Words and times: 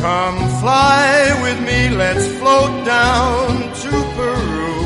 Come 0.00 0.38
fly 0.60 1.38
with 1.42 1.60
me, 1.66 1.88
let's 1.88 2.26
float 2.38 2.86
down 2.86 3.72
to 3.82 3.90
Peru. 4.16 4.78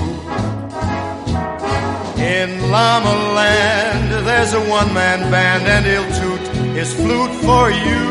In 2.19 2.71
Llama 2.71 3.35
Land, 3.35 4.27
there's 4.27 4.55
a 4.55 4.61
one-man 4.71 5.31
band 5.31 5.65
and 5.75 5.85
he'll 5.85 6.13
toot 6.21 6.45
his 6.75 6.95
flute 6.95 7.35
for 7.45 7.71
you. 7.71 8.05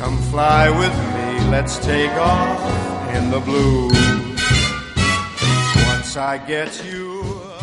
Come 0.00 0.18
fly 0.32 0.70
with 0.70 0.96
me, 1.14 1.50
let's 1.50 1.78
take 1.78 2.10
off 2.12 2.60
in 3.14 3.30
the 3.30 3.38
blue. 3.38 3.86
Once 5.86 6.16
I 6.16 6.42
get 6.46 6.84
you... 6.84 7.13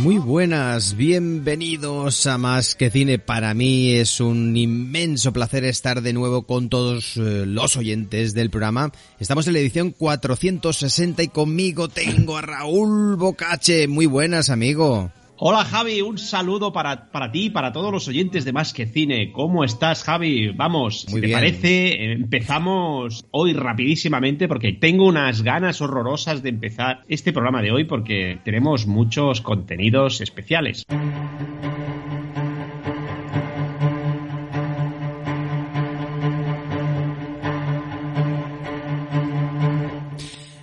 Muy 0.02 0.18
buenas, 0.18 0.98
bienvenidos 0.98 2.26
a 2.26 2.40
Más 2.40 2.74
que 2.74 2.90
Cine. 2.90 3.20
Para 3.20 3.54
mí 3.54 3.92
es 3.92 4.20
un 4.20 4.58
inmenso 4.58 5.32
placer 5.32 5.64
estar 5.64 6.02
de 6.02 6.12
nuevo 6.12 6.42
con 6.48 6.70
todos 6.70 7.18
eh, 7.18 7.46
los 7.46 7.78
oyentes 7.78 8.34
del 8.34 8.50
programa. 8.50 8.92
Estamos 9.20 9.46
en 9.46 9.54
la 9.54 9.60
edición 9.60 9.92
460 9.92 11.22
y 11.22 11.28
conmigo 11.28 11.88
tengo 11.88 12.36
a 12.36 12.42
Raúl 12.42 13.16
Bocache. 13.16 13.88
Muy 13.88 14.08
buenas, 14.08 14.50
amigo. 14.50 15.12
Hola 15.44 15.66
Javi, 15.66 16.02
un 16.02 16.20
saludo 16.20 16.72
para, 16.72 17.10
para 17.10 17.32
ti 17.32 17.46
y 17.46 17.50
para 17.50 17.72
todos 17.72 17.92
los 17.92 18.08
oyentes 18.08 18.46
de 18.46 18.54
Más 18.54 18.74
que 18.74 18.86
Cine. 18.86 19.32
¿Cómo 19.32 19.64
estás, 19.64 20.04
Javi? 20.04 20.50
Vamos, 20.50 21.08
Muy 21.10 21.20
si 21.20 21.28
te 21.28 21.34
parece, 21.34 22.12
empezamos 22.12 23.26
hoy 23.32 23.54
rapidísimamente 23.54 24.48
porque 24.48 24.74
tengo 24.74 25.08
unas 25.08 25.42
ganas 25.42 25.82
horrorosas 25.82 26.44
de 26.44 26.50
empezar 26.50 27.02
este 27.08 27.34
programa 27.34 27.64
de 27.64 27.72
hoy 27.72 27.86
porque 27.86 28.40
tenemos 28.46 28.86
muchos 28.86 29.42
contenidos 29.42 30.22
especiales. 30.22 30.86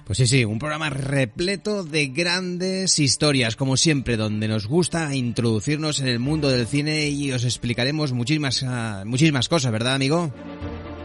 Pues 0.09 0.17
sí, 0.17 0.27
sí, 0.27 0.45
un 0.47 0.59
programa 0.59 0.89
repleto 0.89 1.85
de 1.85 2.07
grandes 2.07 2.99
historias, 2.99 3.57
como 3.57 3.77
siempre, 3.77 4.17
donde 4.17 4.49
nos 4.49 4.67
gusta 4.67 5.15
introducirnos 5.15 6.01
en 6.01 6.09
el 6.09 6.19
mundo 6.19 6.49
del 6.49 6.67
cine 6.67 7.11
y 7.11 7.31
os 7.31 7.45
explicaremos 7.45 8.15
muchísimas, 8.15 8.65
ah, 8.67 9.03
muchísimas 9.05 9.51
cosas, 9.51 9.71
¿verdad, 9.71 9.95
amigo? 9.95 10.33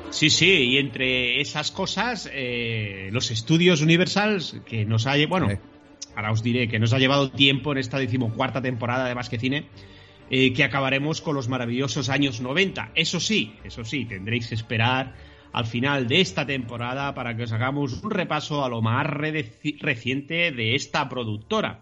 Sí, 0.10 0.30
sí, 0.30 0.46
y 0.46 0.78
entre 0.78 1.42
esas 1.42 1.72
cosas, 1.72 2.30
eh, 2.32 3.10
los 3.12 3.30
estudios 3.30 3.82
Universals, 3.82 4.62
que 4.66 4.86
nos 4.86 5.06
ha 5.06 5.16
bueno, 5.28 5.50
ahora 6.16 6.32
os 6.32 6.42
diré 6.42 6.70
que 6.70 6.80
nos 6.80 6.94
ha 6.94 6.98
llevado 6.98 7.30
tiempo 7.30 7.74
en 7.74 7.80
esta 7.80 8.00
decimocuarta 8.00 8.62
temporada 8.62 9.10
de 9.10 9.16
Más 9.16 9.28
que 9.28 9.38
Cine, 9.38 9.66
eh, 10.30 10.54
que 10.54 10.64
acabaremos 10.64 11.20
con 11.20 11.36
los 11.36 11.50
maravillosos 11.50 12.08
años 12.08 12.40
90. 12.40 12.94
Eso 12.96 13.20
sí, 13.20 13.54
eso 13.66 13.84
sí, 13.84 14.06
tendréis 14.06 14.48
que 14.48 14.56
esperar 14.56 15.14
al 15.54 15.66
final 15.66 16.08
de 16.08 16.20
esta 16.20 16.46
temporada 16.46 17.14
para 17.14 17.38
que 17.38 17.44
os 17.44 17.52
hagamos 17.52 18.04
un 18.04 18.12
repaso 18.12 18.66
a 18.66 18.70
lo 18.70 18.82
más 18.82 19.06
reciente 19.08 20.52
de 20.52 20.76
esta 20.76 21.08
productora. 21.08 21.82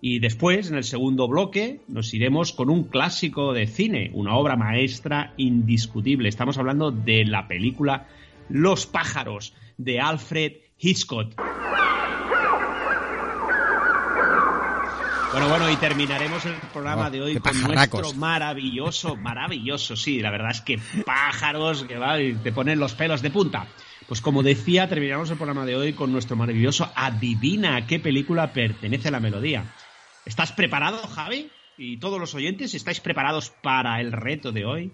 Y 0.00 0.20
después, 0.20 0.70
en 0.70 0.76
el 0.76 0.84
segundo 0.84 1.26
bloque, 1.26 1.80
nos 1.88 2.14
iremos 2.14 2.52
con 2.52 2.70
un 2.70 2.84
clásico 2.84 3.52
de 3.52 3.66
cine, 3.66 4.10
una 4.14 4.36
obra 4.36 4.56
maestra 4.56 5.32
indiscutible. 5.36 6.28
Estamos 6.28 6.56
hablando 6.58 6.92
de 6.92 7.24
la 7.24 7.48
película 7.48 8.06
Los 8.48 8.86
pájaros, 8.86 9.54
de 9.76 10.00
Alfred 10.00 10.52
Hitchcock. 10.78 11.34
Bueno, 15.30 15.48
bueno, 15.50 15.70
y 15.70 15.76
terminaremos 15.76 16.46
el 16.46 16.54
programa 16.72 17.08
Oh, 17.08 17.10
de 17.10 17.20
hoy 17.20 17.36
con 17.38 17.62
nuestro 17.62 18.14
maravilloso, 18.14 19.14
maravilloso, 19.14 19.94
sí, 19.94 20.20
la 20.20 20.30
verdad 20.30 20.52
es 20.52 20.62
que 20.62 20.78
pájaros 21.04 21.84
que 21.84 21.98
va 21.98 22.20
y 22.20 22.34
te 22.34 22.50
ponen 22.50 22.78
los 22.78 22.94
pelos 22.94 23.20
de 23.20 23.30
punta. 23.30 23.66
Pues 24.06 24.22
como 24.22 24.42
decía, 24.42 24.88
terminamos 24.88 25.28
el 25.28 25.36
programa 25.36 25.66
de 25.66 25.76
hoy 25.76 25.92
con 25.92 26.12
nuestro 26.12 26.34
maravilloso 26.34 26.90
Adivina 26.94 27.76
a 27.76 27.86
qué 27.86 28.00
película 28.00 28.54
pertenece 28.54 29.10
la 29.10 29.20
melodía. 29.20 29.74
¿Estás 30.24 30.52
preparado, 30.52 31.06
Javi? 31.06 31.50
Y 31.76 31.98
todos 31.98 32.18
los 32.18 32.34
oyentes, 32.34 32.74
¿estáis 32.74 33.00
preparados 33.00 33.50
para 33.50 34.00
el 34.00 34.12
reto 34.12 34.50
de 34.50 34.64
hoy? 34.64 34.92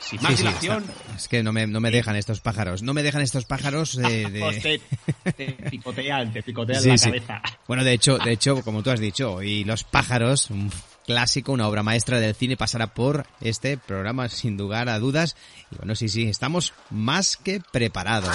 Sin 0.00 0.20
más 0.22 0.30
Sí, 0.32 0.38
sí, 0.38 0.42
dilación, 0.44 0.84
está- 0.84 1.16
es 1.16 1.28
que 1.28 1.42
no 1.42 1.52
me, 1.52 1.66
no 1.66 1.78
me 1.80 1.90
dejan 1.90 2.16
estos 2.16 2.40
pájaros. 2.40 2.82
No 2.82 2.94
me 2.94 3.02
dejan 3.02 3.20
estos 3.22 3.44
pájaros 3.44 3.94
de... 3.96 4.30
de- 4.30 4.80
te, 5.22 5.32
te 5.32 5.52
picotean, 5.70 6.32
te 6.32 6.42
picotean 6.42 6.82
Sí, 6.82 6.88
la 6.88 6.96
cabeza. 6.98 7.42
Bueno, 7.68 7.84
de 7.84 7.92
hecho, 7.92 8.18
de 8.18 8.32
hecho, 8.32 8.62
como 8.62 8.82
tú 8.82 8.90
has 8.90 9.00
dicho, 9.00 9.42
y 9.42 9.64
Los 9.64 9.84
pájaros, 9.84 10.48
un 10.50 10.72
clásico, 11.06 11.52
una 11.52 11.68
obra 11.68 11.82
maestra 11.82 12.18
del 12.20 12.34
cine, 12.34 12.56
pasará 12.56 12.88
por 12.94 13.26
este 13.40 13.76
programa 13.76 14.28
sin 14.28 14.56
lugar 14.56 14.88
a 14.88 14.98
dudas. 14.98 15.36
Y 15.70 15.76
bueno, 15.76 15.94
sí, 15.94 16.08
sí, 16.08 16.28
estamos 16.28 16.72
más 16.90 17.36
que 17.36 17.60
preparados. 17.72 18.34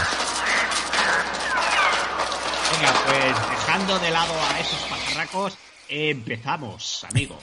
Venga, 2.72 2.94
pues 3.06 3.50
dejando 3.50 4.00
de 4.00 4.12
lado 4.12 4.34
a 4.52 4.60
esos 4.60 4.80
pajarracos, 4.90 5.58
empezamos, 5.88 7.06
amigo. 7.10 7.40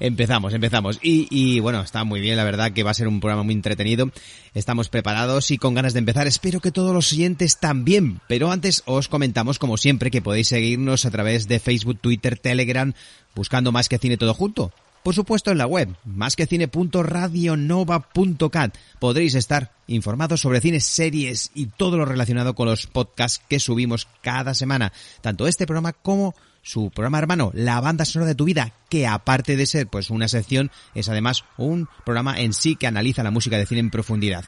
Empezamos, 0.00 0.54
empezamos. 0.54 0.98
Y, 1.02 1.26
y 1.30 1.60
bueno, 1.60 1.80
está 1.80 2.04
muy 2.04 2.20
bien, 2.20 2.36
la 2.36 2.44
verdad 2.44 2.72
que 2.72 2.82
va 2.82 2.90
a 2.90 2.94
ser 2.94 3.08
un 3.08 3.20
programa 3.20 3.42
muy 3.42 3.54
entretenido. 3.54 4.10
Estamos 4.54 4.88
preparados 4.88 5.50
y 5.50 5.58
con 5.58 5.74
ganas 5.74 5.92
de 5.92 6.00
empezar. 6.00 6.26
Espero 6.26 6.60
que 6.60 6.72
todos 6.72 6.94
los 6.94 7.12
oyentes 7.12 7.58
también. 7.58 8.20
Pero 8.28 8.50
antes 8.50 8.82
os 8.86 9.08
comentamos, 9.08 9.58
como 9.58 9.76
siempre, 9.76 10.10
que 10.10 10.22
podéis 10.22 10.48
seguirnos 10.48 11.06
a 11.06 11.10
través 11.10 11.48
de 11.48 11.58
Facebook, 11.58 11.98
Twitter, 12.00 12.38
Telegram, 12.38 12.92
buscando 13.34 13.72
más 13.72 13.88
que 13.88 13.98
cine 13.98 14.16
todo 14.16 14.34
junto. 14.34 14.72
Por 15.04 15.14
supuesto 15.14 15.50
en 15.50 15.58
la 15.58 15.66
web, 15.66 15.94
másquecine.radionova.cat. 16.06 18.74
Podréis 18.98 19.34
estar 19.34 19.70
informados 19.86 20.40
sobre 20.40 20.62
cine, 20.62 20.80
series 20.80 21.50
y 21.54 21.66
todo 21.66 21.98
lo 21.98 22.06
relacionado 22.06 22.54
con 22.54 22.68
los 22.68 22.86
podcasts 22.86 23.44
que 23.46 23.60
subimos 23.60 24.08
cada 24.22 24.54
semana. 24.54 24.94
Tanto 25.20 25.46
este 25.46 25.66
programa 25.66 25.92
como 25.92 26.34
su 26.64 26.90
programa 26.90 27.18
hermano, 27.18 27.52
La 27.54 27.80
banda 27.80 28.04
sonora 28.04 28.30
de 28.30 28.34
tu 28.34 28.46
vida, 28.46 28.72
que 28.88 29.06
aparte 29.06 29.56
de 29.56 29.66
ser 29.66 29.86
pues 29.86 30.10
una 30.10 30.28
sección, 30.28 30.72
es 30.94 31.08
además 31.08 31.44
un 31.58 31.88
programa 32.04 32.40
en 32.40 32.54
sí 32.54 32.74
que 32.74 32.86
analiza 32.86 33.22
la 33.22 33.30
música 33.30 33.58
de 33.58 33.66
cine 33.66 33.80
en 33.80 33.90
profundidad. 33.90 34.46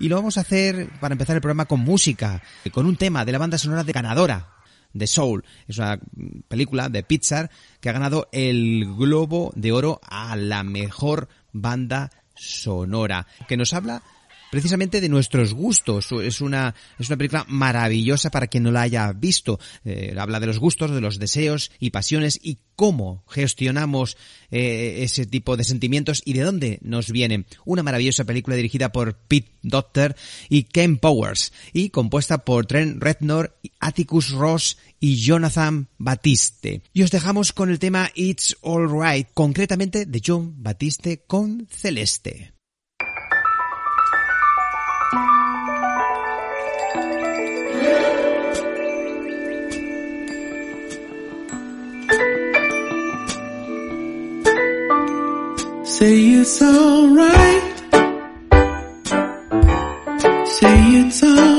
Y 0.00 0.08
lo 0.08 0.16
vamos 0.16 0.38
a 0.38 0.40
hacer 0.40 0.88
para 0.98 1.12
empezar 1.12 1.36
el 1.36 1.42
programa 1.42 1.66
con 1.66 1.80
música, 1.80 2.42
con 2.72 2.86
un 2.86 2.96
tema 2.96 3.24
de 3.24 3.32
la 3.32 3.38
banda 3.38 3.58
sonora 3.58 3.84
de 3.84 3.92
Ganadora, 3.92 4.48
de 4.94 5.06
Soul. 5.06 5.44
Es 5.66 5.78
una 5.78 6.00
película 6.48 6.88
de 6.88 7.02
Pixar 7.02 7.50
que 7.80 7.90
ha 7.90 7.92
ganado 7.92 8.28
el 8.32 8.86
Globo 8.96 9.52
de 9.54 9.72
Oro 9.72 10.00
a 10.02 10.36
la 10.36 10.62
mejor 10.62 11.28
banda 11.52 12.10
sonora, 12.34 13.26
que 13.46 13.58
nos 13.58 13.74
habla 13.74 14.02
precisamente 14.50 15.00
de 15.00 15.08
nuestros 15.08 15.54
gustos. 15.54 16.12
Es 16.12 16.40
una, 16.40 16.74
es 16.98 17.08
una 17.08 17.16
película 17.16 17.44
maravillosa 17.48 18.30
para 18.30 18.46
quien 18.46 18.64
no 18.64 18.70
la 18.70 18.82
haya 18.82 19.12
visto. 19.12 19.58
Eh, 19.84 20.14
habla 20.18 20.40
de 20.40 20.46
los 20.46 20.58
gustos, 20.58 20.90
de 20.90 21.00
los 21.00 21.18
deseos 21.18 21.70
y 21.78 21.90
pasiones 21.90 22.38
y 22.42 22.58
cómo 22.76 23.24
gestionamos 23.28 24.16
eh, 24.50 24.98
ese 25.00 25.26
tipo 25.26 25.56
de 25.56 25.64
sentimientos 25.64 26.22
y 26.24 26.32
de 26.34 26.42
dónde 26.42 26.78
nos 26.82 27.10
vienen. 27.10 27.46
Una 27.64 27.82
maravillosa 27.82 28.24
película 28.24 28.56
dirigida 28.56 28.92
por 28.92 29.16
Pete 29.16 29.50
Docter 29.62 30.16
y 30.48 30.64
Ken 30.64 30.96
Powers 30.98 31.52
y 31.72 31.90
compuesta 31.90 32.38
por 32.44 32.66
Trent 32.66 33.02
Reznor, 33.02 33.58
Atticus 33.80 34.30
Ross 34.30 34.78
y 35.00 35.16
Jonathan 35.16 35.88
Batiste. 35.98 36.82
Y 36.92 37.02
os 37.02 37.10
dejamos 37.10 37.52
con 37.52 37.70
el 37.70 37.78
tema 37.78 38.10
It's 38.14 38.56
Alright, 38.62 39.28
concretamente 39.34 40.06
de 40.06 40.22
John 40.24 40.54
Batiste 40.62 41.24
con 41.26 41.66
Celeste. 41.70 42.57
Say 55.98 56.28
it's 56.30 56.62
alright. 56.62 57.76
Say 60.46 60.78
it's 61.00 61.22
alright. 61.24 61.57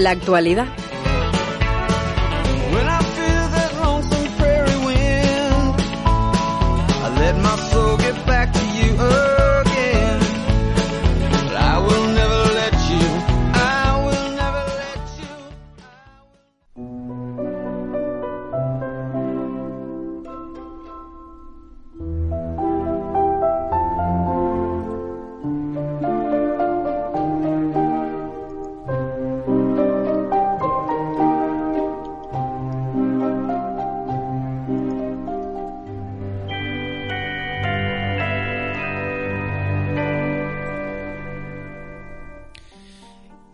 La 0.00 0.12
actualidad. 0.12 0.69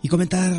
Y 0.07 0.09
comentar 0.09 0.55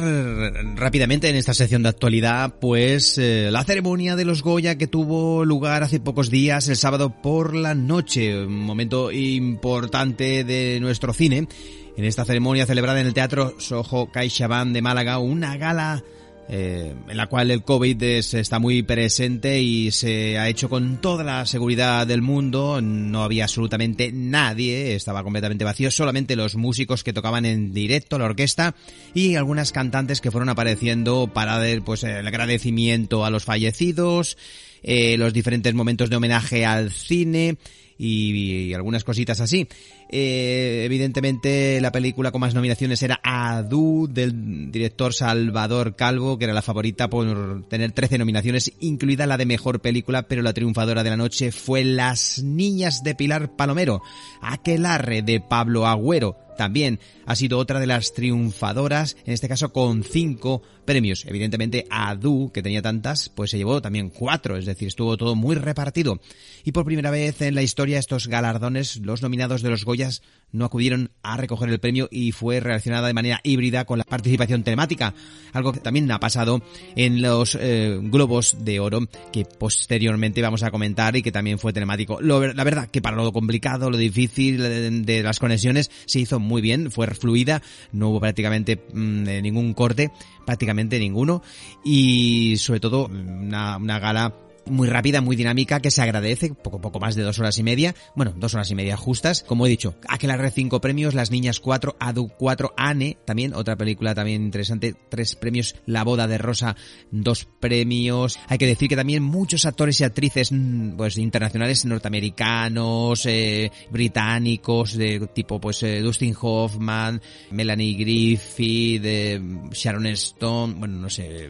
rápidamente 0.75 1.30
en 1.30 1.38
esta 1.38 1.54
sección 1.54 1.82
de 1.82 1.88
actualidad, 1.88 2.56
pues 2.60 3.18
eh, 3.18 3.48
la 3.50 3.63
ceremonia 3.63 4.18
de 4.18 4.25
los 4.25 4.44
Goya 4.44 4.77
que 4.77 4.88
tuvo 4.88 5.46
lugar 5.46 5.84
hace 5.84 6.01
pocos 6.01 6.30
días, 6.30 6.68
el 6.68 6.75
sábado 6.75 7.22
por 7.22 7.56
la 7.56 7.74
noche, 7.74 8.44
un 8.44 8.60
momento 8.60 9.10
importante 9.10 10.44
de 10.44 10.80
nuestro 10.82 11.13
cine. 11.13 11.48
En 11.96 12.04
esta 12.04 12.25
ceremonia 12.25 12.66
celebrada 12.66 13.00
en 13.00 13.08
el 13.08 13.13
Teatro 13.13 13.56
Soho 13.58 14.12
CaixaBank 14.12 14.74
de 14.74 14.82
Málaga, 14.82 15.20
una 15.20 15.56
gala 15.56 16.04
eh, 16.50 16.94
en 17.10 17.18
la 17.18 17.27
cual 17.27 17.51
el 17.51 17.63
COVID 17.63 18.01
es- 18.04 18.34
está 18.34 18.60
muy 18.60 18.82
presente 18.84 19.62
y 19.62 19.92
se 19.92 20.38
ha 20.38 20.48
hecho 20.48 20.70
con 20.70 21.01
toda 21.01 21.24
la 21.24 21.46
seguridad 21.46 22.08
del 22.08 22.22
mundo. 22.22 22.82
No 22.82 23.24
había 23.24 23.44
absolutamente 23.44 24.12
nadie, 24.13 24.96
estaba 24.96 25.24
completamente 25.24 25.66
vacío, 25.66 25.92
solamente 25.92 26.36
los 26.36 26.56
músicos 26.56 27.04
que 27.04 27.13
tocaban 27.13 27.46
en 27.46 27.74
directo, 27.74 28.18
la 28.18 28.25
orquesta 28.25 28.75
y 29.13 29.36
algunas 29.36 29.72
cantantes 29.72 30.22
que 30.22 30.32
fueron 30.32 30.50
apareciendo 30.50 31.32
para 31.34 31.58
dar 31.60 31.84
pues 31.84 32.04
el 32.04 32.25
agradecimiento 32.25 33.25
a 33.25 33.30
los 33.30 33.44
fallecidos, 33.44 34.38
eh, 34.84 35.18
los 35.18 35.34
diferentes 35.34 35.74
momentos 35.74 36.10
de 36.10 36.16
homenaje 36.16 36.66
al 36.66 36.92
cine 36.92 37.58
y 38.00 38.74
algunas 38.74 39.04
cositas 39.04 39.42
así. 39.42 39.68
Eh, 40.09 40.83
evidentemente 40.85 41.81
la 41.81 41.91
película 41.91 42.31
con 42.31 42.39
más 42.39 42.53
nominaciones 42.53 43.03
era 43.03 43.19
Adu 43.23 44.07
del 44.09 44.71
director 44.71 45.13
Salvador 45.13 45.95
Calvo, 45.95 46.37
que 46.37 46.45
era 46.45 46.53
la 46.53 46.61
favorita 46.61 47.09
por 47.09 47.67
tener 47.67 47.91
13 47.91 48.17
nominaciones, 48.17 48.71
incluida 48.79 49.27
la 49.27 49.37
de 49.37 49.45
mejor 49.45 49.81
película, 49.81 50.23
pero 50.23 50.41
la 50.41 50.53
triunfadora 50.53 51.03
de 51.03 51.09
la 51.09 51.17
noche 51.17 51.51
fue 51.51 51.83
Las 51.83 52.41
Niñas 52.41 53.03
de 53.03 53.15
Pilar 53.15 53.55
Palomero, 53.55 54.01
Aquelarre 54.41 55.21
de 55.21 55.41
Pablo 55.41 55.85
Agüero. 55.87 56.37
También 56.57 56.99
ha 57.25 57.35
sido 57.35 57.59
otra 57.59 57.79
de 57.79 57.85
las 57.85 58.13
triunfadoras, 58.13 59.15
en 59.25 59.33
este 59.33 59.47
caso 59.47 59.71
con 59.71 60.03
cinco 60.03 60.63
premios. 60.85 61.23
Evidentemente, 61.27 61.85
Adu, 61.89 62.51
que 62.51 62.63
tenía 62.63 62.81
tantas, 62.81 63.29
pues 63.29 63.51
se 63.51 63.57
llevó 63.57 63.81
también 63.81 64.09
cuatro, 64.09 64.57
es 64.57 64.65
decir, 64.65 64.87
estuvo 64.87 65.15
todo 65.17 65.35
muy 65.35 65.55
repartido. 65.55 66.19
Y 66.63 66.71
por 66.71 66.85
primera 66.85 67.11
vez 67.11 67.41
en 67.41 67.53
la 67.53 67.61
historia, 67.61 67.99
estos 67.99 68.27
galardones, 68.27 68.97
los 68.97 69.21
nominados 69.21 69.61
de 69.61 69.69
los 69.69 69.85
Goyas, 69.98 70.22
no 70.51 70.63
acudieron 70.63 71.12
a 71.24 71.38
recoger 71.38 71.70
el 71.70 71.80
premio 71.80 72.08
y 72.12 72.32
fue 72.32 72.60
relacionada 72.60 73.08
de 73.08 73.13
manera 73.13 73.42
híbrida 73.44 73.86
con 73.86 73.98
la 73.98 74.06
participación 74.06 74.63
telemática, 74.63 75.13
algo 75.54 75.74
que 75.74 75.80
también 75.80 76.10
ha 76.12 76.20
pasado 76.20 76.62
en 76.96 77.22
los 77.22 77.58
eh, 77.60 78.00
Globos 78.01 78.58
de 78.63 78.80
Oro, 78.80 79.08
que 79.34 79.44
posteriormente 79.44 80.42
vamos 80.42 80.63
a 80.63 80.72
comentar 80.72 81.16
y 81.16 81.24
que 81.24 81.32
también 81.32 81.60
fue 81.60 81.74
telemático. 81.74 82.22
Lo, 82.22 82.54
la 82.54 82.63
verdad 82.63 82.89
que 82.89 83.01
para 83.01 83.18
lo 83.18 83.34
complicado, 83.34 83.89
lo 83.89 83.98
difícil 83.98 84.58
de, 84.60 84.92
de 84.92 85.24
las 85.24 85.39
conexiones, 85.39 85.89
se 86.06 86.20
hizo 86.20 86.39
muy 86.39 86.62
bien, 86.62 86.92
fue 86.92 87.08
fluida, 87.08 87.62
no 87.92 88.10
hubo 88.10 88.20
prácticamente 88.20 88.86
mmm, 88.94 89.24
ningún 89.42 89.74
corte, 89.74 90.12
prácticamente 90.46 91.00
ninguno, 91.00 91.42
y 91.84 92.56
sobre 92.58 92.80
todo 92.80 93.08
una, 93.08 93.77
una 93.77 94.00
gala 94.00 94.34
muy 94.69 94.88
rápida, 94.88 95.21
muy 95.21 95.36
dinámica, 95.36 95.79
que 95.79 95.91
se 95.91 96.01
agradece, 96.01 96.53
poco 96.53 96.81
poco 96.81 97.00
más 97.00 97.15
de 97.15 97.24
dos 97.24 97.39
horas 97.39 97.57
y 97.57 97.63
media, 97.63 97.95
bueno, 98.15 98.33
dos 98.38 98.53
horas 98.53 98.69
y 98.71 98.75
media 98.75 98.97
justas, 98.97 99.43
como 99.43 99.65
he 99.65 99.69
dicho, 99.69 99.95
Aquelarre 100.07 100.51
cinco 100.51 100.81
premios, 100.81 101.13
Las 101.13 101.31
Niñas 101.31 101.59
cuatro, 101.59 101.95
Adu 102.00 102.29
cuatro, 102.29 102.74
Anne 102.77 103.17
también, 103.25 103.53
otra 103.53 103.75
película 103.75 104.15
también 104.15 104.43
interesante, 104.43 104.95
tres 105.09 105.36
premios, 105.36 105.75
La 105.86 106.03
Boda 106.03 106.27
de 106.27 106.38
Rosa, 106.38 106.75
dos 107.12 107.47
premios, 107.59 108.39
hay 108.47 108.57
que 108.57 108.67
decir 108.67 108.89
que 108.89 108.95
también 108.95 109.24
muchos 109.24 109.65
actores 109.65 110.00
y 110.01 110.03
actrices, 110.03 110.51
mm, 110.51 110.97
pues 110.97 111.17
internacionales, 111.17 111.86
norteamericanos, 111.86 113.25
eh, 113.25 113.71
británicos, 113.89 114.97
de 114.97 115.27
tipo 115.33 115.59
pues 115.59 115.83
eh, 115.83 116.01
Dustin 116.01 116.36
Hoffman, 116.39 117.21
Melanie 117.51 117.95
Griffith, 117.95 119.03
eh, 119.05 119.41
Sharon 119.71 120.07
Stone, 120.07 120.75
bueno, 120.77 120.97
no 120.97 121.09
sé, 121.09 121.50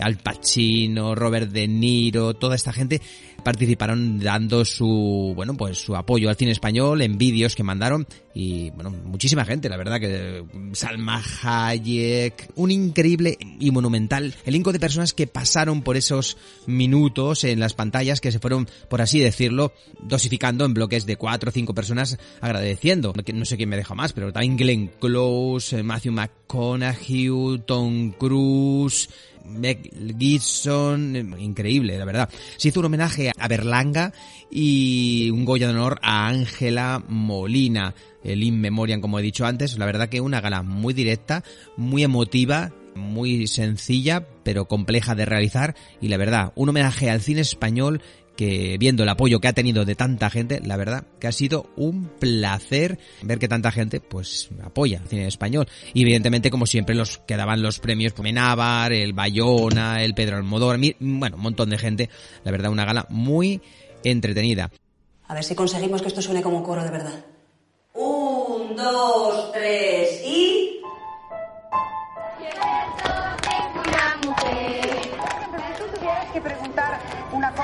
Al 0.00 0.16
Pacino, 0.18 1.14
Robert 1.14 1.50
De 1.50 1.66
Niro, 1.68 2.34
toda 2.46 2.54
esta 2.54 2.72
gente 2.72 3.02
participaron 3.42 4.20
dando 4.20 4.64
su, 4.64 5.32
bueno, 5.34 5.56
pues 5.56 5.78
su 5.78 5.96
apoyo 5.96 6.28
al 6.28 6.36
cine 6.36 6.52
español 6.52 7.02
en 7.02 7.18
vídeos 7.18 7.56
que 7.56 7.64
mandaron 7.64 8.06
y, 8.34 8.70
bueno, 8.70 8.90
muchísima 8.90 9.44
gente, 9.44 9.68
la 9.68 9.76
verdad 9.76 9.98
que 9.98 10.44
Salma 10.72 11.20
Hayek, 11.42 12.50
un 12.54 12.70
increíble 12.70 13.36
y 13.58 13.72
monumental 13.72 14.32
elenco 14.44 14.72
de 14.72 14.78
personas 14.78 15.12
que 15.12 15.26
pasaron 15.26 15.82
por 15.82 15.96
esos 15.96 16.36
minutos 16.66 17.42
en 17.42 17.58
las 17.58 17.74
pantallas 17.74 18.20
que 18.20 18.30
se 18.30 18.38
fueron, 18.38 18.68
por 18.88 19.00
así 19.00 19.18
decirlo, 19.18 19.72
dosificando 20.02 20.64
en 20.64 20.74
bloques 20.74 21.04
de 21.04 21.16
cuatro 21.16 21.48
o 21.48 21.52
cinco 21.52 21.74
personas 21.74 22.18
agradeciendo. 22.40 23.12
No 23.34 23.44
sé 23.44 23.56
quién 23.56 23.70
me 23.70 23.76
deja 23.76 23.96
más, 23.96 24.12
pero 24.12 24.32
también 24.32 24.56
Glenn 24.56 24.92
Close, 25.00 25.82
Matthew 25.82 26.12
McConaughey, 26.12 27.62
Tom 27.66 28.12
Cruise, 28.12 29.08
Meg 29.48 29.90
Gibson, 30.18 31.36
increíble, 31.38 31.98
la 31.98 32.04
verdad. 32.04 32.28
Se 32.56 32.68
hizo 32.68 32.80
un 32.80 32.86
homenaje 32.86 33.32
a 33.36 33.48
Berlanga 33.48 34.12
y 34.50 35.30
un 35.30 35.44
Goya 35.44 35.68
de 35.68 35.74
honor 35.74 35.98
a 36.02 36.28
Ángela 36.28 37.02
Molina, 37.08 37.94
el 38.24 38.42
In 38.42 38.60
Memoriam, 38.60 39.00
como 39.00 39.18
he 39.18 39.22
dicho 39.22 39.46
antes. 39.46 39.78
La 39.78 39.86
verdad 39.86 40.08
que 40.08 40.20
una 40.20 40.40
gala 40.40 40.62
muy 40.62 40.94
directa, 40.94 41.44
muy 41.76 42.02
emotiva, 42.02 42.72
muy 42.94 43.46
sencilla, 43.46 44.26
pero 44.42 44.66
compleja 44.66 45.14
de 45.14 45.26
realizar. 45.26 45.76
Y 46.00 46.08
la 46.08 46.16
verdad, 46.16 46.52
un 46.56 46.68
homenaje 46.68 47.10
al 47.10 47.20
cine 47.20 47.42
español 47.42 48.02
que 48.36 48.76
viendo 48.78 49.02
el 49.02 49.08
apoyo 49.08 49.40
que 49.40 49.48
ha 49.48 49.52
tenido 49.52 49.84
de 49.84 49.94
tanta 49.94 50.30
gente, 50.30 50.60
la 50.64 50.76
verdad 50.76 51.04
que 51.18 51.26
ha 51.26 51.32
sido 51.32 51.70
un 51.76 52.08
placer 52.20 52.98
ver 53.22 53.38
que 53.38 53.48
tanta 53.48 53.72
gente 53.72 54.00
pues 54.00 54.48
apoya 54.62 54.98
el 55.02 55.08
cine 55.08 55.26
español. 55.26 55.66
Y 55.94 56.02
evidentemente, 56.02 56.50
como 56.50 56.66
siempre, 56.66 56.94
los 56.94 57.18
que 57.18 57.36
daban 57.36 57.62
los 57.62 57.78
premios, 57.80 58.12
pues 58.12 58.22
Menábar, 58.24 58.92
el 58.92 59.12
Bayona, 59.14 60.02
el 60.04 60.14
Pedro 60.14 60.36
Almodóvar, 60.36 60.78
mi- 60.78 60.94
bueno, 61.00 61.36
un 61.36 61.42
montón 61.42 61.70
de 61.70 61.78
gente. 61.78 62.10
La 62.44 62.52
verdad, 62.52 62.70
una 62.70 62.84
gala 62.84 63.06
muy 63.08 63.60
entretenida. 64.04 64.70
A 65.28 65.34
ver 65.34 65.42
si 65.42 65.54
conseguimos 65.54 66.02
que 66.02 66.08
esto 66.08 66.22
suene 66.22 66.42
como 66.42 66.58
un 66.58 66.62
coro 66.62 66.84
de 66.84 66.90
verdad. 66.90 67.24
Un, 67.94 68.76
dos, 68.76 69.52
tres 69.52 70.22
y... 70.24 70.65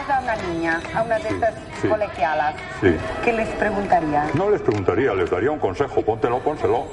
a 0.08 0.20
una 0.20 0.36
niña, 0.36 0.80
a 0.94 1.02
una 1.02 1.18
de 1.18 1.28
estas 1.28 1.54
Sí. 1.80 1.88
colegialas, 1.88 2.54
Sí. 2.80 2.94
¿qué 3.24 3.32
les 3.32 3.48
preguntarías? 3.50 4.34
No 4.34 4.50
les 4.50 4.60
preguntaría, 4.62 5.14
les 5.14 5.30
daría 5.30 5.50
un 5.50 5.58
consejo. 5.58 6.02
Póntelo, 6.02 6.38
pónselo. 6.40 6.86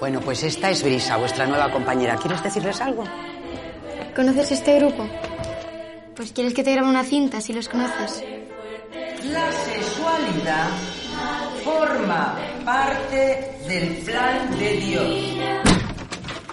Bueno, 0.00 0.20
pues 0.20 0.42
esta 0.42 0.70
es 0.70 0.82
Brisa, 0.82 1.16
vuestra 1.16 1.46
nueva 1.46 1.70
compañera. 1.70 2.16
¿Quieres 2.16 2.42
decirles 2.42 2.80
algo? 2.80 3.04
¿Conoces 4.16 4.52
este 4.52 4.78
grupo? 4.80 5.06
Pues 6.16 6.32
quieres 6.32 6.54
que 6.54 6.64
te 6.64 6.72
grabe 6.72 6.88
una 6.88 7.04
cinta 7.04 7.40
si 7.40 7.52
los 7.52 7.68
conoces. 7.68 8.24
La 9.24 9.52
sexualidad 9.52 10.66
forma 11.64 12.36
parte 12.64 13.58
del 13.68 13.88
plan 14.04 14.58
de 14.58 14.72
Dios. 14.72 15.81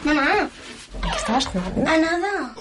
Mamá, 0.04 0.50
¿qué 1.02 1.10
estabas 1.18 1.46
jugando? 1.48 1.90
A 1.90 1.98
nada. 1.98 2.54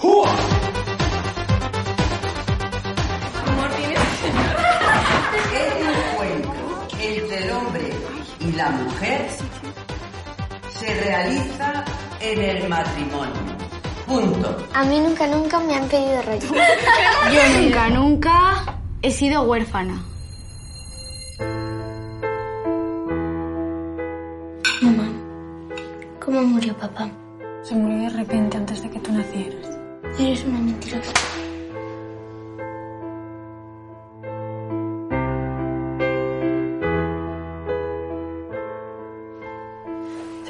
El 5.53 5.87
encuentro 5.87 6.87
entre 7.01 7.43
el 7.43 7.51
hombre 7.51 7.93
y 8.39 8.51
la 8.53 8.69
mujer 8.71 9.27
se 10.79 10.93
realiza 11.03 11.85
en 12.19 12.41
el 12.41 12.69
matrimonio. 12.69 13.33
Punto. 14.05 14.67
A 14.73 14.83
mí 14.83 14.99
nunca, 14.99 15.27
nunca 15.27 15.59
me 15.59 15.75
han 15.75 15.87
pedido 15.87 16.21
rollo. 16.23 16.47
Yo 17.33 17.61
nunca, 17.61 17.89
nunca 17.89 18.63
he 19.01 19.11
sido 19.11 19.43
huérfana. 19.43 20.01
Mamá, 24.81 25.09
¿cómo 26.23 26.41
murió 26.41 26.75
papá? 26.75 27.09
Se 27.69 27.75
murió 27.75 28.01
de 28.01 28.09
repente 28.09 28.57
antes 28.57 28.81
de 28.81 28.89
que 28.89 28.99
tú 28.99 29.11
nacieras. 29.11 29.77
Eres 30.17 30.43
una 30.43 30.57
mentirosa. 30.57 31.13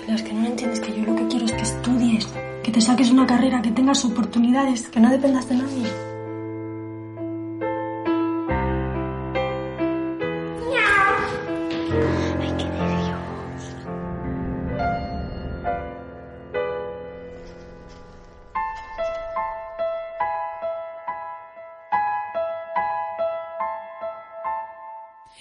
Es 0.07 0.23
que 0.23 0.31
no 0.33 0.45
entiendes 0.45 0.79
que 0.79 0.97
yo 0.97 1.03
lo 1.03 1.15
que 1.17 1.27
quiero 1.27 1.45
es 1.45 1.51
que 1.51 1.61
estudies, 1.61 2.27
que 2.63 2.71
te 2.71 2.79
saques 2.79 3.11
una 3.11 3.27
carrera, 3.27 3.61
que 3.61 3.71
tengas 3.71 4.05
oportunidades, 4.05 4.87
que 4.87 5.01
no 5.01 5.09
dependas 5.09 5.49
de 5.49 5.55
nadie. 5.57 6.08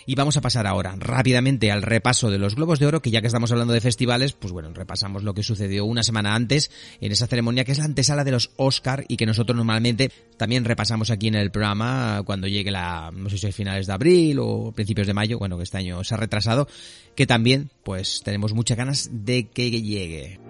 Y 0.08 0.14
vamos 0.14 0.38
a 0.38 0.40
pasar 0.40 0.66
ahora 0.66 0.94
rápidamente 0.96 1.70
al 1.70 1.82
repaso 1.82 2.30
de 2.30 2.38
los 2.38 2.54
Globos 2.54 2.78
de 2.78 2.86
Oro, 2.86 3.02
que 3.02 3.10
ya 3.10 3.20
que 3.20 3.26
estamos 3.26 3.52
hablando 3.52 3.74
de 3.74 3.82
festivales, 3.82 4.32
pues 4.32 4.54
bueno, 4.54 4.72
repasamos 4.72 5.22
lo 5.22 5.34
que 5.34 5.42
sucedió 5.42 5.84
una 5.84 6.02
semana 6.02 6.34
antes 6.34 6.70
en 7.02 7.12
esa 7.12 7.26
ceremonia 7.26 7.66
que 7.66 7.72
es 7.72 7.78
la 7.78 7.84
antesala 7.84 8.24
de 8.24 8.30
los 8.30 8.50
Oscar 8.56 9.04
y 9.06 9.18
que 9.18 9.26
nosotros 9.26 9.54
normalmente 9.54 10.10
también 10.38 10.64
repasamos 10.64 11.10
aquí 11.10 11.28
en 11.28 11.34
el 11.34 11.50
programa 11.50 12.22
cuando 12.24 12.46
llegue 12.46 12.70
la, 12.70 13.10
no 13.14 13.28
sé 13.28 13.36
si 13.36 13.48
es 13.48 13.54
finales 13.54 13.86
de 13.86 13.92
abril 13.92 14.38
o 14.40 14.72
principios 14.72 15.06
de 15.06 15.12
mayo, 15.12 15.38
bueno, 15.38 15.58
que 15.58 15.64
este 15.64 15.76
año 15.76 16.02
se 16.02 16.14
ha 16.14 16.16
retrasado, 16.16 16.68
que 17.14 17.26
también 17.26 17.68
pues 17.82 18.22
tenemos 18.24 18.54
muchas 18.54 18.78
ganas 18.78 19.10
de 19.12 19.48
que 19.48 19.70
llegue. 19.70 20.40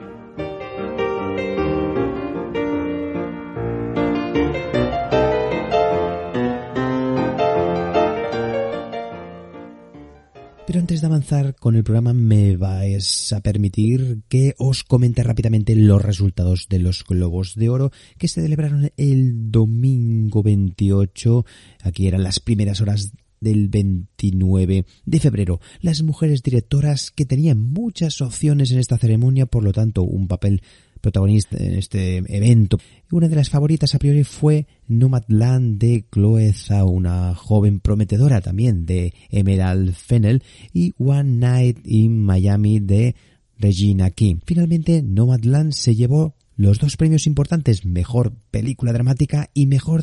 Pero 10.68 10.80
antes 10.80 11.00
de 11.00 11.06
avanzar 11.06 11.54
con 11.54 11.76
el 11.76 11.82
programa 11.82 12.12
me 12.12 12.58
vais 12.58 13.32
a 13.32 13.40
permitir 13.40 14.20
que 14.28 14.54
os 14.58 14.84
comente 14.84 15.22
rápidamente 15.22 15.74
los 15.74 16.02
resultados 16.02 16.66
de 16.68 16.78
los 16.78 17.04
Globos 17.04 17.54
de 17.54 17.70
Oro 17.70 17.90
que 18.18 18.28
se 18.28 18.42
celebraron 18.42 18.92
el 18.98 19.50
domingo 19.50 20.42
28. 20.42 21.46
Aquí 21.84 22.06
eran 22.06 22.22
las 22.22 22.38
primeras 22.40 22.82
horas 22.82 23.12
del 23.40 23.68
29 23.68 24.84
de 25.06 25.20
febrero. 25.20 25.58
Las 25.80 26.02
mujeres 26.02 26.42
directoras 26.42 27.12
que 27.12 27.24
tenían 27.24 27.58
muchas 27.58 28.20
opciones 28.20 28.70
en 28.70 28.78
esta 28.78 28.98
ceremonia, 28.98 29.46
por 29.46 29.64
lo 29.64 29.72
tanto 29.72 30.02
un 30.02 30.28
papel 30.28 30.60
protagonista 30.98 31.56
en 31.58 31.74
este 31.74 32.18
evento. 32.18 32.78
Una 33.10 33.28
de 33.28 33.36
las 33.36 33.50
favoritas 33.50 33.94
a 33.94 33.98
priori 33.98 34.24
fue 34.24 34.66
Nomadland 34.86 35.78
de 35.78 36.04
Chloe 36.10 36.52
Zhao, 36.52 36.88
una 36.88 37.34
joven 37.34 37.80
prometedora 37.80 38.40
también 38.40 38.86
de 38.86 39.14
Emerald 39.30 39.94
Fennel, 39.94 40.42
y 40.72 40.94
One 40.98 41.36
Night 41.38 41.78
in 41.84 42.22
Miami 42.22 42.80
de 42.80 43.14
Regina 43.58 44.10
King. 44.10 44.36
Finalmente, 44.44 45.02
Nomadland 45.02 45.72
se 45.72 45.94
llevó 45.94 46.34
los 46.56 46.78
dos 46.78 46.96
premios 46.96 47.26
importantes, 47.26 47.84
mejor 47.84 48.32
película 48.50 48.92
dramática 48.92 49.48
y 49.54 49.66
mejor 49.66 50.02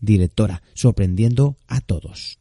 directora, 0.00 0.62
sorprendiendo 0.74 1.56
a 1.66 1.80
todos. 1.80 2.38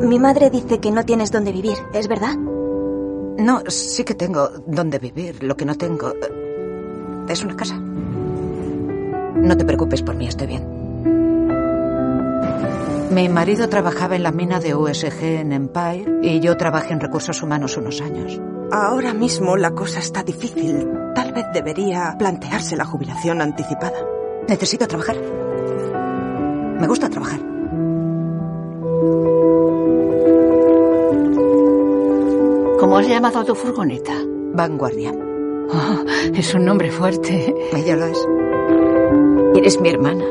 Mi 0.00 0.18
madre 0.18 0.50
dice 0.50 0.80
que 0.80 0.90
no 0.90 1.04
tienes 1.04 1.30
dónde 1.30 1.52
vivir, 1.52 1.76
¿es 1.94 2.08
verdad? 2.08 2.34
No, 3.38 3.62
sí 3.68 4.04
que 4.04 4.14
tengo 4.14 4.48
donde 4.66 4.98
vivir. 4.98 5.42
Lo 5.42 5.56
que 5.56 5.64
no 5.64 5.74
tengo 5.76 6.10
eh, 6.10 7.24
es 7.28 7.44
una 7.44 7.56
casa. 7.56 7.76
No 7.76 9.56
te 9.56 9.64
preocupes 9.64 10.02
por 10.02 10.14
mí, 10.14 10.26
estoy 10.26 10.46
bien. 10.46 10.82
Mi 13.10 13.28
marido 13.28 13.68
trabajaba 13.68 14.16
en 14.16 14.22
la 14.22 14.32
mina 14.32 14.58
de 14.58 14.74
USG 14.74 15.22
en 15.22 15.52
Empire 15.52 16.20
y 16.22 16.40
yo 16.40 16.56
trabajé 16.56 16.94
en 16.94 17.00
recursos 17.00 17.42
humanos 17.42 17.76
unos 17.76 18.00
años. 18.00 18.40
Ahora 18.70 19.12
mismo 19.12 19.56
la 19.58 19.72
cosa 19.72 19.98
está 19.98 20.22
difícil. 20.22 20.88
Tal 21.14 21.32
vez 21.32 21.44
debería 21.52 22.16
plantearse 22.18 22.74
la 22.74 22.86
jubilación 22.86 23.42
anticipada. 23.42 23.98
Necesito 24.48 24.88
trabajar. 24.88 25.16
Me 26.80 26.86
gusta 26.86 27.10
trabajar. 27.10 27.40
¿Cómo 32.92 33.00
has 33.00 33.08
llamado 33.08 33.38
a 33.38 33.44
tu 33.46 33.54
furgoneta? 33.54 34.12
Vanguardia. 34.54 35.12
Oh, 35.12 36.04
es 36.34 36.52
un 36.52 36.66
nombre 36.66 36.90
fuerte. 36.90 37.54
Ella 37.72 37.96
lo 37.96 38.04
es. 38.04 38.18
Eres 39.56 39.80
mi 39.80 39.88
hermana. 39.88 40.26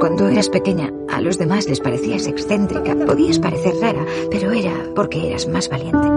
Cuando 0.00 0.26
eras 0.26 0.48
pequeña, 0.48 0.90
a 1.10 1.20
los 1.20 1.36
demás 1.36 1.68
les 1.68 1.78
parecías 1.78 2.26
excéntrica. 2.26 2.96
Podías 3.04 3.38
parecer 3.38 3.74
rara, 3.82 4.06
pero 4.30 4.50
era 4.50 4.72
porque 4.96 5.28
eras 5.28 5.46
más 5.46 5.68
valiente. 5.68 6.08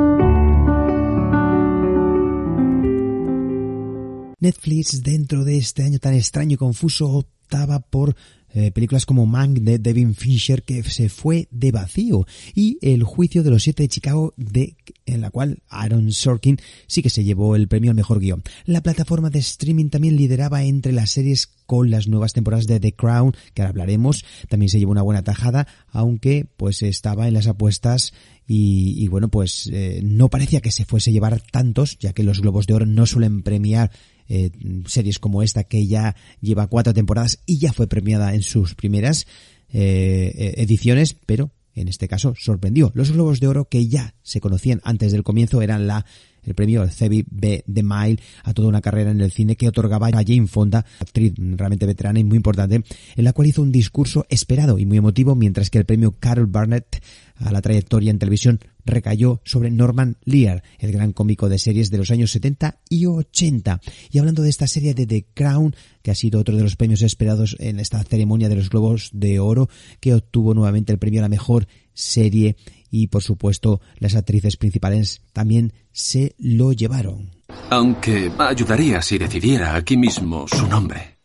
Netflix, 4.40 5.04
dentro 5.04 5.44
de 5.44 5.58
este 5.58 5.84
año 5.84 6.00
tan 6.00 6.14
extraño 6.14 6.54
y 6.54 6.58
confuso, 6.58 7.10
optaba 7.10 7.82
por 7.82 8.16
eh, 8.54 8.72
películas 8.72 9.06
como 9.06 9.26
Mank 9.26 9.60
de 9.60 9.80
Devin 9.80 10.14
Fincher 10.16 10.64
que 10.64 10.84
se 10.84 11.10
fue 11.10 11.48
de 11.52 11.72
vacío 11.72 12.26
y 12.54 12.78
El 12.82 13.04
juicio 13.04 13.44
de 13.44 13.50
los 13.50 13.64
siete 13.64 13.84
de 13.84 13.90
Chicago 13.90 14.34
de 14.38 14.76
en 15.06 15.22
la 15.22 15.32
cual 15.32 15.64
Aaron 15.70 16.12
Sorkin 16.12 16.58
sí 16.88 17.02
que 17.02 17.10
se 17.10 17.24
llevó 17.24 17.56
el 17.56 17.68
premio 17.68 17.92
al 17.92 17.98
mejor 17.98 18.20
guion. 18.20 18.44
La 18.66 18.82
plataforma 18.82 19.30
de 19.30 19.40
streaming 19.40 19.90
también 19.90 20.16
lideraba 20.16 20.64
entre 20.64 20.94
las 20.94 21.12
series 21.12 21.48
con 21.66 21.90
las 21.90 22.08
nuevas 22.08 22.34
temporadas 22.34 22.68
de 22.68 22.80
The 22.80 22.94
Crown, 22.94 23.36
que 23.54 23.62
ahora 23.62 23.72
hablaremos, 23.72 24.24
también 24.50 24.70
se 24.70 24.80
llevó 24.80 24.92
una 24.92 25.02
buena 25.02 25.24
tajada, 25.24 25.68
aunque 25.88 26.46
pues 26.58 26.82
estaba 26.84 27.28
en 27.28 27.34
las 27.34 27.48
apuestas 27.48 28.14
y, 28.46 29.04
y 29.04 29.08
bueno 29.08 29.30
pues 29.30 29.70
eh, 29.72 30.02
no 30.04 30.30
parecía 30.30 30.62
que 30.62 30.72
se 30.72 30.86
fuese 30.86 31.10
a 31.10 31.14
llevar 31.14 31.42
tantos, 31.42 31.98
ya 32.00 32.14
que 32.14 32.24
los 32.24 32.42
Globos 32.42 32.68
de 32.68 32.74
Oro 32.74 32.86
no 32.86 33.06
suelen 33.06 33.42
premiar 33.42 33.92
eh, 34.30 34.52
series 34.86 35.20
como 35.20 35.44
esta 35.44 35.64
que 35.64 35.88
ya 35.88 36.16
lleva 36.42 36.68
cuatro 36.68 36.94
temporadas 36.94 37.40
y 37.46 37.60
ya 37.60 37.74
fue 37.74 37.88
premiada 37.88 38.34
en 38.34 38.42
sus 38.42 38.76
primeras 38.76 39.28
eh, 39.72 40.54
ediciones, 40.58 41.16
pero 41.26 41.52
en 41.76 41.88
este 41.88 42.08
caso 42.08 42.34
sorprendió. 42.38 42.92
Los 42.94 43.12
Globos 43.12 43.40
de 43.40 43.48
Oro 43.48 43.66
que 43.66 43.88
ya 43.88 44.14
se 44.22 44.40
conocían 44.40 44.82
antes 44.84 45.12
del 45.12 45.24
comienzo 45.24 45.62
eran 45.62 45.88
la 45.88 46.06
el 46.44 46.56
premio 46.56 46.88
Cebi 46.90 47.26
B. 47.30 47.64
de 47.66 47.84
Mile 47.84 48.20
a 48.44 48.54
toda 48.54 48.68
una 48.68 48.82
carrera 48.82 49.12
en 49.12 49.22
el 49.22 49.32
cine 49.32 49.56
que 49.56 49.68
otorgaba 49.68 50.08
a 50.08 50.24
Jane 50.26 50.48
Fonda, 50.48 50.86
actriz 51.00 51.34
realmente 51.38 51.86
veterana 51.86 52.20
y 52.20 52.24
muy 52.24 52.36
importante, 52.36 52.84
en 53.16 53.24
la 53.24 53.34
cual 53.34 53.48
hizo 53.48 53.62
un 53.62 53.72
discurso 53.72 54.26
esperado 54.30 54.78
y 54.78 54.86
muy 54.86 54.98
emotivo, 54.98 55.36
mientras 55.36 55.70
que 55.70 55.78
el 55.78 55.86
premio 55.86 56.16
Carol 56.20 56.48
Burnett 56.48 57.02
a 57.36 57.52
la 57.52 57.62
trayectoria 57.62 58.12
en 58.12 58.20
televisión 58.20 58.60
recayó 58.86 59.42
sobre 59.44 59.72
Norman 59.72 60.18
Lear, 60.24 60.64
el 60.80 60.92
gran 60.92 61.14
cómico 61.14 61.50
de 61.50 61.60
series 61.60 61.90
de 61.90 61.98
los 61.98 62.12
años 62.12 62.32
70 62.32 62.80
y 62.90 63.06
80. 63.06 63.82
Y 64.12 64.20
hablando 64.20 64.42
de 64.42 64.50
esta 64.50 64.68
serie 64.68 64.94
de 64.94 65.06
The 65.06 65.26
Crown, 65.34 65.76
que 66.02 66.12
ha 66.12 66.16
sido 66.16 66.40
otro 66.40 66.56
de 66.56 66.64
los 66.64 66.76
premios 66.76 67.02
esperados 67.02 67.56
en 67.60 67.80
esta 67.80 68.04
ceremonia 68.04 68.50
de 68.50 68.56
los 68.56 68.70
Globos 68.70 69.10
de 69.14 69.40
Oro, 69.40 69.70
que 70.00 70.14
obtuvo 70.14 70.54
nuevamente 70.54 70.92
el 70.92 71.00
premio 71.00 71.22
a 71.22 71.24
la 71.24 71.30
mejor 71.30 71.68
serie 71.94 72.56
y 72.90 73.08
por 73.08 73.24
supuesto 73.24 73.82
las 73.98 74.16
actrices 74.16 74.58
principales 74.58 75.22
también 75.34 75.74
se 75.92 76.36
lo 76.38 76.74
llevaron. 76.74 77.32
Aunque 77.70 78.32
ayudaría 78.38 79.02
si 79.02 79.18
decidiera 79.18 79.76
aquí 79.76 79.98
mismo 79.98 80.48
su 80.48 80.68
nombre. 80.68 81.18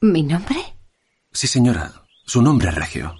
¿Mi 0.00 0.22
nombre? 0.22 0.56
Sí, 1.32 1.46
señora, 1.46 1.92
su 2.24 2.42
nombre 2.42 2.70
regio. 2.70 3.14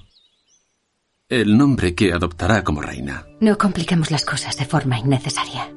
El 1.29 1.59
nombre 1.59 1.97
que 1.97 2.13
adoptará 2.13 2.63
como 2.63 2.81
reina. 2.81 3.27
No 3.41 3.59
compliquemos 3.59 4.13
las 4.13 4.25
cosas 4.25 4.57
de 4.59 4.65
forma 4.65 4.97
innecesaria. 4.97 5.73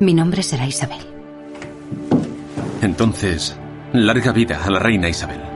Mi 0.00 0.12
nombre 0.12 0.42
será 0.42 0.66
Isabel. 0.66 0.98
Entonces, 2.80 3.56
larga 3.92 4.32
vida 4.32 4.64
a 4.64 4.70
la 4.72 4.80
reina 4.80 5.08
Isabel. 5.08 5.51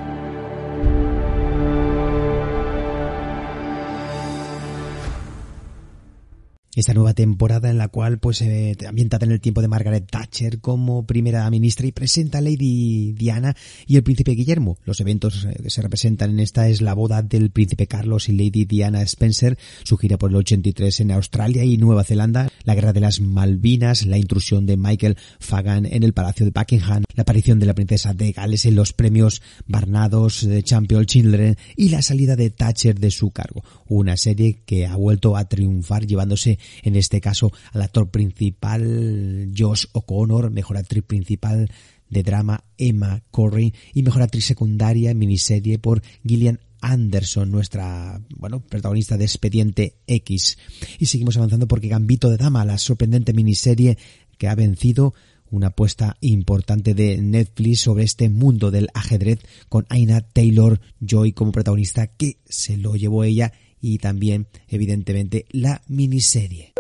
Esta 6.77 6.93
nueva 6.93 7.15
temporada 7.15 7.71
en 7.71 7.79
la 7.79 7.89
cual 7.89 8.19
pues 8.19 8.43
eh, 8.43 8.77
ambientada 8.87 9.25
en 9.25 9.33
el 9.33 9.41
tiempo 9.41 9.63
de 9.63 9.69
Margaret 9.69 10.09
Thatcher 10.11 10.61
como 10.61 11.07
primera 11.07 11.49
ministra 11.51 11.87
y 11.87 11.93
presenta 11.93 12.39
a 12.39 12.41
Lady 12.43 13.13
Diana 13.13 13.57
y 13.87 13.97
el 13.97 14.03
príncipe 14.03 14.33
Guillermo. 14.33 14.77
Los 14.85 15.01
eventos 15.01 15.47
eh, 15.47 15.57
que 15.63 15.71
se 15.71 15.81
representan 15.81 16.31
en 16.31 16.41
esta 16.41 16.69
es 16.69 16.83
la 16.83 16.93
boda 16.93 17.23
del 17.23 17.51
príncipe 17.51 17.87
Carlos 17.87 18.29
y 18.29 18.33
Lady 18.33 18.67
Diana 18.67 19.01
Spencer, 19.03 19.57
su 19.85 19.97
gira 19.97 20.19
por 20.19 20.31
el 20.31 20.37
83 20.37 21.01
en 21.01 21.13
Australia 21.13 21.65
y 21.65 21.79
Nueva 21.79 22.05
Zelanda, 22.05 22.49
la 22.65 22.75
guerra 22.75 22.93
de 22.93 23.01
las 23.01 23.21
Malvinas, 23.21 24.05
la 24.05 24.19
intrusión 24.19 24.67
de 24.67 24.77
Michael 24.77 25.17
Fagan 25.41 25.87
en 25.87 26.03
el 26.03 26.13
Palacio 26.13 26.45
de 26.45 26.53
Buckingham, 26.53 27.05
la 27.15 27.23
aparición 27.23 27.59
de 27.59 27.67
la 27.67 27.75
princesa 27.75 28.13
de 28.13 28.33
Gales 28.33 28.67
en 28.67 28.75
los 28.75 28.93
premios 28.93 29.41
Barnados 29.67 30.47
de 30.47 30.63
Champion 30.63 31.07
Children 31.07 31.57
y 31.75 31.89
la 31.89 32.03
salida 32.03 32.37
de 32.37 32.51
Thatcher 32.51 33.01
de 33.01 33.11
su 33.11 33.31
cargo. 33.31 33.65
Una 33.89 34.19
serie 34.19 34.63
que 34.67 34.87
ha 34.87 34.97
vuelto 34.97 35.39
a 35.39 35.49
triunfar 35.49 36.07
llevándose 36.07 36.59
en 36.83 36.97
este 36.97 37.21
caso 37.21 37.53
al 37.73 37.83
actor 37.83 38.11
principal 38.11 39.53
Josh 39.57 39.87
O'Connor, 39.93 40.51
mejor 40.51 40.77
actriz 40.77 41.05
principal 41.05 41.71
de 42.09 42.23
drama 42.23 42.65
Emma 42.79 43.23
Corrin 43.31 43.73
y 43.95 44.03
mejor 44.03 44.23
actriz 44.23 44.45
secundaria 44.45 45.15
miniserie 45.15 45.79
por 45.79 46.03
Gillian 46.27 46.61
Anderson, 46.81 47.51
nuestra, 47.51 48.21
bueno, 48.37 48.61
protagonista 48.61 49.17
de 49.17 49.25
Expediente 49.25 49.97
X. 50.07 50.59
Y 50.99 51.07
seguimos 51.07 51.37
avanzando 51.37 51.67
porque 51.67 51.89
Gambito 51.89 52.31
de 52.31 52.37
Dama, 52.37 52.65
la 52.65 52.79
sorprendente 52.79 53.33
miniserie 53.33 53.99
que 54.39 54.49
ha 54.49 54.55
vencido 54.55 55.15
una 55.51 55.69
apuesta 55.69 56.17
importante 56.21 56.95
de 56.95 57.21
Netflix 57.23 57.81
sobre 57.81 58.05
este 58.05 58.29
mundo 58.29 58.71
del 58.71 58.89
ajedrez 58.95 59.41
con 59.69 59.87
Aina 59.89 60.21
Taylor 60.21 60.81
Joy 61.01 61.33
como 61.33 61.53
protagonista 61.53 62.09
que 62.09 62.39
se 62.47 62.77
lo 62.77 62.97
llevó 62.97 63.25
ella 63.25 63.53
y 63.81 63.99
también 63.99 64.47
evidentemente 64.69 65.47
la 65.53 65.81
miniserie. 65.89 66.73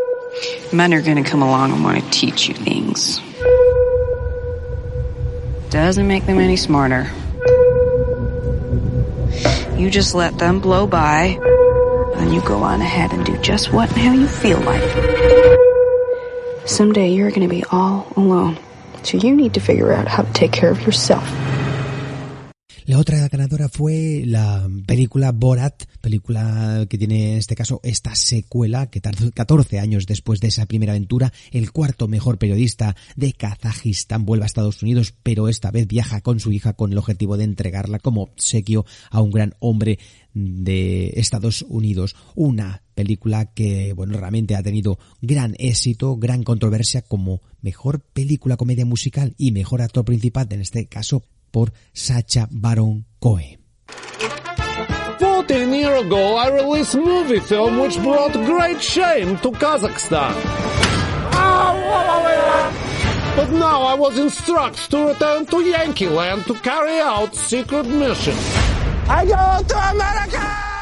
Men 0.72 0.92
are 0.92 1.02
going 1.02 1.22
to 1.22 1.28
come 1.28 1.42
along 1.42 1.72
and 1.72 1.82
want 1.84 2.02
to 2.02 2.10
teach 2.10 2.48
you 2.48 2.54
things. 2.54 3.20
Doesn't 5.70 6.06
make 6.06 6.26
them 6.26 6.38
any 6.38 6.56
smarter. 6.56 7.10
You 9.76 9.90
just 9.90 10.14
let 10.14 10.38
them 10.38 10.60
blow 10.60 10.86
by, 10.86 11.38
and 12.16 12.32
you 12.32 12.40
go 12.40 12.62
on 12.62 12.80
ahead 12.80 13.12
and 13.12 13.24
do 13.26 13.36
just 13.38 13.72
what 13.72 13.90
and 13.90 13.98
how 13.98 14.12
you 14.12 14.26
feel 14.26 14.58
like. 14.60 14.82
Someday 16.66 17.10
you're 17.10 17.30
going 17.30 17.42
to 17.42 17.48
be 17.48 17.64
all 17.70 18.10
alone, 18.16 18.58
so 19.02 19.18
you 19.18 19.36
need 19.36 19.54
to 19.54 19.60
figure 19.60 19.92
out 19.92 20.08
how 20.08 20.22
to 20.22 20.32
take 20.32 20.52
care 20.52 20.70
of 20.70 20.80
yourself. 20.82 21.24
La 22.86 23.00
otra 23.00 23.26
ganadora 23.26 23.68
fue 23.68 24.22
la 24.24 24.70
película 24.86 25.32
Borat, 25.32 25.86
película 26.00 26.86
que 26.88 26.96
tiene 26.96 27.32
en 27.32 27.38
este 27.38 27.56
caso 27.56 27.80
esta 27.82 28.14
secuela 28.14 28.90
que 28.90 29.00
tardó 29.00 29.28
14 29.32 29.80
años 29.80 30.06
después 30.06 30.38
de 30.38 30.46
esa 30.46 30.66
primera 30.66 30.92
aventura. 30.92 31.32
El 31.50 31.72
cuarto 31.72 32.06
mejor 32.06 32.38
periodista 32.38 32.94
de 33.16 33.32
Kazajistán 33.32 34.24
vuelve 34.24 34.44
a 34.44 34.46
Estados 34.46 34.84
Unidos, 34.84 35.12
pero 35.24 35.48
esta 35.48 35.72
vez 35.72 35.88
viaja 35.88 36.20
con 36.20 36.38
su 36.38 36.52
hija 36.52 36.74
con 36.74 36.92
el 36.92 36.98
objetivo 36.98 37.36
de 37.36 37.42
entregarla 37.42 37.98
como 37.98 38.22
obsequio 38.22 38.86
a 39.10 39.20
un 39.20 39.32
gran 39.32 39.54
hombre 39.58 39.98
de 40.32 41.12
Estados 41.16 41.62
Unidos. 41.68 42.14
Una 42.36 42.84
película 42.94 43.46
que, 43.46 43.94
bueno, 43.94 44.16
realmente 44.16 44.54
ha 44.54 44.62
tenido 44.62 45.00
gran 45.20 45.56
éxito, 45.58 46.16
gran 46.18 46.44
controversia 46.44 47.02
como 47.02 47.40
mejor 47.62 48.00
película 48.00 48.56
comedia 48.56 48.86
musical 48.86 49.34
y 49.36 49.50
mejor 49.50 49.82
actor 49.82 50.04
principal, 50.04 50.46
en 50.50 50.60
este 50.60 50.86
caso 50.86 51.24
por 51.56 51.72
Sacha 51.94 52.46
Baron 52.50 53.06
Cohen. 53.18 53.56
14 55.18 55.72
years 55.72 56.02
ago, 56.02 56.36
I 56.36 56.48
released 56.50 56.94
a 56.94 56.98
movie 56.98 57.40
film 57.40 57.78
which 57.78 57.96
brought 58.02 58.34
great 58.34 58.82
shame 58.82 59.38
to 59.38 59.50
Kazakhstan. 59.52 60.34
But 63.36 63.50
now 63.52 63.80
I 63.84 63.94
was 63.94 64.18
instructed 64.18 64.90
to 64.90 65.06
return 65.06 65.46
to 65.46 65.60
Yankee 65.62 66.08
Land 66.10 66.44
to 66.44 66.54
carry 66.60 67.00
out 67.00 67.34
secret 67.34 67.86
mission. 67.86 68.36
I 69.08 69.24
go 69.24 69.66
to 69.66 69.78
America! 69.92 70.75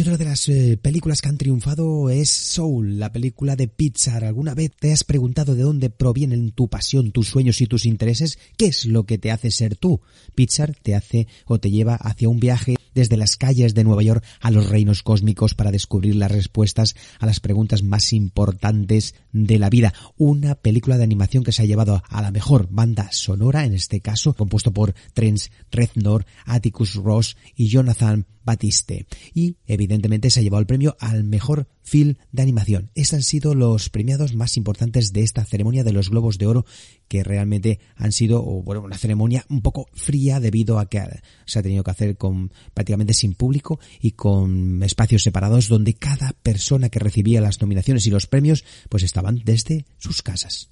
Y 0.00 0.02
otra 0.02 0.16
de 0.16 0.24
las 0.24 0.48
eh, 0.48 0.78
películas 0.80 1.20
que 1.20 1.28
han 1.28 1.36
triunfado 1.36 2.08
es 2.08 2.30
Soul, 2.30 2.98
la 2.98 3.12
película 3.12 3.54
de 3.54 3.68
Pixar. 3.68 4.24
¿Alguna 4.24 4.54
vez 4.54 4.70
te 4.74 4.94
has 4.94 5.04
preguntado 5.04 5.54
de 5.54 5.62
dónde 5.62 5.90
provienen 5.90 6.52
tu 6.52 6.68
pasión, 6.68 7.12
tus 7.12 7.28
sueños 7.28 7.60
y 7.60 7.66
tus 7.66 7.84
intereses? 7.84 8.38
¿Qué 8.56 8.64
es 8.64 8.86
lo 8.86 9.04
que 9.04 9.18
te 9.18 9.30
hace 9.30 9.50
ser 9.50 9.76
tú? 9.76 10.00
Pixar 10.34 10.74
te 10.74 10.94
hace 10.94 11.26
o 11.44 11.60
te 11.60 11.70
lleva 11.70 11.96
hacia 11.96 12.30
un 12.30 12.40
viaje 12.40 12.76
desde 12.94 13.18
las 13.18 13.36
calles 13.36 13.74
de 13.74 13.84
Nueva 13.84 14.02
York 14.02 14.24
a 14.40 14.50
los 14.50 14.70
reinos 14.70 15.02
cósmicos 15.02 15.54
para 15.54 15.70
descubrir 15.70 16.16
las 16.16 16.32
respuestas 16.32 16.96
a 17.18 17.26
las 17.26 17.40
preguntas 17.40 17.82
más 17.82 18.14
importantes 18.14 19.14
de 19.32 19.58
la 19.58 19.68
vida. 19.68 19.92
Una 20.16 20.54
película 20.54 20.96
de 20.96 21.04
animación 21.04 21.44
que 21.44 21.52
se 21.52 21.60
ha 21.60 21.66
llevado 21.66 22.02
a 22.08 22.22
la 22.22 22.30
mejor 22.30 22.68
banda 22.70 23.10
sonora, 23.12 23.66
en 23.66 23.74
este 23.74 24.00
caso, 24.00 24.32
compuesto 24.32 24.72
por 24.72 24.94
Trent 25.12 25.40
Reznor, 25.70 26.24
Atticus 26.46 26.94
Ross 26.94 27.36
y 27.54 27.68
Jonathan 27.68 28.26
Batiste. 28.44 29.06
Y 29.34 29.56
evidentemente 29.66 30.30
se 30.30 30.40
ha 30.40 30.42
llevado 30.42 30.60
el 30.60 30.66
premio 30.66 30.96
al 31.00 31.24
mejor 31.24 31.68
film 31.82 32.16
de 32.32 32.42
animación. 32.42 32.90
Estos 32.94 33.14
han 33.14 33.22
sido 33.22 33.54
los 33.54 33.90
premiados 33.90 34.34
más 34.34 34.56
importantes 34.56 35.12
de 35.12 35.22
esta 35.22 35.44
ceremonia 35.44 35.84
de 35.84 35.92
los 35.92 36.10
Globos 36.10 36.38
de 36.38 36.46
Oro 36.46 36.64
que 37.08 37.24
realmente 37.24 37.80
han 37.96 38.12
sido, 38.12 38.42
bueno, 38.42 38.82
una 38.82 38.96
ceremonia 38.96 39.44
un 39.48 39.62
poco 39.62 39.88
fría 39.92 40.40
debido 40.40 40.78
a 40.78 40.88
que 40.88 41.02
se 41.46 41.58
ha 41.58 41.62
tenido 41.62 41.82
que 41.82 41.90
hacer 41.90 42.16
con 42.16 42.52
prácticamente 42.74 43.14
sin 43.14 43.34
público 43.34 43.80
y 44.00 44.12
con 44.12 44.82
espacios 44.82 45.22
separados 45.22 45.68
donde 45.68 45.94
cada 45.94 46.32
persona 46.42 46.88
que 46.88 47.00
recibía 47.00 47.40
las 47.40 47.60
nominaciones 47.60 48.06
y 48.06 48.10
los 48.10 48.26
premios 48.26 48.64
pues 48.88 49.02
estaban 49.02 49.42
desde 49.44 49.86
sus 49.98 50.22
casas. 50.22 50.70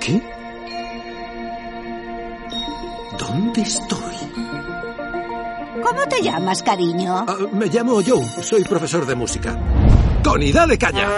Qué? 0.00 0.20
¿Dónde 3.18 3.62
estoy? 3.62 4.16
¿Cómo 5.82 6.00
te 6.08 6.22
llamas, 6.22 6.62
cariño? 6.62 7.24
Ah, 7.28 7.36
me 7.52 7.66
llamo 7.66 8.00
Joe, 8.04 8.24
soy 8.42 8.64
profesor 8.64 9.06
de 9.06 9.14
música. 9.14 9.56
¡Connie, 10.24 10.52
dale 10.52 10.76
caña! 10.76 11.08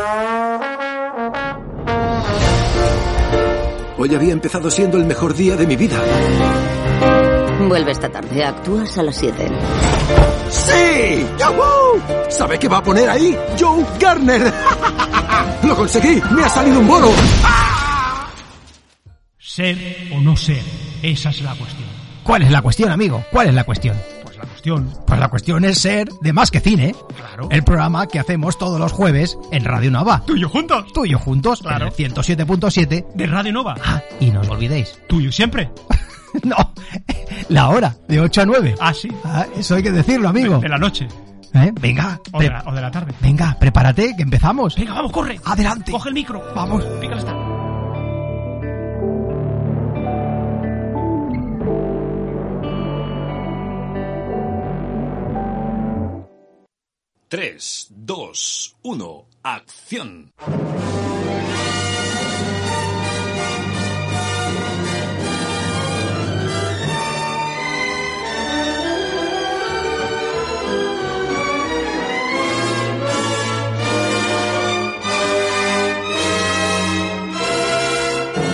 Hoy 3.98 4.14
había 4.14 4.32
empezado 4.32 4.70
siendo 4.70 4.98
el 4.98 5.04
mejor 5.04 5.34
día 5.34 5.56
de 5.56 5.66
mi 5.66 5.76
vida. 5.76 5.96
Vuelve 7.68 7.92
esta 7.92 8.08
tarde, 8.08 8.44
actúas 8.44 8.98
a 8.98 9.02
las 9.04 9.16
7. 9.16 9.48
¡Sí! 10.50 11.26
¡Yahoo! 11.38 12.00
¿Sabe 12.28 12.58
qué 12.58 12.68
va 12.68 12.78
a 12.78 12.82
poner 12.82 13.08
ahí? 13.08 13.36
Joe 13.58 13.84
Garner. 14.00 14.42
¡Lo 15.62 15.76
conseguí! 15.76 16.20
¡Me 16.32 16.42
ha 16.42 16.48
salido 16.48 16.80
un 16.80 16.88
bolo! 16.88 17.08
Ser 19.54 20.08
o 20.14 20.18
no 20.18 20.34
ser, 20.34 20.62
esa 21.02 21.28
es 21.28 21.42
la 21.42 21.54
cuestión. 21.54 21.86
¿Cuál 22.22 22.40
es 22.40 22.50
la 22.50 22.62
cuestión, 22.62 22.90
amigo? 22.90 23.22
¿Cuál 23.30 23.48
es 23.48 23.54
la 23.54 23.64
cuestión? 23.64 23.94
Pues 24.22 24.38
la 24.38 24.44
cuestión. 24.44 24.94
Pues 25.06 25.20
la 25.20 25.28
cuestión 25.28 25.64
es 25.66 25.76
ser 25.76 26.08
de 26.22 26.32
más 26.32 26.50
que 26.50 26.60
cine. 26.60 26.94
Claro. 27.14 27.48
El 27.50 27.62
programa 27.62 28.06
que 28.06 28.18
hacemos 28.18 28.56
todos 28.56 28.80
los 28.80 28.92
jueves 28.92 29.36
en 29.50 29.66
Radio 29.66 29.90
Nova. 29.90 30.22
Tuyo 30.26 30.48
juntos. 30.48 30.90
Tuyo 30.94 31.18
juntos. 31.18 31.60
Claro. 31.60 31.92
En 31.98 32.04
el 32.06 32.14
107.7 32.14 33.12
De 33.12 33.26
Radio 33.26 33.52
Nova. 33.52 33.74
Ah, 33.84 34.00
y 34.20 34.30
no 34.30 34.40
os 34.40 34.48
olvidéis. 34.48 34.98
Tuyo 35.06 35.30
siempre. 35.30 35.70
no, 36.44 36.56
la 37.50 37.68
hora, 37.68 37.94
de 38.08 38.20
8 38.20 38.40
a 38.40 38.46
9. 38.46 38.74
Ah, 38.80 38.94
sí. 38.94 39.10
Ah, 39.22 39.44
eso 39.54 39.74
hay 39.74 39.82
que 39.82 39.92
decirlo, 39.92 40.30
amigo. 40.30 40.56
De, 40.56 40.62
de 40.62 40.68
la 40.70 40.78
noche. 40.78 41.06
¿Eh? 41.52 41.70
Venga. 41.78 42.18
O 42.32 42.40
de, 42.40 42.48
la, 42.48 42.64
o 42.66 42.72
de 42.72 42.80
la 42.80 42.90
tarde. 42.90 43.12
Venga, 43.20 43.54
prepárate, 43.60 44.14
que 44.16 44.22
empezamos. 44.22 44.76
Venga, 44.76 44.94
vamos, 44.94 45.12
corre. 45.12 45.38
Adelante. 45.44 45.92
Coge 45.92 46.08
el 46.08 46.14
micro. 46.14 46.42
Vamos. 46.54 46.82
Pícale 47.02 47.18
está. 47.18 47.71
Tres, 57.32 57.86
dos, 57.88 58.76
uno, 58.82 59.24
acción. 59.42 60.34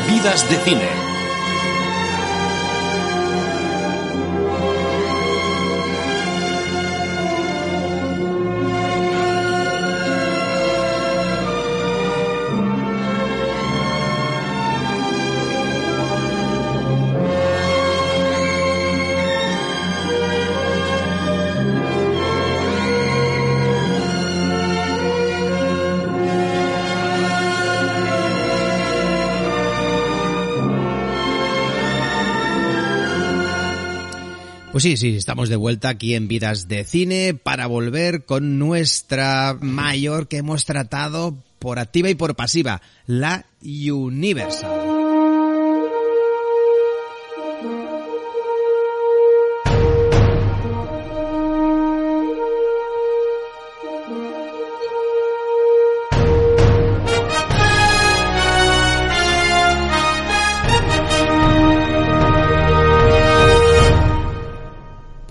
Vidas 0.09 0.49
de 0.49 0.57
cine. 0.59 1.08
Pues 34.79 34.85
sí, 34.85 34.97
sí, 34.97 35.17
estamos 35.17 35.49
de 35.49 35.57
vuelta 35.57 35.89
aquí 35.89 36.15
en 36.15 36.29
Vidas 36.29 36.69
de 36.69 36.85
Cine 36.85 37.35
para 37.35 37.67
volver 37.67 38.25
con 38.25 38.61
nuestra 38.61 39.59
mayor 39.61 40.29
que 40.29 40.37
hemos 40.37 40.67
tratado 40.67 41.37
por 41.59 41.81
activa 41.81 42.11
y 42.11 42.15
por 42.15 42.37
pasiva, 42.37 42.81
la 43.05 43.47
Universal. 43.61 44.98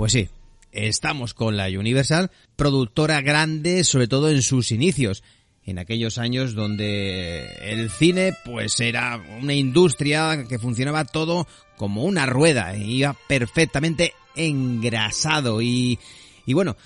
Pues 0.07 0.13
sí, 0.13 0.29
estamos 0.71 1.33
con 1.33 1.57
la 1.57 1.65
Universal, 1.67 2.31
productora 2.55 3.19
grande 3.19 3.83
sobre 3.83 4.07
todo 4.07 4.29
en 4.29 4.41
sus 4.41 4.71
inicios, 4.71 5.21
en 5.65 5.79
aquellos 5.79 6.17
años 6.17 6.53
donde 6.53 7.45
el 7.59 7.89
cine 7.89 8.33
pues 8.45 8.79
era 8.79 9.21
una 9.41 9.53
industria 9.53 10.45
que 10.47 10.59
funcionaba 10.59 11.03
todo 11.03 11.45
como 11.75 12.05
una 12.05 12.25
rueda, 12.25 12.77
iba 12.77 13.17
perfectamente 13.27 14.13
engrasado 14.37 15.61
y, 15.61 15.99
y 16.45 16.53
bueno, 16.53 16.77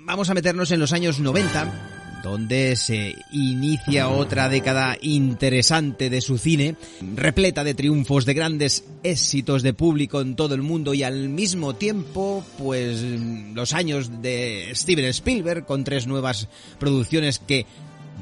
vamos 0.00 0.28
a 0.28 0.34
meternos 0.34 0.72
en 0.72 0.80
los 0.80 0.92
años 0.92 1.20
90 1.20 2.05
donde 2.26 2.74
se 2.74 3.14
inicia 3.30 4.08
otra 4.08 4.48
década 4.48 4.98
interesante 5.00 6.10
de 6.10 6.20
su 6.20 6.38
cine, 6.38 6.74
repleta 7.14 7.62
de 7.62 7.74
triunfos, 7.74 8.26
de 8.26 8.34
grandes 8.34 8.84
éxitos 9.04 9.62
de 9.62 9.74
público 9.74 10.20
en 10.20 10.34
todo 10.34 10.56
el 10.56 10.62
mundo 10.62 10.92
y 10.92 11.04
al 11.04 11.28
mismo 11.28 11.76
tiempo, 11.76 12.44
pues 12.58 13.00
los 13.54 13.72
años 13.74 14.22
de 14.22 14.72
Steven 14.74 15.04
Spielberg 15.04 15.66
con 15.66 15.84
tres 15.84 16.08
nuevas 16.08 16.48
producciones 16.80 17.38
que 17.38 17.64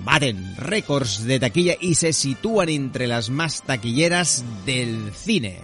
baten 0.04 0.54
récords 0.58 1.24
de 1.24 1.40
taquilla 1.40 1.76
y 1.80 1.94
se 1.94 2.12
sitúan 2.12 2.68
entre 2.68 3.06
las 3.06 3.30
más 3.30 3.62
taquilleras 3.62 4.44
del 4.66 5.12
cine. 5.14 5.60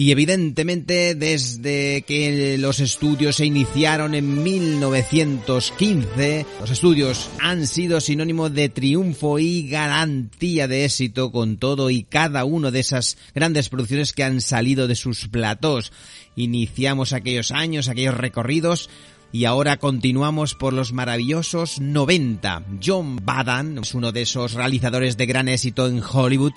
Y 0.00 0.10
evidentemente 0.12 1.14
desde 1.14 2.04
que 2.06 2.56
los 2.56 2.80
estudios 2.80 3.36
se 3.36 3.44
iniciaron 3.44 4.14
en 4.14 4.42
1915, 4.42 6.46
los 6.58 6.70
estudios 6.70 7.28
han 7.38 7.66
sido 7.66 8.00
sinónimo 8.00 8.48
de 8.48 8.70
triunfo 8.70 9.38
y 9.38 9.68
garantía 9.68 10.66
de 10.68 10.86
éxito 10.86 11.30
con 11.30 11.58
todo 11.58 11.90
y 11.90 12.04
cada 12.04 12.46
uno 12.46 12.70
de 12.70 12.80
esas 12.80 13.18
grandes 13.34 13.68
producciones 13.68 14.14
que 14.14 14.24
han 14.24 14.40
salido 14.40 14.88
de 14.88 14.94
sus 14.94 15.28
platós. 15.28 15.92
Iniciamos 16.34 17.12
aquellos 17.12 17.52
años, 17.52 17.90
aquellos 17.90 18.16
recorridos 18.16 18.88
y 19.32 19.44
ahora 19.44 19.78
continuamos 19.78 20.54
por 20.54 20.72
los 20.72 20.92
maravillosos 20.92 21.80
90. 21.80 22.64
John 22.84 23.16
Badan 23.22 23.78
es 23.78 23.94
uno 23.94 24.12
de 24.12 24.22
esos 24.22 24.54
realizadores 24.54 25.16
de 25.16 25.26
gran 25.26 25.48
éxito 25.48 25.86
en 25.86 26.02
Hollywood, 26.02 26.54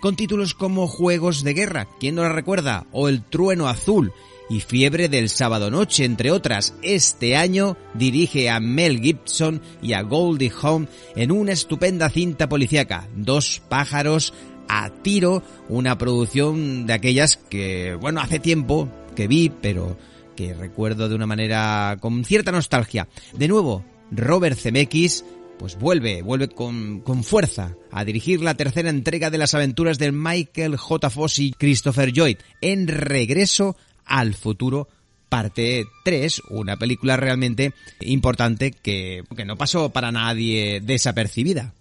con 0.00 0.16
títulos 0.16 0.54
como 0.54 0.88
Juegos 0.88 1.44
de 1.44 1.54
Guerra, 1.54 1.88
¿quién 2.00 2.16
no 2.16 2.22
la 2.22 2.32
recuerda? 2.32 2.86
O 2.92 3.08
El 3.08 3.22
Trueno 3.22 3.68
Azul 3.68 4.12
y 4.48 4.60
Fiebre 4.60 5.08
del 5.08 5.28
Sábado 5.28 5.70
Noche, 5.70 6.04
entre 6.04 6.30
otras. 6.30 6.74
Este 6.82 7.36
año 7.36 7.76
dirige 7.94 8.50
a 8.50 8.60
Mel 8.60 9.00
Gibson 9.00 9.60
y 9.82 9.92
a 9.92 10.02
Goldie 10.02 10.52
Hawn 10.62 10.88
en 11.14 11.32
una 11.32 11.52
estupenda 11.52 12.08
cinta 12.10 12.48
policíaca, 12.48 13.08
Dos 13.14 13.62
pájaros 13.68 14.34
a 14.68 14.90
tiro, 14.90 15.42
una 15.68 15.96
producción 15.96 16.86
de 16.86 16.92
aquellas 16.92 17.36
que, 17.36 17.94
bueno, 18.00 18.20
hace 18.20 18.40
tiempo 18.40 18.88
que 19.14 19.28
vi, 19.28 19.48
pero 19.48 19.96
que 20.36 20.54
recuerdo 20.54 21.08
de 21.08 21.14
una 21.14 21.26
manera 21.26 21.96
con 22.00 22.24
cierta 22.24 22.52
nostalgia. 22.52 23.08
De 23.36 23.48
nuevo, 23.48 23.84
Robert 24.10 24.58
Zemeckis 24.58 25.24
pues 25.58 25.78
vuelve, 25.78 26.20
vuelve 26.22 26.48
con, 26.48 27.00
con, 27.00 27.24
fuerza 27.24 27.74
a 27.90 28.04
dirigir 28.04 28.42
la 28.42 28.54
tercera 28.54 28.90
entrega 28.90 29.30
de 29.30 29.38
las 29.38 29.54
aventuras 29.54 29.98
de 29.98 30.12
Michael 30.12 30.76
J. 30.76 31.08
Foss 31.08 31.38
y 31.38 31.52
Christopher 31.52 32.12
Lloyd 32.12 32.36
en 32.60 32.88
Regreso 32.88 33.74
al 34.04 34.34
Futuro 34.34 34.88
parte 35.28 35.86
3, 36.04 36.42
una 36.50 36.76
película 36.76 37.16
realmente 37.16 37.72
importante 38.00 38.70
que, 38.70 39.24
que 39.34 39.44
no 39.44 39.56
pasó 39.56 39.90
para 39.90 40.12
nadie 40.12 40.80
desapercibida. 40.80 41.72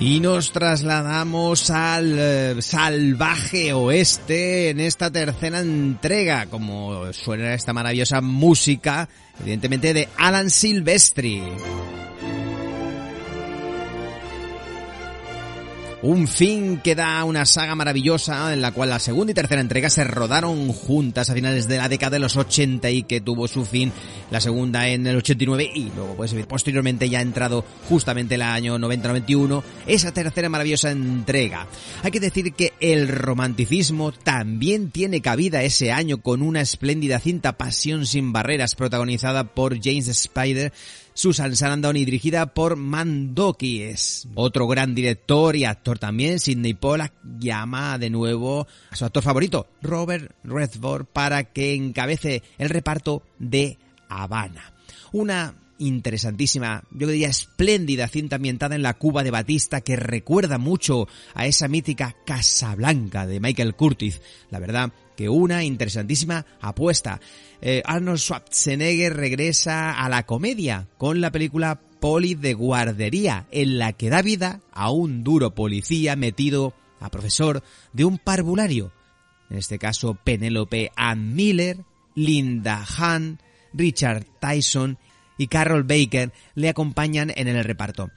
Y 0.00 0.20
nos 0.20 0.52
trasladamos 0.52 1.70
al 1.70 2.16
eh, 2.16 2.62
salvaje 2.62 3.72
oeste 3.72 4.70
en 4.70 4.78
esta 4.78 5.10
tercera 5.10 5.58
entrega, 5.58 6.46
como 6.46 7.12
suena 7.12 7.52
esta 7.52 7.72
maravillosa 7.72 8.20
música, 8.20 9.08
evidentemente 9.40 9.92
de 9.92 10.08
Alan 10.16 10.50
Silvestri. 10.50 11.42
Un 16.00 16.28
fin 16.28 16.78
que 16.78 16.94
da 16.94 17.24
una 17.24 17.44
saga 17.44 17.74
maravillosa 17.74 18.52
en 18.52 18.60
la 18.62 18.70
cual 18.70 18.90
la 18.90 19.00
segunda 19.00 19.32
y 19.32 19.34
tercera 19.34 19.60
entrega 19.60 19.90
se 19.90 20.04
rodaron 20.04 20.68
juntas 20.68 21.28
a 21.28 21.34
finales 21.34 21.66
de 21.66 21.76
la 21.76 21.88
década 21.88 22.10
de 22.10 22.18
los 22.20 22.36
80 22.36 22.88
y 22.90 23.02
que 23.02 23.20
tuvo 23.20 23.48
su 23.48 23.64
fin 23.64 23.90
la 24.30 24.40
segunda 24.40 24.86
en 24.86 25.08
el 25.08 25.16
89 25.16 25.68
y 25.74 25.90
luego 25.96 26.14
pues 26.14 26.32
posteriormente 26.46 27.08
ya 27.08 27.18
ha 27.18 27.22
entrado 27.22 27.64
justamente 27.88 28.36
el 28.36 28.42
año 28.42 28.78
90-91 28.78 29.64
esa 29.88 30.12
tercera 30.12 30.48
maravillosa 30.48 30.92
entrega. 30.92 31.66
Hay 32.04 32.12
que 32.12 32.20
decir 32.20 32.52
que 32.52 32.74
el 32.78 33.08
romanticismo 33.08 34.12
también 34.12 34.92
tiene 34.92 35.20
cabida 35.20 35.64
ese 35.64 35.90
año 35.90 36.18
con 36.18 36.42
una 36.42 36.60
espléndida 36.60 37.18
cinta 37.18 37.58
Pasión 37.58 38.06
sin 38.06 38.32
barreras 38.32 38.76
protagonizada 38.76 39.42
por 39.42 39.82
James 39.82 40.06
Spider 40.06 40.72
Susan 41.18 41.56
Sarandon 41.56 41.96
y 41.96 42.04
dirigida 42.04 42.54
por 42.54 42.76
Mandoki. 42.76 43.82
Es 43.82 44.28
otro 44.36 44.68
gran 44.68 44.94
director 44.94 45.56
y 45.56 45.64
actor 45.64 45.98
también. 45.98 46.38
Sidney 46.38 46.74
Pollack 46.74 47.12
llama 47.40 47.98
de 47.98 48.08
nuevo 48.08 48.68
a 48.88 48.94
su 48.94 49.04
actor 49.04 49.24
favorito, 49.24 49.66
Robert 49.82 50.30
Redford, 50.44 51.06
para 51.06 51.42
que 51.42 51.74
encabece 51.74 52.44
el 52.56 52.68
reparto 52.68 53.24
de 53.40 53.78
Habana. 54.08 54.72
Una 55.10 55.56
interesantísima, 55.78 56.84
yo 56.92 57.08
diría 57.08 57.30
espléndida 57.30 58.06
cinta 58.06 58.36
ambientada 58.36 58.76
en 58.76 58.82
la 58.82 58.94
Cuba 58.94 59.24
de 59.24 59.32
Batista 59.32 59.80
que 59.80 59.96
recuerda 59.96 60.58
mucho 60.58 61.08
a 61.34 61.46
esa 61.46 61.66
mítica 61.66 62.14
Casablanca 62.26 63.26
de 63.26 63.40
Michael 63.40 63.74
Curtis. 63.74 64.20
La 64.50 64.60
verdad 64.60 64.92
que 65.18 65.28
una 65.28 65.64
interesantísima 65.64 66.46
apuesta. 66.60 67.20
Eh, 67.60 67.82
Arnold 67.84 68.20
Schwarzenegger 68.20 69.16
regresa 69.16 69.90
a 69.90 70.08
la 70.08 70.24
comedia 70.26 70.86
con 70.96 71.20
la 71.20 71.32
película 71.32 71.80
Poli 71.98 72.36
de 72.36 72.54
Guardería, 72.54 73.48
en 73.50 73.78
la 73.78 73.94
que 73.94 74.10
da 74.10 74.22
vida 74.22 74.60
a 74.70 74.92
un 74.92 75.24
duro 75.24 75.56
policía 75.56 76.14
metido 76.14 76.72
a 77.00 77.10
profesor 77.10 77.64
de 77.92 78.04
un 78.04 78.18
parvulario. 78.18 78.92
En 79.50 79.58
este 79.58 79.80
caso, 79.80 80.16
Penélope 80.22 80.92
Ann 80.94 81.34
Miller, 81.34 81.78
Linda 82.14 82.86
Hahn, 82.86 83.40
Richard 83.72 84.24
Tyson 84.40 84.98
y 85.36 85.48
Carol 85.48 85.82
Baker 85.82 86.32
le 86.54 86.68
acompañan 86.68 87.32
en 87.34 87.48
el 87.48 87.64
reparto. 87.64 88.12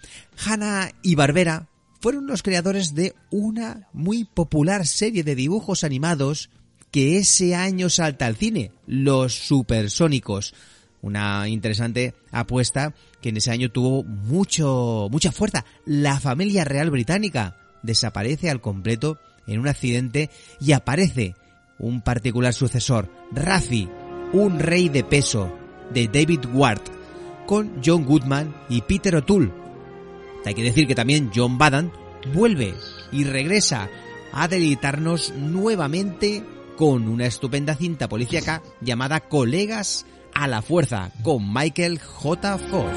Hannah 0.46 0.92
y 1.02 1.16
Barbera 1.16 1.68
fueron 2.00 2.28
los 2.28 2.44
creadores 2.44 2.94
de 2.94 3.16
una 3.32 3.88
muy 3.92 4.24
popular 4.24 4.86
serie 4.86 5.24
de 5.24 5.34
dibujos 5.34 5.84
animados 5.84 6.52
que 6.92 7.18
ese 7.18 7.56
año 7.56 7.90
salta 7.90 8.26
al 8.26 8.36
cine, 8.36 8.72
Los 8.86 9.34
Supersónicos. 9.34 10.54
Una 11.02 11.48
interesante 11.48 12.14
apuesta 12.32 12.94
que 13.22 13.30
en 13.30 13.38
ese 13.38 13.50
año 13.50 13.72
tuvo 13.72 14.04
mucho, 14.04 15.08
mucha 15.10 15.32
fuerza. 15.32 15.66
La 15.86 16.20
familia 16.20 16.64
real 16.66 16.92
británica 16.92 17.58
desaparece 17.82 18.50
al 18.50 18.62
completo 18.62 19.18
en 19.48 19.60
un 19.60 19.68
accidente 19.68 20.30
y 20.60 20.74
aparece 20.74 21.36
un 21.80 22.02
particular 22.02 22.54
sucesor, 22.54 23.10
Rafi, 23.32 23.90
un 24.34 24.60
rey 24.60 24.90
de 24.90 25.04
peso, 25.04 25.58
de 25.92 26.08
David 26.08 26.46
Ward, 26.54 26.82
con 27.48 27.82
John 27.84 28.06
Goodman 28.06 28.56
y 28.70 28.82
Peter 28.82 29.16
O'Toole. 29.16 29.52
Hay 30.46 30.54
que 30.54 30.64
decir 30.64 30.88
que 30.88 30.96
también 30.96 31.32
John 31.34 31.58
Badan 31.58 31.92
vuelve 32.34 32.76
y 33.12 33.24
regresa 33.24 33.90
a 34.32 34.48
deleitarnos 34.48 35.34
nuevamente 35.36 36.44
con 36.82 37.08
una 37.08 37.28
estupenda 37.28 37.76
cinta 37.76 38.10
policíaca 38.10 38.64
llamada 38.82 39.20
Colegas 39.20 40.08
a 40.34 40.48
la 40.48 40.64
Fuerza 40.64 41.12
con 41.22 41.54
Michael 41.54 42.00
J. 42.00 42.58
Fox. 42.58 42.90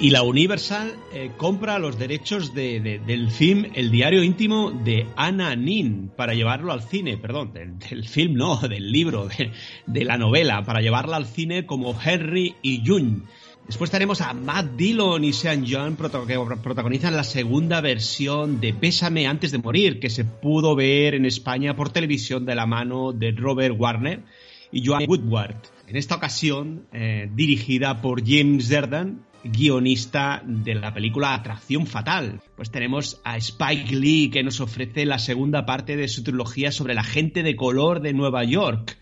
Y 0.00 0.08
la 0.08 0.22
Universal 0.22 0.94
eh, 1.12 1.32
compra 1.36 1.78
los 1.78 1.98
derechos 1.98 2.54
de, 2.54 2.80
de, 2.80 2.98
del 3.00 3.30
film 3.30 3.66
El 3.74 3.90
diario 3.90 4.22
íntimo 4.22 4.70
de 4.70 5.06
Anna 5.14 5.54
Nin 5.56 6.10
para 6.16 6.32
llevarlo 6.32 6.72
al 6.72 6.82
cine, 6.82 7.18
perdón, 7.18 7.52
del, 7.52 7.78
del 7.78 8.08
film 8.08 8.32
no, 8.32 8.56
del 8.56 8.90
libro, 8.90 9.26
de, 9.28 9.52
de, 9.86 10.04
la 10.06 10.16
novela, 10.16 10.64
para 10.64 10.80
llevarla 10.80 11.18
al 11.18 11.26
cine 11.26 11.66
como 11.66 11.94
Henry 12.02 12.56
y 12.62 12.82
June. 12.86 13.24
Después 13.66 13.90
tenemos 13.90 14.20
a 14.20 14.34
Matt 14.34 14.76
Dillon 14.76 15.24
y 15.24 15.32
Sean 15.32 15.64
John 15.66 15.96
que 15.96 16.38
protagonizan 16.62 17.16
la 17.16 17.24
segunda 17.24 17.80
versión 17.80 18.60
de 18.60 18.74
Pésame 18.74 19.26
antes 19.26 19.52
de 19.52 19.58
morir, 19.58 20.00
que 20.00 20.10
se 20.10 20.24
pudo 20.24 20.76
ver 20.76 21.14
en 21.14 21.24
España 21.24 21.74
por 21.74 21.88
televisión 21.88 22.44
de 22.44 22.54
la 22.54 22.66
mano 22.66 23.12
de 23.12 23.32
Robert 23.32 23.74
Warner 23.78 24.22
y 24.70 24.84
Joan 24.84 25.04
Woodward. 25.08 25.56
En 25.86 25.96
esta 25.96 26.16
ocasión, 26.16 26.86
eh, 26.92 27.30
dirigida 27.34 28.02
por 28.02 28.22
James 28.26 28.68
Derdan, 28.68 29.24
guionista 29.44 30.42
de 30.44 30.74
la 30.74 30.92
película 30.92 31.34
Atracción 31.34 31.86
Fatal. 31.86 32.42
Pues 32.56 32.70
tenemos 32.70 33.20
a 33.24 33.38
Spike 33.38 33.94
Lee 33.94 34.30
que 34.30 34.42
nos 34.42 34.60
ofrece 34.60 35.06
la 35.06 35.18
segunda 35.18 35.64
parte 35.64 35.96
de 35.96 36.08
su 36.08 36.22
trilogía 36.22 36.70
sobre 36.70 36.94
la 36.94 37.04
gente 37.04 37.42
de 37.42 37.56
color 37.56 38.00
de 38.00 38.12
Nueva 38.12 38.44
York. 38.44 38.98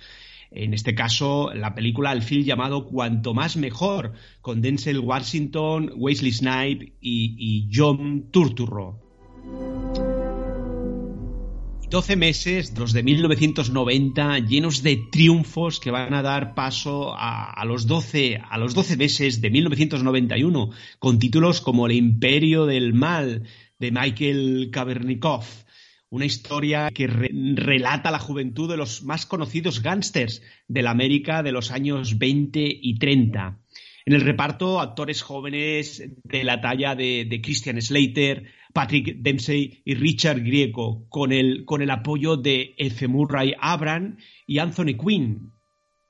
En 0.55 0.75
este 0.75 0.95
caso, 0.95 1.53
la 1.55 1.75
película, 1.75 2.13
el 2.13 2.23
film 2.23 2.45
llamado 2.45 2.87
Cuanto 2.87 3.33
más 3.33 3.57
mejor, 3.57 4.13
con 4.41 4.61
Denzel 4.61 4.99
Washington, 4.99 5.93
Wesley 5.97 6.33
Snipe 6.33 6.93
y, 7.01 7.69
John 7.73 8.29
Turturro. 8.31 9.01
12 11.89 12.17
meses, 12.17 12.79
los 12.79 12.93
de 12.93 13.03
1990, 13.03 14.39
llenos 14.41 14.83
de 14.83 14.97
triunfos 15.11 15.79
que 15.79 15.91
van 15.91 16.15
a 16.15 16.23
dar 16.23 16.55
paso 16.55 17.15
a, 17.15 17.51
a, 17.51 17.65
los 17.67 17.87
12, 17.87 18.41
a 18.49 18.57
los 18.57 18.73
12 18.73 18.97
meses 18.97 19.41
de 19.43 19.51
1991, 19.51 20.71
con 20.99 21.19
títulos 21.19 21.61
como 21.61 21.87
El 21.87 21.93
Imperio 21.93 22.65
del 22.65 22.95
Mal, 22.95 23.43
de 23.79 23.91
Michael 23.91 24.71
Kavernikov, 24.71 25.45
una 26.13 26.27
historia 26.27 26.91
que 26.91 27.07
re 27.07 27.31
relata 27.55 28.11
la 28.11 28.19
juventud 28.19 28.69
de 28.71 28.77
los 28.77 29.03
más 29.03 29.25
conocidos 29.25 29.83
gángsters 29.83 30.43
de 30.69 30.83
la 30.83 30.91
América 30.91 31.43
de 31.43 31.53
los 31.53 31.71
años 31.71 32.19
20 32.19 32.61
y 32.63 32.99
30. 32.99 33.59
En 34.05 34.13
el 34.13 34.21
reparto, 34.21 34.79
actores 34.79 35.23
jóvenes 35.23 36.05
de 36.23 36.45
la 36.45 36.61
talla 36.61 36.95
de, 36.95 37.25
de 37.25 37.41
Christian 37.41 37.81
Slater, 37.81 38.45
Patrick 38.75 39.17
Dempsey 39.21 39.81
y 39.87 39.95
Richard 39.95 40.41
Grieco, 40.41 41.07
con 41.09 41.33
el, 41.33 41.65
con 41.65 41.81
el 41.81 41.91
apoyo 41.91 42.37
de 42.37 42.75
F. 42.77 43.09
Murray 43.09 43.55
Abram 43.59 44.19
y 44.47 44.59
Anthony 44.59 44.99
Quinn. 45.03 45.53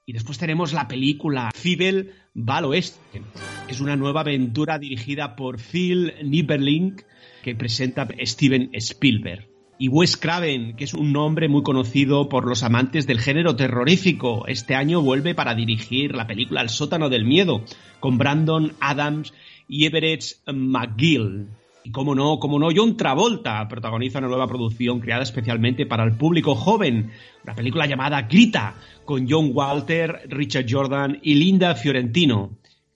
Y 0.05 0.15
después 0.15 0.37
tenemos 0.37 0.73
la 0.73 0.89
película 0.89 1.51
Fibel 1.55 2.13
va 2.37 2.57
al 2.57 2.65
oeste. 2.65 3.23
Es 3.69 3.81
una 3.81 3.95
nueva 3.95 4.23
aventura 4.23 4.81
dirigida 4.81 5.37
por 5.37 5.61
Phil 5.61 6.13
Nieberling 6.25 6.97
que 7.45 7.55
presenta 7.55 8.09
Steven 8.25 8.71
Spielberg 8.73 9.52
y 9.83 9.89
Wes 9.89 10.17
Craven, 10.17 10.77
que 10.77 10.85
es 10.85 10.95
un 10.95 11.13
nombre 11.13 11.49
muy 11.49 11.65
conocido 11.65 12.29
por 12.29 12.47
los 12.47 12.63
amantes 12.63 13.09
del 13.09 13.19
género 13.19 13.57
terrorífico. 13.57 14.47
Este 14.47 14.77
año 14.77 15.03
vuelve 15.03 15.35
para 15.35 15.57
dirigir 15.57 16.15
la 16.15 16.29
película 16.29 16.61
El 16.61 16.69
sótano 16.69 17.09
del 17.09 17.25
miedo, 17.25 17.65
con 17.99 18.17
Brandon 18.17 18.75
Adams 18.79 19.35
y 19.67 19.87
Everett 19.87 20.23
McGill. 20.47 21.49
Y 21.83 21.91
cómo 21.91 22.15
no, 22.15 22.39
cómo 22.39 22.61
no, 22.61 22.69
John 22.73 22.97
Travolta 22.97 23.67
protagoniza 23.67 24.21
una 24.21 24.29
nueva 24.29 24.47
producción 24.47 25.01
creada 25.01 25.25
especialmente 25.25 25.85
para 25.85 26.05
el 26.05 26.17
público 26.17 26.55
joven, 26.55 27.11
una 27.43 27.57
película 27.57 27.87
llamada 27.87 28.23
Grita, 28.23 28.77
con 29.05 29.27
John 29.29 29.51
Walter, 29.53 30.29
Richard 30.29 30.67
Jordan 30.71 31.19
y 31.25 31.35
Linda 31.35 31.75
Fiorentino. 31.75 32.51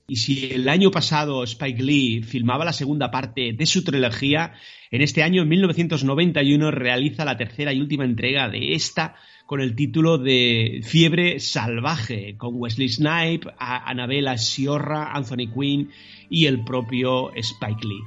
Y 0.08 0.16
si 0.16 0.52
el 0.52 0.68
año 0.68 0.92
pasado 0.92 1.42
Spike 1.42 1.82
Lee 1.82 2.22
filmaba 2.22 2.64
la 2.64 2.72
segunda 2.72 3.10
parte 3.10 3.52
de 3.52 3.66
su 3.66 3.82
trilogía, 3.82 4.54
en 4.92 5.02
este 5.02 5.24
año, 5.24 5.42
en 5.42 5.48
1991, 5.48 6.70
realiza 6.70 7.24
la 7.24 7.36
tercera 7.36 7.72
y 7.72 7.80
última 7.80 8.04
entrega 8.04 8.48
de 8.48 8.74
esta 8.74 9.16
con 9.46 9.60
el 9.60 9.74
título 9.74 10.18
de 10.18 10.80
Fiebre 10.84 11.40
Salvaje, 11.40 12.36
con 12.36 12.54
Wesley 12.54 12.88
Snipe, 12.88 13.48
Annabella 13.58 14.38
Sciorra, 14.38 15.12
Anthony 15.12 15.52
Quinn 15.52 15.90
y 16.30 16.46
el 16.46 16.64
propio 16.64 17.32
Spike 17.34 17.86
Lee. 17.86 18.02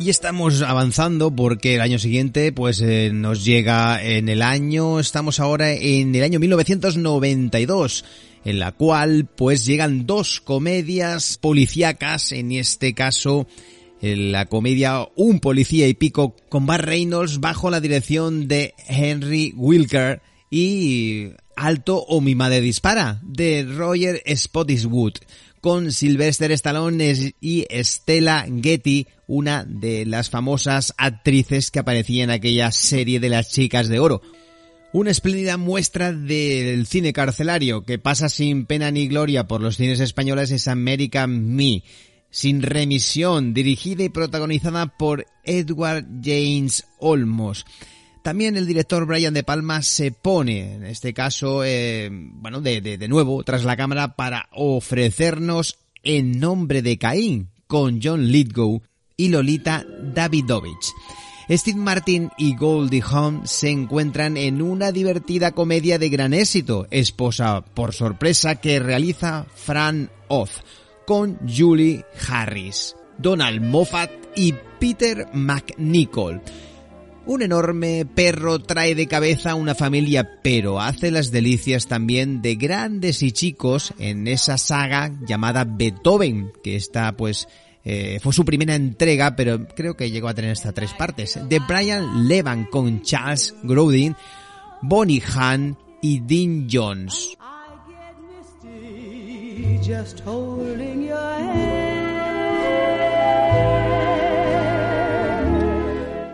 Y 0.00 0.08
estamos 0.08 0.62
avanzando 0.62 1.30
porque 1.30 1.74
el 1.74 1.82
año 1.82 1.98
siguiente 1.98 2.52
pues 2.52 2.80
eh, 2.80 3.10
nos 3.12 3.44
llega 3.44 4.02
en 4.02 4.30
el 4.30 4.40
año, 4.40 4.98
estamos 4.98 5.40
ahora 5.40 5.72
en 5.72 6.14
el 6.14 6.22
año 6.22 6.40
1992 6.40 8.06
en 8.46 8.58
la 8.58 8.72
cual 8.72 9.26
pues 9.26 9.66
llegan 9.66 10.06
dos 10.06 10.40
comedias 10.40 11.36
policíacas, 11.36 12.32
en 12.32 12.52
este 12.52 12.94
caso 12.94 13.46
la 14.00 14.46
comedia 14.46 15.06
Un 15.16 15.38
policía 15.38 15.86
y 15.86 15.92
pico 15.92 16.34
con 16.48 16.64
Bar 16.64 16.86
Reynolds 16.86 17.38
bajo 17.38 17.68
la 17.68 17.82
dirección 17.82 18.48
de 18.48 18.72
Henry 18.88 19.52
Wilker 19.54 20.22
y 20.50 21.32
Alto 21.56 21.98
o 21.98 22.22
mi 22.22 22.34
madre 22.34 22.62
dispara 22.62 23.20
de 23.22 23.66
Roger 23.68 24.22
Spottiswoode 24.34 25.20
con 25.60 25.92
Sylvester 25.92 26.52
Stallone 26.52 27.34
y 27.40 27.66
Stella 27.70 28.46
Getty, 28.62 29.06
una 29.26 29.64
de 29.64 30.06
las 30.06 30.30
famosas 30.30 30.94
actrices 30.96 31.70
que 31.70 31.78
aparecía 31.78 32.24
en 32.24 32.30
aquella 32.30 32.72
serie 32.72 33.20
de 33.20 33.28
las 33.28 33.50
chicas 33.50 33.88
de 33.88 33.98
oro. 33.98 34.22
Una 34.92 35.10
espléndida 35.10 35.56
muestra 35.56 36.12
del 36.12 36.86
cine 36.86 37.12
carcelario 37.12 37.84
que 37.84 37.98
pasa 37.98 38.28
sin 38.28 38.66
pena 38.66 38.90
ni 38.90 39.06
gloria 39.06 39.46
por 39.46 39.60
los 39.60 39.76
cines 39.76 40.00
españoles 40.00 40.50
es 40.50 40.66
American 40.66 41.54
Me, 41.54 41.84
sin 42.30 42.62
remisión, 42.62 43.54
dirigida 43.54 44.02
y 44.02 44.08
protagonizada 44.08 44.86
por 44.86 45.26
Edward 45.44 46.06
James 46.22 46.86
Olmos. 46.98 47.66
También 48.22 48.56
el 48.56 48.66
director 48.66 49.06
Brian 49.06 49.32
De 49.32 49.42
Palma 49.42 49.82
se 49.82 50.10
pone, 50.12 50.74
en 50.74 50.84
este 50.84 51.14
caso, 51.14 51.64
eh, 51.64 52.10
bueno, 52.12 52.60
de, 52.60 52.80
de, 52.80 53.08
nuevo, 53.08 53.42
tras 53.44 53.64
la 53.64 53.76
cámara 53.76 54.14
para 54.14 54.48
ofrecernos 54.52 55.78
En 56.02 56.38
nombre 56.38 56.82
de 56.82 56.98
Caín, 56.98 57.48
con 57.66 58.00
John 58.02 58.26
Lithgow 58.26 58.82
y 59.16 59.28
Lolita 59.28 59.84
Davidovich. 60.14 60.92
Steve 61.50 61.78
Martin 61.78 62.30
y 62.38 62.54
Goldie 62.54 63.02
Hawn 63.02 63.42
se 63.44 63.70
encuentran 63.70 64.36
en 64.36 64.62
una 64.62 64.92
divertida 64.92 65.50
comedia 65.50 65.98
de 65.98 66.08
gran 66.08 66.32
éxito, 66.32 66.86
esposa 66.90 67.64
por 67.74 67.92
sorpresa 67.92 68.54
que 68.54 68.78
realiza 68.78 69.46
Fran 69.56 70.10
Oz, 70.28 70.62
con 71.06 71.38
Julie 71.48 72.04
Harris, 72.28 72.94
Donald 73.18 73.62
Moffat 73.62 74.12
y 74.36 74.54
Peter 74.78 75.26
McNichol. 75.32 76.40
Un 77.30 77.42
enorme 77.42 78.08
perro 78.12 78.58
trae 78.58 78.96
de 78.96 79.06
cabeza 79.06 79.52
a 79.52 79.54
una 79.54 79.76
familia, 79.76 80.40
pero 80.42 80.80
hace 80.80 81.12
las 81.12 81.30
delicias 81.30 81.86
también 81.86 82.42
de 82.42 82.56
grandes 82.56 83.22
y 83.22 83.30
chicos 83.30 83.94
en 84.00 84.26
esa 84.26 84.58
saga 84.58 85.12
llamada 85.28 85.64
Beethoven, 85.64 86.50
que 86.60 86.74
está 86.74 87.16
pues 87.16 87.46
eh, 87.84 88.18
fue 88.20 88.32
su 88.32 88.44
primera 88.44 88.74
entrega, 88.74 89.36
pero 89.36 89.64
creo 89.76 89.96
que 89.96 90.10
llegó 90.10 90.26
a 90.26 90.34
tener 90.34 90.50
hasta 90.50 90.72
tres 90.72 90.92
partes. 90.94 91.38
De 91.48 91.60
Brian 91.60 92.26
Levan 92.26 92.64
con 92.64 93.02
Charles 93.02 93.54
Grodin, 93.62 94.16
Bonnie 94.82 95.22
Hahn 95.22 95.78
y 96.02 96.18
Dean 96.18 96.66
Jones. 96.68 97.38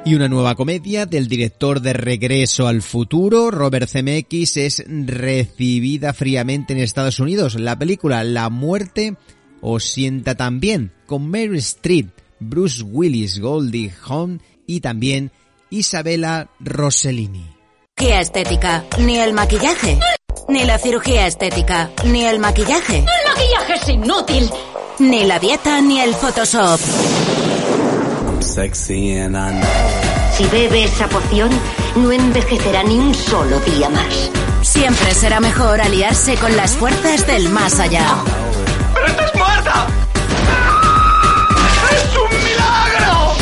Y 0.07 0.15
una 0.15 0.29
nueva 0.29 0.55
comedia 0.55 1.05
del 1.05 1.27
director 1.27 1.81
de 1.81 1.93
Regreso 1.93 2.69
al 2.69 2.81
Futuro, 2.81 3.51
Robert 3.51 3.89
Zemeckis, 3.89 4.57
es 4.57 4.85
recibida 4.87 6.13
fríamente 6.13 6.75
en 6.75 6.79
Estados 6.79 7.19
Unidos. 7.19 7.57
La 7.57 7.77
película 7.77 8.23
La 8.23 8.49
muerte 8.49 9.17
os 9.61 9.83
sienta 9.83 10.37
también, 10.37 10.93
con 11.07 11.29
Mary 11.29 11.59
Streep, 11.59 12.11
Bruce 12.39 12.85
Willis, 12.85 13.41
Goldie 13.41 13.93
Hawn 14.07 14.41
y 14.65 14.79
también 14.79 15.33
Isabella 15.71 16.51
Rossellini. 16.61 17.57
Cirugía 17.99 18.21
estética, 18.21 18.85
ni 19.01 19.19
el 19.19 19.33
maquillaje, 19.33 19.99
ni 20.49 20.63
la 20.63 20.79
cirugía 20.79 21.27
estética, 21.27 21.91
ni 22.05 22.25
el 22.25 22.39
maquillaje. 22.39 22.99
¡El 22.99 23.05
maquillaje 23.35 23.75
es 23.75 23.89
inútil! 23.89 24.51
Ni 25.01 25.25
la 25.25 25.41
dieta, 25.41 25.81
ni 25.81 25.99
el 25.99 26.15
Photoshop. 26.15 26.81
Si 30.37 30.45
bebe 30.47 30.85
esa 30.85 31.09
poción, 31.09 31.51
no 31.97 32.13
envejecerá 32.13 32.83
ni 32.85 32.99
un 32.99 33.15
solo 33.15 33.59
día 33.61 33.89
más. 33.89 34.31
Siempre 34.63 35.15
será 35.15 35.41
mejor 35.41 35.81
aliarse 35.81 36.37
con 36.37 36.57
las 36.57 36.73
fuerzas 36.73 37.27
del 37.27 37.49
más 37.49 37.81
allá. 37.81 38.07
¡Pero 38.95 39.07
estás 39.07 39.35
muerta! 39.35 39.87
¡Es 41.91 42.17
un 42.17 42.29
milagro! 42.45 43.35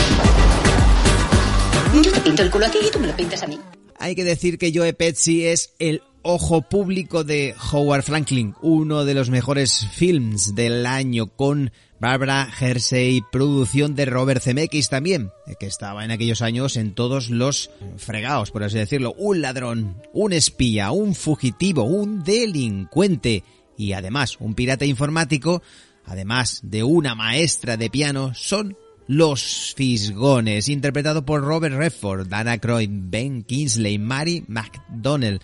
Yo 2.02 2.12
te 2.12 2.20
pinto 2.20 2.42
el 2.42 2.50
culo 2.50 2.66
a 2.66 2.70
ti 2.70 2.78
y 2.86 2.90
tú 2.90 2.98
me 3.00 3.06
lo 3.08 3.16
pintas 3.16 3.42
a 3.42 3.46
mí. 3.46 3.60
Hay 3.98 4.14
que 4.14 4.24
decir 4.24 4.58
que 4.58 4.72
Joe 4.74 4.92
Pesci 4.92 5.46
es 5.46 5.74
el 5.78 6.02
ojo 6.24 6.62
público 6.62 7.22
de 7.22 7.54
Howard 7.70 8.02
Franklin, 8.02 8.54
uno 8.62 9.04
de 9.04 9.14
los 9.14 9.28
mejores 9.28 9.86
films 9.92 10.54
del 10.54 10.86
año 10.86 11.26
con 11.26 11.70
Barbara 12.00 12.48
Hersey, 12.58 13.22
producción 13.30 13.94
de 13.94 14.06
Robert 14.06 14.42
Zemeckis 14.42 14.88
también, 14.88 15.30
que 15.60 15.66
estaba 15.66 16.04
en 16.04 16.10
aquellos 16.10 16.40
años 16.40 16.76
en 16.76 16.94
todos 16.94 17.28
los 17.28 17.70
fregados, 17.98 18.50
por 18.50 18.64
así 18.64 18.78
decirlo. 18.78 19.14
Un 19.18 19.42
ladrón, 19.42 20.02
un 20.14 20.32
espía, 20.32 20.90
un 20.92 21.14
fugitivo, 21.14 21.84
un 21.84 22.24
delincuente 22.24 23.44
y 23.76 23.92
además 23.92 24.38
un 24.40 24.54
pirata 24.54 24.86
informático, 24.86 25.62
además 26.06 26.60
de 26.62 26.84
una 26.84 27.14
maestra 27.14 27.76
de 27.76 27.90
piano, 27.90 28.32
son 28.34 28.78
Los 29.06 29.74
Fisgones, 29.76 30.70
interpretado 30.70 31.26
por 31.26 31.42
Robert 31.42 31.76
Redford, 31.76 32.28
Dana 32.28 32.56
Croyd, 32.58 32.88
Ben 32.90 33.42
Kingsley, 33.42 33.98
Mary 33.98 34.42
McDonnell, 34.48 35.40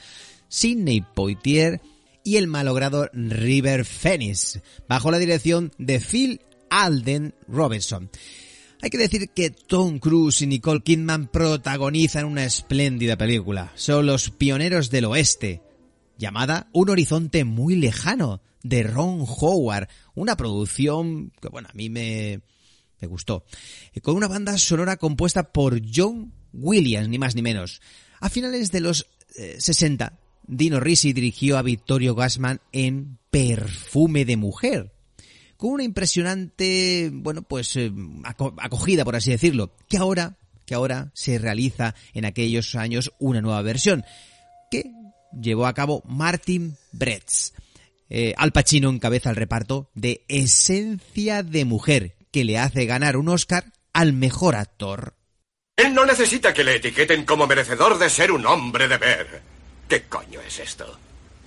Sidney 0.51 1.01
Poitier 1.01 1.81
y 2.23 2.37
el 2.37 2.49
malogrado 2.49 3.09
River 3.15 3.87
Phoenix, 3.87 4.61
bajo 4.87 5.11
la 5.11 5.19
dirección 5.19 5.73
de 5.79 6.01
Phil 6.01 6.43
Alden 6.69 7.35
Robinson. 7.49 8.11
Hay 8.83 8.91
que 8.91 8.99
decir 8.99 9.31
que 9.31 9.51
Tom 9.51 9.99
Cruise 9.99 10.43
y 10.43 10.47
Nicole 10.47 10.83
Kidman 10.83 11.29
protagonizan 11.29 12.25
una 12.25 12.45
espléndida 12.45 13.17
película. 13.17 13.73
Son 13.75 14.07
los 14.07 14.31
pioneros 14.31 14.91
del 14.91 15.07
oeste, 15.07 15.63
llamada 16.19 16.69
Un 16.73 16.91
horizonte 16.91 17.45
muy 17.45 17.77
lejano, 17.77 18.43
de 18.63 18.83
Ron 18.83 19.25
Howard, 19.27 19.89
una 20.15 20.37
producción 20.37 21.33
que, 21.41 21.49
bueno, 21.49 21.69
a 21.71 21.75
mí 21.75 21.89
me, 21.89 22.43
me 23.01 23.09
gustó, 23.09 23.45
con 24.03 24.17
una 24.17 24.29
banda 24.29 24.57
sonora 24.59 24.97
compuesta 24.97 25.53
por 25.53 25.81
John 25.95 26.33
Williams, 26.53 27.09
ni 27.09 27.19
más 27.19 27.35
ni 27.35 27.43
menos. 27.43 27.81
A 28.21 28.29
finales 28.29 28.71
de 28.71 28.81
los 28.81 29.07
eh, 29.37 29.57
60, 29.59 30.20
Dino 30.51 30.81
Risi 30.81 31.13
dirigió 31.13 31.59
a 31.59 31.63
Vittorio 31.63 32.17
Gassman 32.17 32.61
en 32.73 33.19
Perfume 33.31 34.25
de 34.25 34.37
Mujer, 34.37 34.93
con 35.57 35.71
una 35.71 35.85
impresionante, 35.85 37.11
bueno, 37.13 37.43
pues 37.43 37.77
eh, 37.77 37.93
acogida, 38.59 39.05
por 39.05 39.15
así 39.15 39.31
decirlo, 39.31 39.77
que 39.89 39.97
ahora, 39.97 40.39
que 40.67 40.75
ahora 40.75 41.13
se 41.15 41.39
realiza 41.39 41.95
en 42.15 42.25
aquellos 42.25 42.75
años 42.75 43.13
una 43.21 43.41
nueva 43.41 43.63
versión, 43.63 44.05
que 44.73 44.91
llevó 45.41 45.67
a 45.67 45.75
cabo 45.75 46.03
Martin 46.05 46.77
Bretz. 46.91 47.53
Eh, 48.09 48.35
Al 48.37 48.51
Pacino 48.51 48.91
encabeza 48.91 49.31
el 49.31 49.37
reparto 49.37 49.89
de 49.95 50.25
Esencia 50.27 51.45
de 51.45 51.65
Mujer, 51.65 52.17
que 52.33 52.45
le 52.45 52.59
hace 52.59 52.87
ganar 52.87 53.17
un 53.17 53.29
Oscar 53.29 53.67
al 53.93 54.13
mejor 54.15 54.57
actor. 54.57 55.15
Él 55.77 55.95
no 55.95 56.05
necesita 56.05 56.53
que 56.53 56.65
le 56.65 56.75
etiqueten 56.75 57.25
como 57.25 57.47
merecedor 57.47 57.99
de 57.99 58.11
ser 58.11 58.33
un 58.33 58.45
hombre 58.47 58.89
de 58.89 58.99
ver. 58.99 59.50
¿Qué 59.91 60.05
coño 60.05 60.41
es 60.41 60.61
esto? 60.61 61.01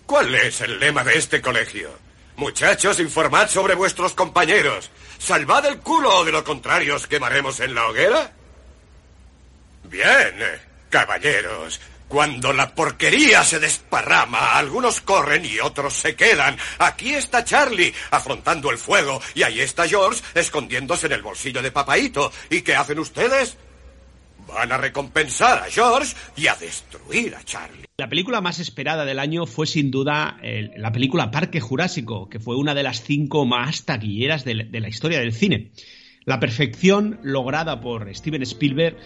¿Cuál 0.06 0.36
es 0.36 0.60
el 0.60 0.78
lema 0.78 1.02
de 1.06 1.18
este 1.18 1.42
colegio? 1.42 1.98
Muchachos, 2.36 3.00
informad 3.00 3.48
sobre 3.48 3.74
vuestros 3.74 4.12
compañeros. 4.12 4.90
Salvad 5.18 5.66
el 5.66 5.80
culo 5.80 6.14
o 6.14 6.26
de 6.26 6.34
lo 6.34 6.44
contrario 6.44 6.98
os 6.98 7.08
quemaremos 7.08 7.62
en 7.62 7.74
la 7.74 7.88
hoguera. 7.88 8.34
Bien, 9.86 10.36
caballeros. 10.90 11.80
Cuando 12.10 12.52
la 12.52 12.76
porquería 12.76 13.46
se 13.46 13.62
desparrama, 13.62 14.58
algunos 14.58 15.00
corren 15.00 15.46
y 15.46 15.62
otros 15.62 15.94
se 15.94 16.18
quedan. 16.18 16.58
Aquí 16.80 17.14
está 17.14 17.46
Charlie 17.46 17.96
afrontando 18.12 18.72
el 18.72 18.78
fuego 18.78 19.22
y 19.36 19.44
ahí 19.44 19.62
está 19.62 19.88
George 19.88 20.22
escondiéndose 20.36 21.06
en 21.06 21.14
el 21.14 21.22
bolsillo 21.22 21.62
de 21.62 21.72
Papaito. 21.72 22.30
¿Y 22.50 22.62
qué 22.62 22.76
hacen 22.76 23.00
ustedes? 23.00 23.56
Van 24.54 24.72
a 24.72 24.78
recompensar 24.78 25.64
a 25.64 25.70
George 25.70 26.16
y 26.38 26.48
a 26.48 26.56
destruir 26.56 27.36
a 27.36 27.44
Charlie. 27.44 27.86
La 27.98 28.08
película 28.08 28.40
más 28.40 28.60
esperada 28.60 29.04
del 29.04 29.20
año 29.20 29.46
fue 29.46 29.66
sin 29.66 29.90
duda 29.92 30.38
la 30.78 30.92
película 30.92 31.32
Parque 31.32 31.60
Jurásico, 31.60 32.30
que 32.30 32.40
fue 32.40 32.56
una 32.56 32.74
de 32.74 32.84
las 32.84 33.02
cinco 33.02 33.46
más 33.46 33.86
taquilleras 33.86 34.46
de, 34.46 34.56
la 34.56 34.90
historia 34.90 35.20
del 35.20 35.34
cine. 35.34 35.72
La 36.26 36.40
perfección 36.40 37.20
lograda 37.24 37.82
por 37.82 38.14
Steven 38.16 38.44
Spielberg 38.44 38.98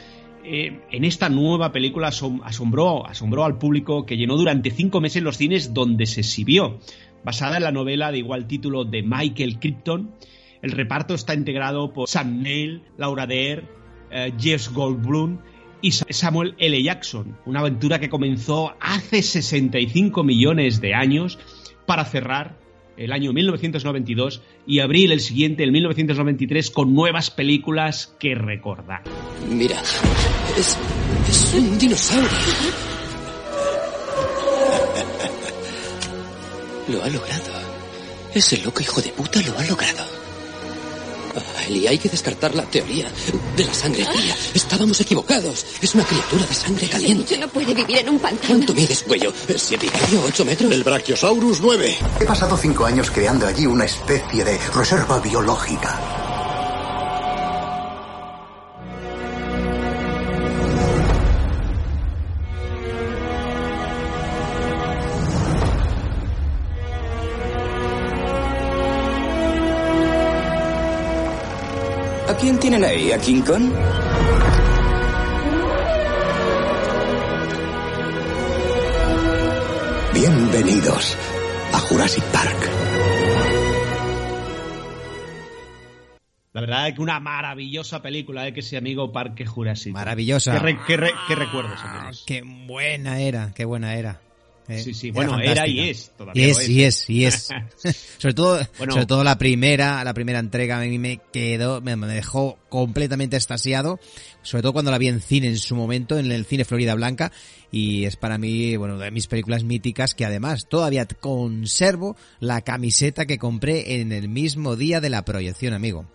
eh, 0.44 0.80
en 0.92 1.04
esta 1.04 1.30
nueva 1.30 1.72
película 1.72 2.08
asom 2.08 2.42
asombró, 2.44 3.06
asombró 3.06 3.44
al 3.44 3.58
público 3.58 4.06
que 4.06 4.18
llenó 4.18 4.38
durante 4.38 4.72
cinco 4.72 5.02
meses 5.02 5.24
los 5.24 5.38
cines 5.38 5.74
donde 5.74 6.06
se 6.06 6.22
exhibió. 6.22 6.80
Basada 7.24 7.58
en 7.58 7.64
la 7.64 7.72
novela 7.72 8.12
de 8.12 8.20
igual 8.20 8.48
título 8.48 8.86
de 8.86 9.04
Michael 9.04 9.60
Crichton, 9.60 10.16
el 10.62 10.72
reparto 10.72 11.14
está 11.14 11.34
integrado 11.34 11.92
por 11.92 12.08
Sam 12.08 12.42
Neill, 12.42 12.84
Laura 12.98 13.28
Dern, 13.28 13.68
eh, 14.12 14.34
Jess 14.38 14.72
Goldblum 14.72 15.40
y 15.82 15.92
Samuel 15.92 16.56
L. 16.58 16.82
Jackson, 16.82 17.38
una 17.46 17.60
aventura 17.60 18.00
que 18.00 18.10
comenzó 18.10 18.74
hace 18.80 19.22
65 19.22 20.24
millones 20.24 20.82
de 20.82 20.96
años 20.96 21.38
para 21.86 22.06
cerrar 22.06 22.58
el 22.98 23.12
año 23.12 23.32
1992 23.32 24.42
y 24.66 24.80
abrir 24.80 25.12
el 25.12 25.20
siguiente, 25.20 25.64
el 25.64 25.72
1993, 25.72 26.72
con 26.72 26.96
nuevas 26.96 27.30
películas 27.30 28.16
que 28.20 28.34
recordar. 28.34 29.04
Mira, 29.50 29.80
es, 30.58 30.78
es 31.30 31.54
un 31.54 31.78
dinosaurio. 31.78 32.30
Lo 36.90 37.04
ha 37.04 37.10
logrado. 37.10 37.52
Ese 38.34 38.64
loco 38.64 38.82
hijo 38.82 39.02
de 39.02 39.10
puta 39.10 39.42
lo 39.42 39.58
ha 39.58 39.66
logrado. 39.66 40.06
Eli, 41.68 41.88
hay 41.88 41.98
que 41.98 42.10
descartar 42.10 42.56
la 42.56 42.64
teoría 42.64 43.08
de 43.56 43.64
la 43.64 43.74
sangre 43.74 44.06
fría. 44.06 44.36
Estábamos 44.54 45.00
equivocados. 45.02 45.66
Es 45.82 45.96
una 45.96 46.06
criatura 46.06 46.46
de 46.46 46.54
sangre 46.54 46.88
caliente. 46.88 47.38
No 47.38 47.48
puede 47.48 47.74
vivir 47.74 47.98
en 47.98 48.10
un 48.10 48.20
pantano. 48.20 48.48
¿Cuánto 48.48 48.74
mides, 48.74 49.04
cuello? 49.04 49.34
¿Siete 49.56 49.88
y 49.88 49.90
medio? 49.90 50.26
¿Ocho 50.26 50.46
metros? 50.46 50.72
El 50.72 50.84
Brachiosaurus 50.84 51.62
9. 51.62 51.98
He 52.20 52.26
pasado 52.26 52.58
cinco 52.58 52.86
años 52.86 53.12
creando 53.12 53.48
allí 53.48 53.66
una 53.66 53.86
especie 53.86 54.44
de 54.44 54.58
reserva 54.74 55.20
biológica. 55.20 56.27
Quién 72.48 72.60
tienen 72.60 72.84
ahí? 72.86 73.12
¿A 73.12 73.18
King 73.20 73.42
Kong? 73.42 73.74
Bienvenidos 80.14 81.16
a 81.74 81.80
Jurassic 81.80 82.24
Park. 82.26 82.70
La 86.54 86.62
verdad 86.62 86.88
es 86.88 86.96
que 86.96 87.02
una 87.02 87.20
maravillosa 87.20 88.02
película, 88.02 88.48
¿eh? 88.48 88.54
que 88.54 88.62
ese 88.62 88.78
amigo 88.78 89.12
Parque 89.12 89.46
Jurásico. 89.46 89.94
Maravillosa. 89.96 90.54
¿Qué, 90.54 90.60
re- 90.60 90.80
qué 90.88 90.98
re- 90.98 91.12
qué 91.28 91.36
recuerdos, 91.36 91.80
amigos? 91.84 92.24
Qué 92.26 92.42
buena 92.44 93.20
era, 93.20 93.52
qué 93.54 93.66
buena 93.66 93.96
era. 93.96 94.20
Eh, 94.68 94.80
Sí, 94.84 94.94
sí, 94.94 95.08
era 95.08 95.14
bueno, 95.16 95.40
era 95.40 95.68
y 95.68 95.90
es, 95.90 96.12
todavía 96.18 96.48
Y 96.48 96.50
es, 96.50 96.70
y 96.70 96.84
es, 96.84 97.10
y 97.10 97.26
es. 97.26 97.50
sobre 98.18 98.34
todo, 98.34 98.60
Bueno. 98.78 98.94
sobre 98.94 99.06
todo 99.06 99.24
la 99.24 99.38
primera, 99.38 100.04
la 100.04 100.14
primera 100.14 100.40
entrega 100.40 100.78
a 100.78 100.82
mí 100.82 101.00
me 101.00 101.20
quedó, 101.32 101.80
me, 101.82 101.96
me 101.96 102.08
dejó 102.08 102.58
completamente 102.70 103.38
extasiado, 103.38 104.00
sobre 104.42 104.64
todo 104.64 104.74
cuando 104.74 104.92
la 104.92 104.98
vi 104.98 105.08
en 105.08 105.22
cine 105.22 105.48
en 105.48 105.58
su 105.58 105.76
momento, 105.76 106.18
en 106.20 106.32
el 106.32 106.46
cine 106.46 106.66
Florida 106.66 106.96
Blanca, 106.96 107.32
y 107.72 108.06
es 108.06 108.18
para 108.18 108.38
mí, 108.38 108.76
bueno, 108.76 108.98
de 108.98 109.10
mis 109.12 109.28
películas 109.28 109.64
míticas 109.64 110.14
que 110.14 110.26
además 110.26 110.68
todavía 110.68 111.06
conservo 111.06 112.18
la 112.40 112.62
camiseta 112.62 113.26
que 113.26 113.38
compré 113.38 114.02
en 114.02 114.12
el 114.12 114.28
mismo 114.30 114.76
día 114.76 115.00
de 115.02 115.10
la 115.10 115.24
proyección, 115.24 115.74
amigo. 115.74 116.06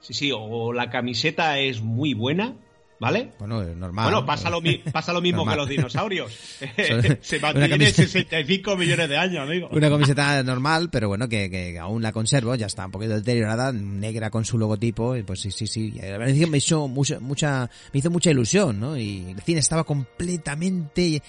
Sí, 0.00 0.14
sí, 0.14 0.30
o 0.32 0.72
la 0.72 0.90
camiseta 0.90 1.58
es 1.58 1.82
muy 1.82 2.14
buena, 2.14 2.56
¿vale? 3.00 3.32
Bueno, 3.38 3.62
es 3.62 3.76
normal. 3.76 4.04
Bueno, 4.04 4.24
pasa 4.26 4.48
lo, 4.50 4.60
mi- 4.60 4.78
pasa 4.78 5.12
lo 5.12 5.20
mismo 5.22 5.38
Normal. 5.38 5.54
que 5.54 5.58
los 5.62 5.68
dinosaurios. 5.68 6.32
Se 7.22 7.40
mantiene 7.40 7.68
camiseta- 7.70 8.02
65 8.06 8.76
millones 8.76 9.08
de 9.08 9.16
años, 9.16 9.40
amigo. 9.48 9.68
Una 9.72 9.88
camiseta 9.90 10.42
normal, 10.44 10.90
pero 10.92 11.08
bueno, 11.08 11.28
que, 11.28 11.50
que 11.50 11.78
aún 11.78 12.02
la 12.02 12.12
conservo, 12.12 12.54
ya 12.54 12.66
está 12.66 12.86
un 12.86 12.92
poquito 12.92 13.14
deteriorada, 13.14 13.72
negra 13.72 14.30
con 14.30 14.44
su 14.44 14.56
logotipo, 14.58 15.16
y 15.16 15.22
pues 15.24 15.40
sí, 15.40 15.50
sí, 15.50 15.66
sí. 15.66 15.90
la 15.92 16.02
verdad 16.18 16.28
es 16.28 16.38
que 16.38 16.46
me 16.46 16.58
hizo 16.58 16.86
mucha, 16.86 17.18
mucha, 17.18 17.68
me 17.92 17.98
hizo 17.98 18.10
mucha 18.10 18.30
ilusión, 18.30 18.78
¿no? 18.78 18.96
Y 18.96 19.30
el 19.30 19.40
cine 19.40 19.58
estaba 19.60 19.82
completamente, 19.84 21.22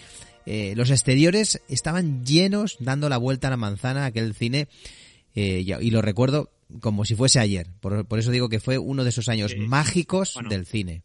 eh, 0.45 0.73
los 0.75 0.89
exteriores 0.89 1.61
estaban 1.69 2.25
llenos, 2.25 2.77
dando 2.79 3.09
la 3.09 3.17
vuelta 3.17 3.47
a 3.47 3.51
la 3.51 3.57
manzana, 3.57 4.05
aquel 4.05 4.33
cine, 4.35 4.67
eh, 5.35 5.63
y, 5.65 5.73
y 5.73 5.91
lo 5.91 6.01
recuerdo 6.01 6.51
como 6.79 7.05
si 7.05 7.15
fuese 7.15 7.39
ayer. 7.39 7.67
Por, 7.79 8.05
por 8.05 8.19
eso 8.19 8.31
digo 8.31 8.49
que 8.49 8.59
fue 8.59 8.77
uno 8.77 9.03
de 9.03 9.09
esos 9.09 9.29
años 9.29 9.55
mágicos 9.57 10.33
bueno. 10.35 10.49
del 10.49 10.65
cine. 10.65 11.03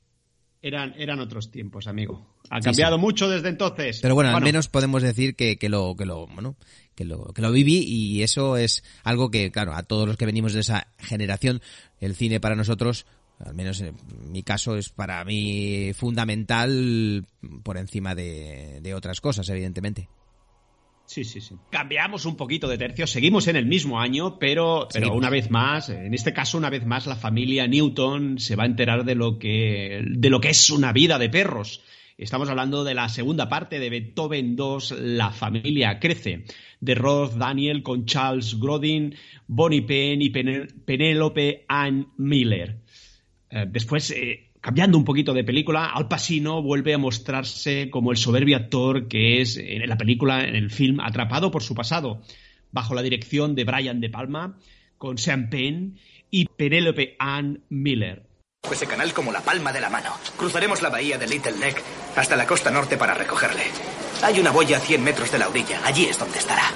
Eran, 0.67 0.95
eran 0.99 1.21
otros 1.21 1.53
tiempos, 1.53 1.87
amigo. 1.87 2.27
Ha 2.51 2.59
cambiado 2.59 2.97
sí. 2.97 3.01
mucho 3.01 3.29
desde 3.31 3.51
entonces. 3.51 4.01
Pero 4.03 4.17
bueno, 4.17 4.37
al 4.37 4.43
menos 4.43 4.67
podemos 4.67 5.01
decir 5.01 5.37
que, 5.37 5.59
que 5.59 5.69
lo, 5.69 5.95
que 5.95 6.05
lo, 6.05 6.27
bueno, 6.27 6.57
que 6.97 7.05
lo, 7.05 7.27
que 7.27 7.41
lo 7.41 7.53
viví 7.53 7.85
y 7.87 8.25
eso 8.25 8.57
es 8.57 8.83
algo 9.05 9.31
que, 9.31 9.53
claro, 9.53 9.75
a 9.75 9.85
todos 9.85 10.09
los 10.09 10.17
que 10.17 10.27
venimos 10.27 10.55
de 10.55 10.61
esa 10.61 10.89
generación, 10.99 11.63
el 12.01 12.17
cine 12.17 12.41
para 12.41 12.57
nosotros, 12.57 13.07
al 13.39 13.55
menos 13.55 13.81
en 13.81 13.95
mi 14.29 14.43
caso, 14.43 14.77
es 14.77 14.89
para 14.89 15.25
mí 15.25 15.93
fundamental 15.95 17.25
por 17.63 17.77
encima 17.77 18.17
de, 18.17 18.81
de 18.83 18.93
otras 18.93 19.21
cosas, 19.21 19.49
evidentemente. 19.49 20.09
Sí, 21.07 21.23
sí, 21.25 21.41
sí. 21.41 21.55
Cambiamos 21.71 22.27
un 22.27 22.37
poquito 22.37 22.67
de 22.69 22.77
tercio, 22.79 23.07
seguimos 23.07 23.47
en 23.49 23.57
el 23.57 23.67
mismo 23.67 24.01
año, 24.01 24.39
pero, 24.39 24.89
pero 24.93 25.15
una 25.15 25.31
vez 25.31 25.51
más, 25.51 25.89
en 25.89 26.13
este 26.13 26.33
caso 26.33 26.59
una 26.59 26.69
vez 26.69 26.85
más, 26.85 27.07
la 27.07 27.15
familia 27.17 27.67
Newton 27.69 28.39
se 28.39 28.57
va 28.57 28.65
a 28.65 28.67
enterar 28.67 29.05
de 29.05 29.15
lo 29.15 29.39
que, 29.39 30.03
de 30.05 30.31
lo 30.31 30.41
que 30.41 30.51
es 30.51 30.69
una 30.71 30.93
vida 30.93 31.19
de 31.19 31.29
perros. 31.31 31.81
Estamos 32.19 32.49
hablando 32.49 32.83
de 32.83 32.95
la 32.95 33.09
segunda 33.11 33.49
parte 33.49 33.79
de 33.79 33.91
Beethoven 33.91 34.57
2, 34.57 34.97
La 35.01 35.31
familia 35.31 36.01
crece, 36.01 36.45
de 36.81 36.95
Roth 36.95 37.35
Daniel 37.35 37.83
con 37.83 38.07
Charles 38.07 38.59
Grodin, 38.59 39.15
Bonnie 39.47 39.83
Penn 39.83 40.23
y 40.23 40.31
Pen- 40.31 40.83
Penélope 40.85 41.67
Ann 41.69 42.09
Miller. 42.17 42.79
Eh, 43.51 43.67
después, 43.69 44.11
eh, 44.13 44.46
cambiando 44.67 44.99
un 44.99 45.05
poquito 45.05 45.33
de 45.33 45.45
película, 45.45 45.93
Al 45.95 46.09
Pacino 46.09 46.61
vuelve 46.61 46.93
a 46.93 46.99
mostrarse 46.99 47.89
como 47.89 48.11
el 48.11 48.17
soberbio 48.17 48.57
actor 48.57 49.07
que 49.07 49.41
es 49.41 49.57
en 49.59 49.89
la 49.89 49.97
película, 49.97 50.43
en 50.43 50.57
el 50.57 50.73
film, 50.73 50.99
atrapado 50.99 51.53
por 51.53 51.63
su 51.63 51.73
pasado, 51.73 52.21
bajo 52.73 52.93
la 52.93 53.03
dirección 53.03 53.55
de 53.55 53.63
Brian 53.63 54.01
De 54.01 54.11
Palma, 54.11 54.59
con 54.99 55.19
Sean 55.19 55.51
Penn 55.51 56.01
y 56.33 56.47
Penélope 56.47 57.15
Ann 57.21 57.63
Miller. 57.69 58.27
Ese 58.69 58.89
canal 58.89 59.15
como 59.15 59.31
la 59.31 59.41
palma 59.41 59.73
de 59.73 59.81
la 59.81 59.89
mano. 59.89 60.11
Cruzaremos 60.37 60.83
la 60.83 60.91
bahía 60.91 61.17
de 61.17 61.29
Little 61.29 61.59
Neck 61.61 61.81
hasta 62.17 62.35
la 62.35 62.45
costa 62.45 62.69
norte 62.69 62.97
para 62.97 63.15
recogerle. 63.15 63.63
Hay 64.25 64.41
una 64.41 64.51
boya 64.51 64.79
a 64.79 64.81
100 64.81 65.05
metros 65.05 65.31
de 65.31 65.39
la 65.39 65.49
orilla. 65.49 65.81
Allí 65.85 66.07
es 66.07 66.19
donde 66.19 66.39
estará. 66.39 66.73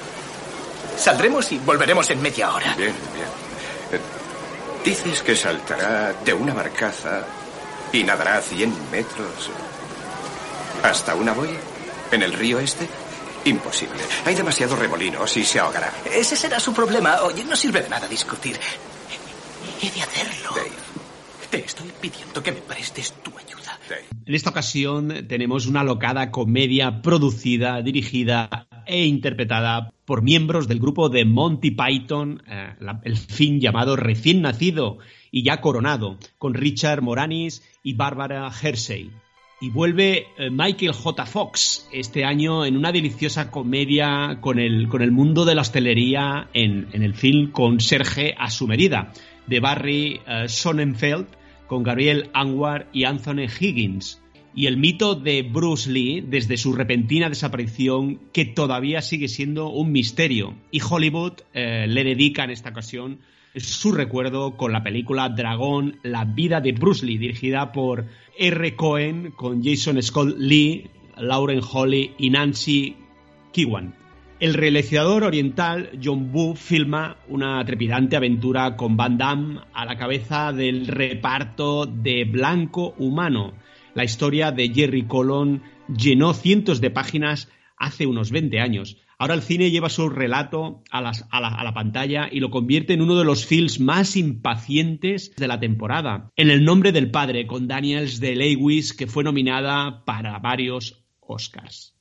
Saldremos 0.97 1.51
y 1.51 1.59
volveremos 1.59 2.09
en 2.11 2.22
media 2.22 2.55
hora. 2.55 2.72
Bien, 2.76 2.95
bien. 3.16 3.26
Eh, 4.01 4.20
Dices 4.84 5.22
que 5.22 5.36
saltará 5.36 6.14
de 6.24 6.32
una 6.32 6.55
barcaza 6.55 7.26
y 7.93 8.03
nadará 8.05 8.41
100 8.41 8.72
metros 8.91 9.51
hasta 10.82 11.14
una 11.14 11.32
boya 11.32 11.59
en 12.12 12.22
el 12.22 12.32
río 12.32 12.59
este. 12.59 12.88
Imposible. 13.45 13.99
Hay 14.26 14.34
demasiados 14.34 14.78
remolinos 14.78 15.34
y 15.36 15.45
se 15.45 15.59
ahogará. 15.59 15.91
Ese 16.14 16.36
será 16.36 16.61
su 16.61 16.74
problema. 16.74 17.22
Oye, 17.22 17.43
no 17.45 17.57
sirve 17.57 17.80
de 17.80 17.88
nada 17.88 18.07
discutir. 18.07 18.57
He 19.82 19.91
de 19.91 20.03
hacerlo. 20.03 20.51
Te 21.51 21.64
estoy 21.64 21.91
pidiendo 22.01 22.43
que 22.43 22.53
me 22.53 22.61
prestes 22.61 23.12
tu 23.22 23.30
ayuda. 23.30 23.78
En 24.26 24.34
esta 24.34 24.51
ocasión 24.51 25.24
tenemos 25.26 25.66
una 25.66 25.82
locada 25.82 26.30
comedia 26.30 27.01
producida, 27.03 27.80
dirigida 27.82 28.68
e 28.86 29.07
interpretada 29.07 29.91
por 30.05 30.22
miembros 30.22 30.68
del 30.68 30.78
grupo 30.78 31.09
de 31.09 31.24
Monty 31.24 31.70
Python, 31.70 32.43
eh, 32.47 32.74
la- 32.78 33.01
el 33.05 33.16
film 33.16 33.59
llamado 33.59 33.97
Recién 33.97 34.43
Nacido 34.43 34.99
y 35.32 35.45
ya 35.45 35.61
coronado, 35.61 36.18
con 36.38 36.55
Richard 36.55 37.01
Moranis 37.03 37.62
y 37.82 37.94
Barbara 37.94 38.50
Hersey. 38.50 39.10
Y 39.62 39.68
vuelve 39.68 40.26
eh, 40.38 40.50
Michael 40.50 40.92
J. 40.92 41.26
Fox 41.26 41.86
este 41.92 42.24
año 42.24 42.64
en 42.64 42.76
una 42.76 42.92
deliciosa 42.92 43.50
comedia 43.50 44.38
con 44.40 44.58
el, 44.58 44.88
con 44.88 45.02
el 45.02 45.12
mundo 45.12 45.44
de 45.44 45.54
la 45.54 45.60
hostelería 45.60 46.48
en, 46.54 46.88
en 46.92 47.02
el 47.02 47.14
film 47.14 47.50
con 47.50 47.78
Serge 47.80 48.34
a 48.38 48.48
su 48.50 48.66
medida, 48.66 49.12
de 49.46 49.60
Barry 49.60 50.20
eh, 50.26 50.48
Sonnenfeld, 50.48 51.26
con 51.66 51.82
Gabriel 51.82 52.30
Anwar 52.32 52.88
y 52.92 53.04
Anthony 53.04 53.48
Higgins. 53.60 54.22
Y 54.54 54.66
el 54.66 54.78
mito 54.78 55.14
de 55.14 55.42
Bruce 55.42 55.90
Lee 55.90 56.24
desde 56.26 56.56
su 56.56 56.72
repentina 56.72 57.28
desaparición, 57.28 58.18
que 58.32 58.46
todavía 58.46 59.02
sigue 59.02 59.28
siendo 59.28 59.68
un 59.68 59.92
misterio. 59.92 60.56
Y 60.70 60.80
Hollywood 60.80 61.34
eh, 61.52 61.86
le 61.86 62.02
dedica 62.02 62.44
en 62.44 62.50
esta 62.50 62.70
ocasión 62.70 63.20
su 63.57 63.92
recuerdo 63.92 64.57
con 64.57 64.72
la 64.72 64.82
película 64.82 65.28
Dragón, 65.28 65.98
la 66.03 66.24
vida 66.24 66.61
de 66.61 66.72
Bruce 66.72 67.05
Lee, 67.05 67.18
dirigida 67.18 67.72
por 67.72 68.07
R. 68.38 68.76
Cohen, 68.76 69.32
con 69.32 69.62
Jason 69.62 70.03
Scott 70.03 70.36
Lee, 70.38 70.88
Lauren 71.16 71.61
Holly 71.61 72.14
y 72.18 72.30
Nancy 72.30 72.96
Kiwan. 73.53 73.94
El 74.38 74.55
realizador 74.55 75.24
oriental 75.24 75.90
John 76.03 76.30
Woo 76.32 76.55
filma 76.55 77.18
una 77.28 77.62
trepidante 77.64 78.16
aventura 78.16 78.74
con 78.74 78.96
Van 78.96 79.18
Damme 79.18 79.61
a 79.74 79.84
la 79.84 79.98
cabeza 79.98 80.53
del 80.53 80.86
reparto 80.86 81.84
de 81.84 82.24
Blanco 82.24 82.94
Humano. 82.98 83.53
La 83.92 84.05
historia 84.05 84.51
de 84.51 84.70
Jerry 84.72 85.03
Colon 85.03 85.62
llenó 85.94 86.32
cientos 86.32 86.80
de 86.80 86.90
páginas 86.90 87.51
hace 87.76 88.07
unos 88.07 88.30
20 88.30 88.61
años. 88.61 88.96
Ahora 89.20 89.34
el 89.34 89.42
cine 89.42 89.70
lleva 89.70 89.90
su 89.90 90.08
relato 90.08 90.82
a, 90.90 91.02
la, 91.02 91.12
la 91.30 91.74
pantalla 91.74 92.30
y 92.32 92.40
lo 92.40 92.50
convierte 92.50 92.94
en 92.94 93.02
uno 93.02 93.18
de 93.18 93.26
los 93.26 93.44
films 93.44 93.78
más 93.78 94.16
impacientes 94.16 95.36
de 95.36 95.46
la 95.46 95.60
temporada. 95.60 96.30
En 96.36 96.48
el 96.48 96.64
nombre 96.64 96.90
del 96.90 97.10
padre, 97.10 97.46
con 97.46 97.68
Daniels 97.68 98.18
de 98.18 98.34
Lewis, 98.34 98.94
que 98.94 99.06
fue 99.06 99.22
nominada 99.22 100.06
para 100.06 100.38
varios 100.38 101.04
Oscars. 101.20 101.94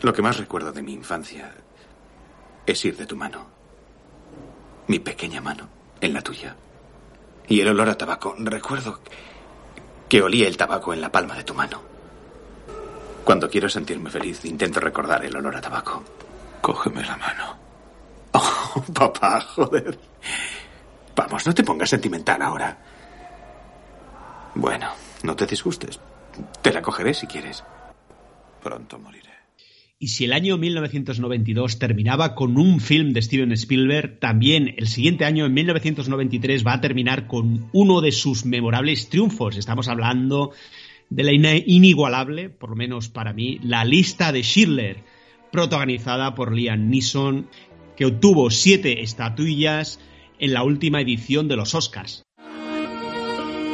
Lo 0.00 0.12
que 0.12 0.20
más 0.20 0.36
recuerdo 0.36 0.72
de 0.72 0.82
mi 0.82 0.94
infancia 0.94 1.54
es 2.66 2.84
ir 2.84 2.96
de 2.96 3.06
tu 3.06 3.14
mano. 3.14 3.46
Mi 4.88 4.98
pequeña 4.98 5.40
mano 5.40 5.68
en 6.00 6.12
la 6.12 6.22
tuya. 6.22 6.56
Y 7.46 7.60
el 7.60 7.68
olor 7.68 7.88
a 7.88 7.96
tabaco. 7.96 8.34
Recuerdo 8.36 8.98
que 10.08 10.20
olía 10.20 10.48
el 10.48 10.56
tabaco 10.56 10.92
en 10.92 11.02
la 11.02 11.12
palma 11.12 11.36
de 11.36 11.44
tu 11.44 11.54
mano. 11.54 11.82
Cuando 13.22 13.48
quiero 13.48 13.68
sentirme 13.68 14.10
feliz, 14.10 14.44
intento 14.44 14.80
recordar 14.80 15.24
el 15.24 15.36
olor 15.36 15.54
a 15.54 15.60
tabaco. 15.60 16.02
Cógeme 16.62 17.02
la 17.02 17.16
mano. 17.16 17.62
Oh, 18.74 18.82
papá, 18.94 19.38
joder. 19.42 19.98
Vamos, 21.14 21.46
no 21.46 21.52
te 21.52 21.62
pongas 21.62 21.90
sentimental 21.90 22.40
ahora. 22.40 22.78
Bueno, 24.54 24.88
no 25.24 25.36
te 25.36 25.44
disgustes. 25.44 26.00
Te 26.62 26.72
la 26.72 26.80
cogeré 26.80 27.12
si 27.12 27.26
quieres. 27.26 27.62
Pronto 28.62 28.98
moriré. 28.98 29.28
Y 29.98 30.08
si 30.08 30.24
el 30.24 30.32
año 30.32 30.56
1992 30.56 31.78
terminaba 31.78 32.34
con 32.34 32.56
un 32.58 32.80
film 32.80 33.12
de 33.12 33.22
Steven 33.22 33.52
Spielberg, 33.52 34.18
también 34.18 34.74
el 34.78 34.88
siguiente 34.88 35.26
año, 35.26 35.44
en 35.44 35.52
1993, 35.52 36.66
va 36.66 36.72
a 36.72 36.80
terminar 36.80 37.26
con 37.26 37.68
uno 37.72 38.00
de 38.00 38.10
sus 38.10 38.46
memorables 38.46 39.10
triunfos. 39.10 39.56
Estamos 39.56 39.86
hablando 39.88 40.52
de 41.08 41.22
la 41.22 41.32
inigualable, 41.32 42.48
por 42.48 42.70
lo 42.70 42.76
menos 42.76 43.10
para 43.10 43.32
mí, 43.32 43.60
La 43.62 43.84
lista 43.84 44.32
de 44.32 44.42
Schindler, 44.42 45.04
protagonizada 45.52 46.34
por 46.34 46.52
Liam 46.52 46.88
Neeson, 46.88 47.46
que 47.94 48.06
obtuvo 48.06 48.50
siete 48.50 49.02
estatuillas 49.02 50.00
en 50.38 50.54
la 50.54 50.64
última 50.64 51.00
edición 51.00 51.46
de 51.46 51.56
los 51.56 51.74
Oscars. 51.74 52.24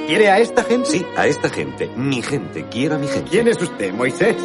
¿Quiere 0.06 0.28
a 0.30 0.38
esta 0.38 0.64
gente? 0.64 0.90
Sí, 0.90 1.06
a 1.16 1.26
esta 1.26 1.48
gente. 1.48 1.88
Mi 1.96 2.20
gente. 2.20 2.66
Quiero 2.70 2.96
a 2.96 2.98
mi 2.98 3.06
gente. 3.06 3.30
¿Quién 3.30 3.48
es 3.48 3.60
usted, 3.62 3.92
Moisés? 3.94 4.36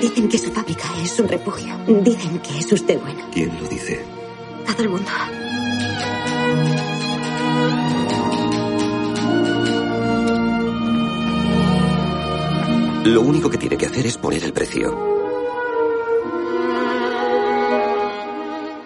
Dicen 0.00 0.28
que 0.28 0.38
su 0.38 0.50
fábrica 0.50 0.88
es 1.02 1.20
un 1.20 1.28
refugio. 1.28 1.76
Dicen 2.02 2.38
que 2.40 2.58
es 2.58 2.72
usted 2.72 3.00
bueno. 3.00 3.28
¿Quién 3.32 3.50
lo 3.60 3.68
dice? 3.68 4.04
Todo 4.66 4.82
el 4.82 4.88
mundo. 4.88 5.10
Lo 13.04 13.20
único 13.20 13.50
que 13.50 13.58
tiene 13.58 13.76
que 13.76 13.86
hacer 13.86 14.06
es 14.06 14.16
poner 14.16 14.44
el 14.44 14.52
precio. 14.52 14.90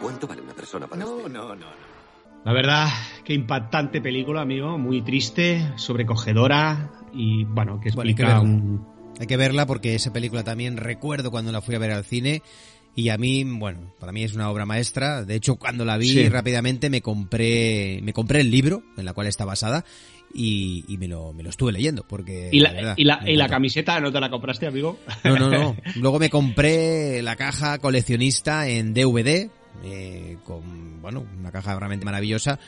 ¿Cuánto 0.00 0.26
vale 0.26 0.40
una 0.42 0.54
persona 0.54 0.86
para 0.86 1.04
usted? 1.04 1.30
No, 1.30 1.48
no, 1.48 1.54
no. 1.56 1.66
La 2.44 2.52
verdad, 2.52 2.88
qué 3.24 3.34
impactante 3.34 4.00
película, 4.00 4.40
amigo. 4.40 4.78
Muy 4.78 5.02
triste, 5.02 5.72
sobrecogedora 5.76 6.90
y, 7.12 7.44
bueno, 7.44 7.80
que 7.80 7.90
Bueno, 7.90 8.08
hay 8.08 8.14
que 8.14 8.22
explica 8.22 8.40
un, 8.40 8.86
Hay 9.20 9.26
que 9.26 9.36
verla 9.36 9.66
porque 9.66 9.94
esa 9.94 10.12
película 10.12 10.44
también 10.44 10.76
recuerdo 10.76 11.30
cuando 11.30 11.52
la 11.52 11.60
fui 11.60 11.74
a 11.74 11.78
ver 11.78 11.90
al 11.90 12.04
cine 12.04 12.42
y 12.94 13.10
a 13.10 13.18
mí, 13.18 13.44
bueno, 13.44 13.92
para 14.00 14.12
mí 14.12 14.22
es 14.22 14.34
una 14.34 14.48
obra 14.50 14.64
maestra. 14.64 15.24
De 15.24 15.34
hecho, 15.34 15.56
cuando 15.56 15.84
la 15.84 15.98
vi 15.98 16.08
Sí. 16.08 16.28
rápidamente 16.30 16.88
me 16.88 17.02
compré, 17.02 18.00
me 18.02 18.14
compré 18.14 18.40
el 18.40 18.50
libro 18.50 18.82
en 18.96 19.04
la 19.04 19.12
cual 19.12 19.26
está 19.26 19.44
basada 19.44 19.84
y, 20.36 20.84
y 20.88 20.98
me, 20.98 21.08
lo, 21.08 21.32
me 21.32 21.42
lo 21.42 21.50
estuve 21.50 21.72
leyendo 21.72 22.04
porque 22.06 22.50
¿Y 22.52 22.60
la, 22.60 22.72
verdad, 22.72 22.94
y, 22.96 23.04
la, 23.04 23.20
y 23.26 23.36
la 23.36 23.48
camiseta 23.48 23.98
no 24.00 24.12
te 24.12 24.20
la 24.20 24.28
compraste, 24.28 24.66
amigo? 24.66 24.98
No, 25.24 25.36
no, 25.38 25.50
no. 25.50 25.76
Luego 25.96 26.18
me 26.18 26.28
compré 26.28 27.22
la 27.22 27.36
caja 27.36 27.78
coleccionista 27.78 28.68
en 28.68 28.92
DVD, 28.92 29.48
eh, 29.84 30.36
con, 30.44 31.00
bueno, 31.00 31.24
una 31.38 31.50
caja 31.50 31.74
realmente 31.78 32.04
maravillosa, 32.04 32.58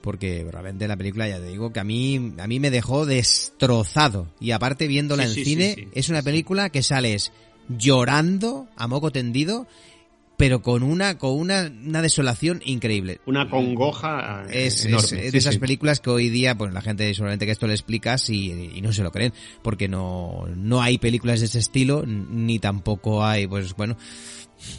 porque 0.00 0.46
realmente 0.50 0.88
la 0.88 0.96
película, 0.96 1.28
ya 1.28 1.38
te 1.38 1.48
digo, 1.48 1.72
que 1.72 1.80
a 1.80 1.84
mí, 1.84 2.32
a 2.38 2.46
mí 2.46 2.60
me 2.60 2.70
dejó 2.70 3.04
destrozado. 3.04 4.28
Y 4.40 4.52
aparte, 4.52 4.86
viéndola 4.88 5.24
Sí, 5.24 5.28
en 5.28 5.34
sí, 5.34 5.44
cine, 5.44 5.74
sí. 5.76 5.88
es 5.92 6.08
una 6.08 6.22
película 6.22 6.70
que 6.70 6.82
sales 6.82 7.32
llorando 7.68 8.68
a 8.76 8.86
moco 8.86 9.10
tendido, 9.10 9.66
pero 10.38 10.62
con 10.62 10.82
una, 10.82 11.18
con 11.18 11.32
una, 11.38 11.70
una 11.84 12.00
desolación 12.00 12.62
increíble. 12.64 13.20
Una 13.26 13.50
congoja 13.50 14.44
eh, 14.48 14.66
Es, 14.68 14.86
enorme. 14.86 15.04
es 15.04 15.10
de 15.10 15.30
Sí, 15.32 15.36
esas 15.36 15.54
sí. 15.54 15.60
películas 15.60 16.00
que 16.00 16.08
hoy 16.10 16.28
día, 16.30 16.56
pues 16.56 16.72
la 16.72 16.80
gente 16.80 17.12
seguramente 17.12 17.44
que 17.44 17.52
esto 17.52 17.66
le 17.66 17.74
explicas 17.74 18.30
y, 18.30 18.52
y 18.74 18.80
no 18.80 18.92
se 18.92 19.02
lo 19.02 19.10
creen, 19.10 19.34
porque 19.62 19.88
no, 19.88 20.46
no 20.56 20.80
hay 20.80 20.96
películas 20.98 21.40
de 21.40 21.46
ese 21.46 21.58
estilo, 21.58 22.04
ni 22.06 22.58
tampoco 22.60 23.24
hay, 23.24 23.46
pues 23.48 23.74
bueno, 23.74 23.96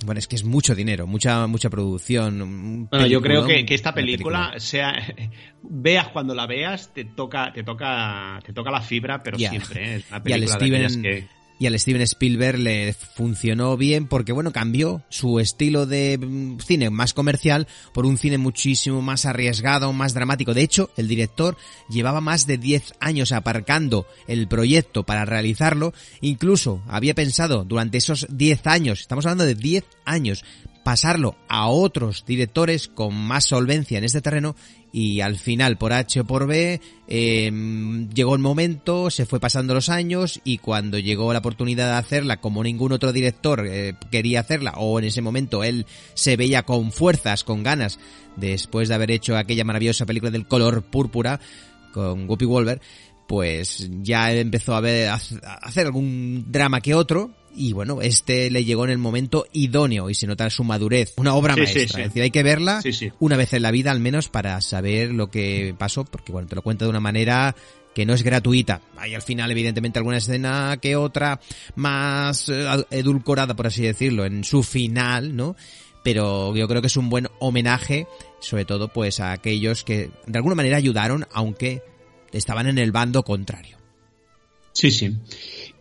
bueno, 0.05 0.20
es 0.20 0.28
que 0.28 0.36
es 0.38 0.43
mucho 0.43 0.76
dinero, 0.76 1.07
mucha, 1.07 1.45
mucha 1.47 1.70
producción. 1.70 2.88
Bueno, 2.89 3.07
yo 3.07 3.22
creo 3.22 3.45
que, 3.45 3.66
que 3.66 3.76
esta 3.76 3.93
película, 3.93 4.53
sea 4.57 4.93
veas 5.64 6.07
cuando 6.10 6.34
la 6.36 6.47
veas, 6.47 6.93
te 6.93 7.03
toca, 7.05 7.51
te 7.53 7.64
toca, 7.64 8.39
te 8.45 8.53
toca 8.53 8.72
la 8.72 8.82
fibra, 8.82 9.22
pero 9.24 9.38
Ya. 9.38 9.49
siempre. 9.49 9.95
¿eh? 9.95 9.95
Es 9.97 10.05
una 10.10 10.22
y 10.26 10.34
al 10.34 10.41
de 10.41 10.47
Steven 10.47 11.01
que- 11.01 11.28
y 11.60 11.68
al 11.68 11.78
Steven 11.78 12.01
Spielberg 12.01 12.57
le 12.57 12.93
funcionó 12.93 13.78
bien 13.78 14.07
porque 14.07 14.32
bueno 14.32 14.51
cambió 14.51 15.03
su 15.10 15.39
estilo 15.39 15.86
de 15.86 16.18
mm, 16.18 16.60
cine 16.60 16.89
más 16.89 17.14
comercial 17.14 17.68
por 17.93 18.05
un 18.05 18.18
cine 18.18 18.38
muchísimo 18.38 19.01
más 19.01 19.26
arriesgado 19.26 19.91
más 19.93 20.14
dramático. 20.14 20.53
De 20.53 20.64
hecho 20.64 20.89
el 20.97 21.07
director 21.07 21.57
llevaba 21.89 22.22
más 22.22 22.47
de 22.47 22.57
10 22.57 22.93
años 22.99 23.32
aparcando 23.32 24.07
el 24.28 24.47
proyecto 24.47 25.03
para 25.03 25.26
realizarlo. 25.26 25.93
Incluso 26.22 26.82
había 26.88 27.14
pensado 27.14 27.66
durante 27.66 27.97
esos 27.97 28.26
10 28.30 28.66
años 28.68 29.01
estamos 29.01 29.26
hablando 29.26 29.45
de 29.45 29.55
10 29.55 29.84
años 30.05 30.45
pasarlo 30.90 31.36
a 31.48 31.68
otros 31.68 32.26
directores 32.26 32.88
con 32.88 33.14
más 33.14 33.46
solvencia 33.46 34.00
en 34.00 34.06
este 34.06 34.22
terreno 34.22 34.56
y 34.92 35.22
al 35.22 35.38
final 35.38 35.78
por 35.78 35.94
H 35.94 36.22
o 36.22 36.26
por 36.26 36.48
B 36.48 36.82
eh, 37.08 37.52
llegó 38.12 38.34
el 38.34 38.42
momento, 38.42 39.12
se 39.12 39.28
fue 39.28 39.40
pasando 39.40 39.76
los 39.76 39.90
años 39.90 40.42
y 40.44 40.58
cuando 40.58 40.98
llegó 40.98 41.32
la 41.32 41.38
oportunidad 41.38 41.92
de 41.92 41.98
hacerla 42.00 42.42
como 42.42 42.64
ningún 42.64 42.92
otro 42.92 43.14
director 43.14 43.68
eh, 43.68 43.94
quería 44.10 44.40
hacerla 44.40 44.74
o 44.78 44.98
en 44.98 45.06
ese 45.06 45.22
momento 45.22 45.64
él 45.64 45.86
se 46.16 46.38
veía 46.38 46.64
con 46.64 46.92
fuerzas, 46.92 47.44
con 47.44 47.62
ganas 47.62 48.00
después 48.36 48.90
de 48.90 48.96
haber 48.96 49.12
hecho 49.12 49.38
aquella 49.38 49.66
maravillosa 49.66 50.08
película 50.08 50.32
del 50.32 50.48
color 50.48 50.82
púrpura 50.82 51.40
con 51.94 52.28
Whoopi 52.28 52.46
Wolver 52.46 52.82
pues 53.28 53.88
ya 54.02 54.34
empezó 54.34 54.74
a, 54.74 54.82
ver, 54.82 55.10
a 55.10 55.20
hacer 55.62 55.86
algún 55.86 56.46
drama 56.48 56.82
que 56.82 56.96
otro 56.96 57.36
y 57.56 57.74
bueno, 57.74 58.02
este 58.02 58.50
le 58.50 58.64
llegó 58.66 58.86
en 58.86 58.91
el 58.91 58.97
momento 58.97 59.45
idóneo 59.54 60.10
y 60.10 60.16
se 60.16 60.28
nota 60.28 60.50
su 60.50 60.64
madurez. 60.64 61.14
Una 61.18 61.34
obra 61.36 61.54
Sí, 61.56 61.62
maestra. 61.62 61.82
sí. 61.88 62.02
Es 62.02 62.08
decir, 62.08 62.22
hay 62.24 62.32
que 62.32 62.43
verla 62.43 62.82
una 63.20 63.38
vez 63.38 63.54
en 63.54 63.62
la 63.64 63.72
vida 63.72 63.91
al 63.91 64.00
menos 64.00 64.30
para 64.30 64.60
saber 64.62 65.12
lo 65.12 65.30
que 65.30 65.74
pasó, 65.78 66.06
porque 66.06 66.32
bueno, 66.32 66.47
te 66.47 66.56
lo 66.56 66.62
cuenta 66.62 66.86
de 66.86 66.89
una 66.89 67.00
manera 67.00 67.56
que 67.95 68.06
no 68.06 68.14
es 68.14 68.24
gratuita. 68.24 68.82
Hay 68.97 69.16
al 69.16 69.22
final, 69.22 69.50
evidentemente, 69.52 70.00
alguna 70.00 70.18
escena 70.18 70.78
que 70.82 70.95
otra 70.95 71.39
más 71.76 72.47
eh, 72.50 72.86
edulcorada, 72.91 73.56
por 73.56 73.68
así 73.68 73.82
decirlo, 73.82 74.26
en 74.26 74.43
su 74.43 74.64
final, 74.64 75.36
¿no? 75.36 75.56
Pero 76.04 76.56
yo 76.56 76.68
creo 76.68 76.82
que 76.82 76.88
es 76.88 76.95
un 76.97 77.10
buen 77.10 77.28
homenaje, 77.39 78.08
sobre 78.39 78.64
todo, 78.66 78.88
pues 78.88 79.20
a 79.20 79.32
aquellos 79.34 79.84
que 79.84 80.12
de 80.28 80.38
alguna 80.38 80.56
manera 80.56 80.78
ayudaron, 80.78 81.28
aunque 81.34 81.82
estaban 82.32 82.68
en 82.68 82.78
el 82.78 82.91
bando 82.91 83.24
contrario. 83.24 83.78
Sí, 84.72 84.91
sí. 84.91 85.14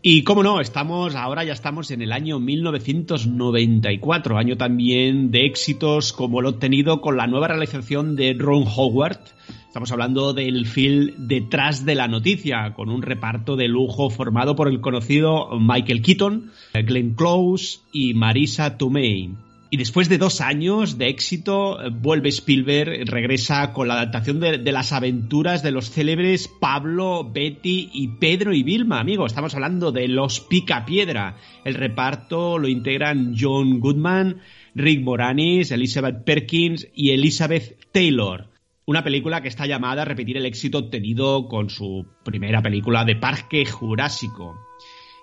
Y 0.01 0.23
cómo 0.23 0.45
no, 0.45 0.61
estamos, 0.61 1.17
ahora 1.17 1.43
ya 1.43 1.53
estamos 1.53 1.91
en 1.91 2.03
el 2.03 2.13
año 2.13 2.39
1994, 2.39 4.39
año 4.39 4.57
también 4.57 5.33
de 5.33 5.45
éxitos 5.45 6.13
como 6.13 6.39
el 6.39 6.47
obtenido 6.47 7.01
con 7.01 7.17
la 7.17 7.27
nueva 7.27 7.49
realización 7.49 8.15
de 8.15 8.37
Ron 8.39 8.63
Howard. 8.65 9.19
Estamos 9.67 9.91
hablando 9.91 10.35
del 10.35 10.67
film 10.67 11.27
Detrás 11.27 11.85
de 11.85 11.97
la 11.97 12.07
Noticia, 12.07 12.75
con 12.75 12.91
un 12.91 13.03
reparto 13.03 13.57
de 13.57 13.67
lujo 13.67 14.09
formado 14.09 14.55
por 14.55 14.69
el 14.69 14.81
conocido 14.81 15.59
Michael 15.59 16.03
Keaton, 16.03 16.53
Glenn 16.75 17.15
Close 17.15 17.81
y 17.93 18.15
Marisa 18.15 18.79
Tomei. 18.79 19.48
Y 19.71 19.77
después 19.77 20.09
de 20.09 20.17
dos 20.17 20.41
años 20.41 20.97
de 20.97 21.09
éxito, 21.09 21.79
eh, 21.81 21.91
vuelve 21.91 22.31
Spielberg, 22.31 23.05
regresa 23.07 23.75
con 23.75 23.89
la 23.89 23.95
adaptación 23.95 24.41
de, 24.41 24.73
las 24.73 24.93
aventuras 24.93 25.63
de 25.63 25.73
los 25.73 25.91
célebres 25.91 26.49
Pablo, 26.49 27.31
Betty 27.31 27.91
y 27.93 28.09
Pedro 28.09 28.55
y 28.55 28.63
Vilma, 28.63 28.99
amigo. 28.99 29.27
Estamos 29.27 29.55
hablando 29.55 29.93
de 29.93 30.09
Los 30.09 30.41
Picapiedra. 30.41 31.37
El 31.67 31.75
reparto 31.75 32.57
lo 32.57 32.67
integran 32.67 33.35
John 33.39 33.79
Goodman, 33.81 34.41
Rick 34.75 35.03
Moranis, 35.03 35.71
Elizabeth 35.71 36.25
Perkins 36.25 36.89
y 36.95 37.11
Elizabeth 37.11 37.79
Taylor. 37.93 38.49
Una 38.87 39.05
película 39.05 39.43
que 39.43 39.49
está 39.49 39.67
llamada 39.67 40.01
a 40.01 40.07
repetir 40.07 40.39
el 40.39 40.47
éxito 40.47 40.79
obtenido 40.79 41.47
con 41.47 41.69
su 41.69 42.07
primera 42.25 42.63
película 42.63 43.05
de 43.05 43.17
Parque 43.17 43.67
Jurásico. 43.67 44.57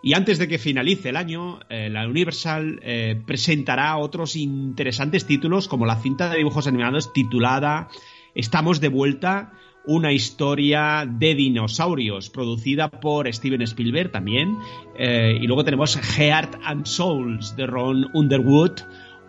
Y 0.05 0.13
antes 0.13 0.37
de 0.37 0.47
que 0.47 0.59
finalice 0.59 1.09
el 1.09 1.15
año, 1.15 1.61
eh, 1.67 1.89
la 1.89 2.07
Universal 2.07 2.79
eh, 2.83 3.19
presentará 3.25 3.97
otros 3.97 4.35
interesantes 4.35 5.25
títulos 5.25 5.67
como 5.67 5.87
la 5.87 5.95
cinta 5.95 6.29
de 6.29 6.37
dibujos 6.37 6.67
animados 6.67 7.11
titulada 7.11 7.87
Estamos 8.35 8.79
de 8.81 8.89
vuelta, 8.89 9.53
una 9.83 10.11
historia 10.11 11.09
de 11.11 11.33
dinosaurios 11.33 12.29
producida 12.29 12.91
por 12.91 13.33
Steven 13.33 13.63
Spielberg 13.63 14.11
también. 14.11 14.55
Eh, 14.95 15.39
y 15.41 15.47
luego 15.47 15.65
tenemos 15.65 15.97
Heart 15.97 16.59
and 16.63 16.85
Souls 16.85 17.55
de 17.55 17.65
Ron 17.65 18.05
Underwood 18.13 18.81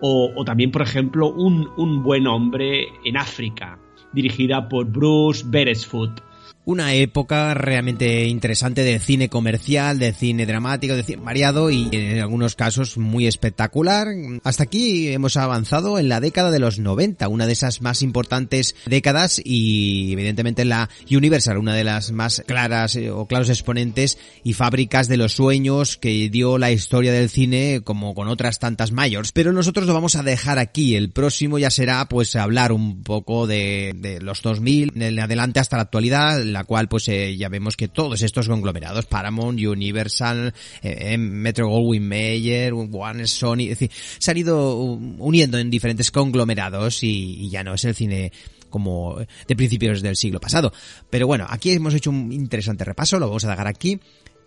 o, 0.03 0.45
también, 0.45 0.73
por 0.73 0.83
ejemplo, 0.83 1.33
un, 1.33 1.71
un 1.79 2.03
buen 2.03 2.27
hombre 2.27 2.89
en 3.07 3.17
África 3.17 3.79
dirigida 4.13 4.69
por 4.69 4.85
Bruce 4.85 5.43
Beresford 5.47 6.21
una 6.67 6.95
época 6.95 7.55
realmente 7.55 8.27
interesante 8.27 8.83
de 8.83 8.99
cine 8.99 9.29
comercial, 9.29 10.01
de 10.01 10.13
cine 10.13 10.47
dramático, 10.47 10.97
de 10.97 11.05
cine 11.05 11.23
variado 11.23 11.71
y 11.71 11.89
en 11.93 12.19
algunos 12.19 12.57
casos 12.57 12.99
muy 12.99 13.29
espectacular. 13.29 14.09
Hasta 14.43 14.65
aquí 14.65 15.09
hemos 15.09 15.37
avanzado 15.37 16.01
en 16.01 16.09
la 16.09 16.19
década 16.19 16.51
de 16.51 16.59
los 16.59 16.81
90, 16.81 17.29
una 17.29 17.47
de 17.47 17.53
esas 17.53 17.83
más 17.83 18.03
importantes 18.03 18.75
décadas 18.85 19.41
y 19.43 20.13
evidentemente 20.13 20.65
la 20.65 20.91
Universal, 21.09 21.59
una 21.59 21.73
de 21.73 21.85
las 21.85 22.11
más 22.11 22.43
claras 22.45 22.97
eh, 22.97 23.13
o 23.13 23.27
claros 23.27 23.49
exponentes 23.49 24.19
y 24.43 24.55
fábricas 24.55 25.07
de 25.07 25.19
los 25.19 25.35
sueños 25.35 25.97
que 25.97 26.29
dio 26.31 26.59
la 26.59 26.73
historia 26.73 27.13
del 27.13 27.31
cine 27.31 27.83
como 27.85 28.13
con 28.13 28.27
otras 28.27 28.59
tantas 28.59 28.91
mayores. 28.91 29.31
Pero 29.31 29.53
nosotros 29.53 29.87
lo 29.87 29.95
vamos 29.95 30.17
a 30.17 30.25
dejar 30.25 30.59
aquí. 30.59 30.97
El 30.97 31.11
próximo 31.11 31.61
ya 31.61 31.71
será 31.71 32.09
pues 32.09 32.35
hablar 32.35 32.73
un 32.73 33.05
poco 33.05 33.47
de, 33.47 33.95
de 33.97 34.21
los 34.21 34.43
2000 34.43 35.01
en 35.01 35.21
adelante 35.21 35.61
hasta 35.61 35.77
la 35.77 35.85
actualidad 35.85 36.56
la 36.57 36.65
cual 36.65 36.89
pues 36.89 37.07
eh, 37.09 37.37
ya 37.37 37.51
vemos 37.51 37.77
que 37.77 37.87
todos 37.87 38.23
estos 38.23 38.49
conglomerados, 38.49 39.05
Paramount, 39.05 39.61
Universal, 39.61 40.55
eh, 40.83 41.13
eh 41.13 41.19
Metro 41.19 41.69
Goldwyn 41.69 42.09
Mayer, 42.09 42.73
Warner, 42.73 43.29
Sony, 43.29 43.65
es 43.65 43.79
decir, 43.79 43.91
se 44.19 44.31
han 44.31 44.39
ido 44.39 44.75
uniendo 44.75 45.59
en 45.59 45.69
diferentes 45.69 46.11
conglomerados 46.11 47.03
y, 47.03 47.45
y 47.45 47.51
ya 47.51 47.63
no 47.63 47.75
es 47.75 47.85
el 47.85 47.95
cine 47.95 48.33
como 48.71 49.19
de 49.19 49.57
principios 49.57 50.01
del 50.01 50.17
siglo 50.17 50.41
pasado. 50.41 50.73
Pero 51.11 51.27
bueno, 51.27 51.47
aquí 51.47 51.73
hemos 51.73 51.93
hecho 51.93 52.09
un 52.09 52.33
interesante 52.33 52.85
repaso, 52.85 53.19
lo 53.19 53.27
vamos 53.27 53.45
a 53.45 53.51
dejar 53.51 53.67
aquí, 53.67 54.01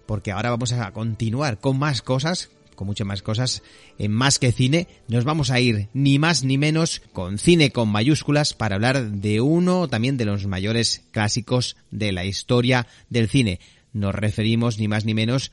porque 0.07 0.31
ahora 0.31 0.49
vamos 0.49 0.71
a 0.71 0.91
continuar 0.91 1.59
con 1.59 1.77
más 1.77 2.01
cosas 2.01 2.49
con 2.79 2.87
muchas 2.87 3.05
más 3.05 3.21
cosas 3.21 3.61
en 3.97 4.13
Más 4.13 4.39
que 4.39 4.53
Cine. 4.53 4.87
Nos 5.09 5.25
vamos 5.25 5.51
a 5.51 5.59
ir 5.59 5.89
ni 5.93 6.17
más 6.17 6.45
ni 6.45 6.57
menos 6.57 7.01
con 7.11 7.37
cine 7.37 7.71
con 7.71 7.89
mayúsculas 7.89 8.53
para 8.53 8.75
hablar 8.75 9.11
de 9.11 9.41
uno 9.41 9.89
también 9.89 10.15
de 10.15 10.23
los 10.23 10.47
mayores 10.47 11.01
clásicos 11.11 11.75
de 11.91 12.13
la 12.13 12.23
historia 12.23 12.87
del 13.09 13.27
cine. 13.27 13.59
Nos 13.91 14.15
referimos 14.15 14.79
ni 14.79 14.87
más 14.87 15.03
ni 15.03 15.13
menos 15.13 15.51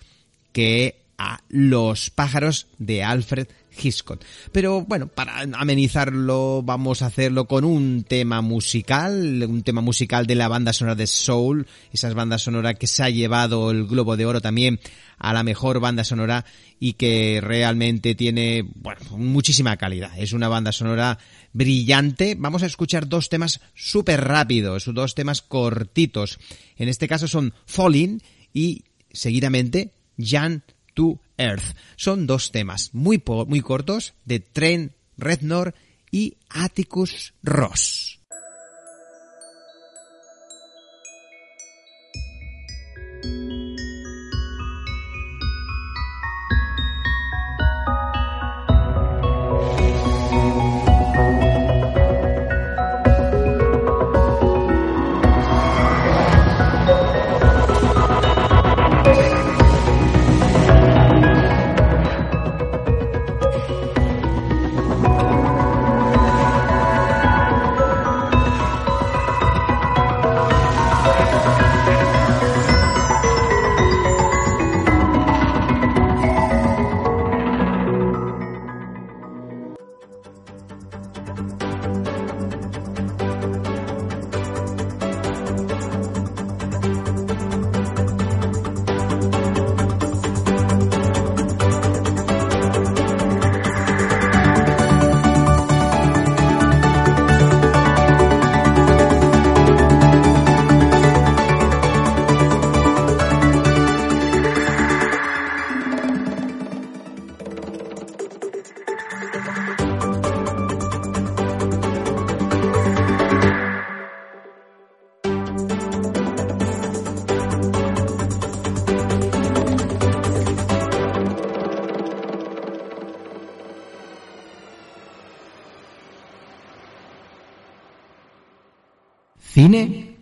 que 0.53 1.01
a 1.19 1.41
Los 1.49 2.11
pájaros 2.11 2.69
de 2.79 3.03
Alfred 3.03 3.49
Hitchcock. 3.81 4.23
Pero 4.53 4.83
bueno, 4.83 5.09
para 5.09 5.41
amenizarlo 5.41 6.63
vamos 6.63 7.03
a 7.03 7.07
hacerlo 7.07 7.47
con 7.47 7.65
un 7.65 8.05
tema 8.05 8.41
musical, 8.41 9.45
un 9.49 9.63
tema 9.63 9.81
musical 9.81 10.27
de 10.27 10.35
la 10.35 10.49
banda 10.49 10.73
sonora 10.73 10.95
de 10.95 11.07
Soul, 11.07 11.67
esas 11.93 12.15
bandas 12.15 12.43
sonora 12.43 12.75
que 12.75 12.87
se 12.87 13.03
ha 13.03 13.11
llevado 13.11 13.71
el 13.71 13.87
Globo 13.87 14.17
de 14.17 14.27
Oro 14.27 14.41
también 14.41 14.81
a 15.19 15.33
la 15.33 15.43
mejor 15.43 15.81
banda 15.81 16.05
sonora 16.05 16.45
y 16.79 16.95
que 16.95 17.41
realmente 17.43 18.15
tiene, 18.15 18.65
muchísima 19.11 19.77
calidad. 19.77 20.13
Es 20.19 20.33
una 20.33 20.49
banda 20.49 20.73
sonora 20.73 21.19
brillante. 21.53 22.37
Vamos 22.39 22.63
a 22.63 22.67
escuchar 22.67 23.09
dos 23.09 23.29
temas 23.29 23.61
súper 23.75 24.23
rápidos, 24.23 24.93
dos 24.93 25.15
temas 25.15 25.43
cortitos. 25.43 26.39
En 26.77 26.89
este 26.89 27.09
caso 27.09 27.29
son 27.29 27.55
Falling 27.67 28.23
y 28.53 28.85
seguidamente 29.11 29.93
Jan 30.19 30.63
to 30.95 31.19
Earth. 31.39 31.77
Son 31.97 32.27
dos 32.27 32.53
temas 32.53 32.91
muy, 32.93 33.23
muy 33.47 33.61
cortos 33.61 34.15
de 34.25 34.41
Trent 34.41 34.93
Reznor 35.17 35.75
y 36.11 36.37
Atticus 36.49 37.35
Ross. 37.43 38.16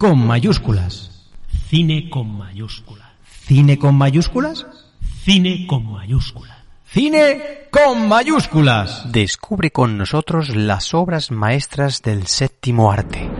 Con 0.05 0.26
mayúsculas. 0.26 1.11
Cine 1.70 2.11
con 2.11 2.36
mayúsculas. 2.36 3.09
¿Cine 3.46 3.78
con 3.78 3.94
mayúsculas? 3.94 4.66
Cine 5.24 5.66
con 5.66 5.90
mayúsculas. 5.90 6.59
Cine 6.84 7.68
con 7.70 8.07
mayúsculas. 8.07 9.11
Descubre 9.11 9.70
con 9.70 9.96
nosotros 9.96 10.55
las 10.55 10.92
obras 10.92 11.30
maestras 11.30 12.02
del 12.02 12.26
séptimo 12.26 12.92
arte. 12.92 13.30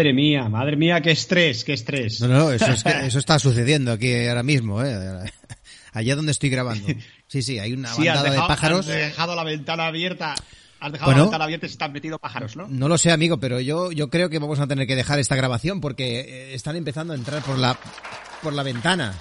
Madre 0.00 0.14
mía, 0.14 0.48
madre 0.48 0.76
mía, 0.76 1.02
qué 1.02 1.10
estrés, 1.10 1.62
qué 1.62 1.74
estrés. 1.74 2.22
No, 2.22 2.28
no, 2.28 2.50
eso, 2.50 2.64
es 2.72 2.82
que, 2.82 2.88
eso 3.06 3.18
está 3.18 3.38
sucediendo 3.38 3.92
aquí 3.92 4.26
ahora 4.26 4.42
mismo, 4.42 4.82
¿eh? 4.82 5.30
Allá 5.92 6.16
donde 6.16 6.32
estoy 6.32 6.48
grabando. 6.48 6.86
Sí, 7.26 7.42
sí, 7.42 7.58
hay 7.58 7.74
una 7.74 7.92
Sí, 7.92 8.06
bandada 8.06 8.22
dejado, 8.22 8.42
de 8.42 8.48
pájaros. 8.48 8.80
has 8.88 8.94
dejado 8.96 9.34
la 9.34 9.44
ventana 9.44 9.88
abierta. 9.88 10.34
Has 10.80 10.92
dejado 10.92 11.10
Bueno. 11.10 11.18
la 11.18 11.24
ventana 11.26 11.44
abierta 11.44 11.66
y 11.66 11.68
se 11.68 11.74
están 11.74 11.92
metido 11.92 12.18
pájaros, 12.18 12.56
¿no? 12.56 12.66
No 12.66 12.88
lo 12.88 12.96
sé, 12.96 13.10
amigo, 13.12 13.38
pero 13.38 13.60
yo, 13.60 13.92
yo 13.92 14.08
creo 14.08 14.30
que 14.30 14.38
vamos 14.38 14.58
a 14.58 14.66
tener 14.66 14.86
que 14.86 14.96
dejar 14.96 15.18
esta 15.18 15.36
grabación 15.36 15.82
porque 15.82 16.20
eh, 16.20 16.54
están 16.54 16.76
empezando 16.76 17.12
a 17.12 17.16
entrar 17.16 17.42
por 17.42 17.58
la, 17.58 17.78
por 18.42 18.54
la 18.54 18.62
ventana. 18.62 19.12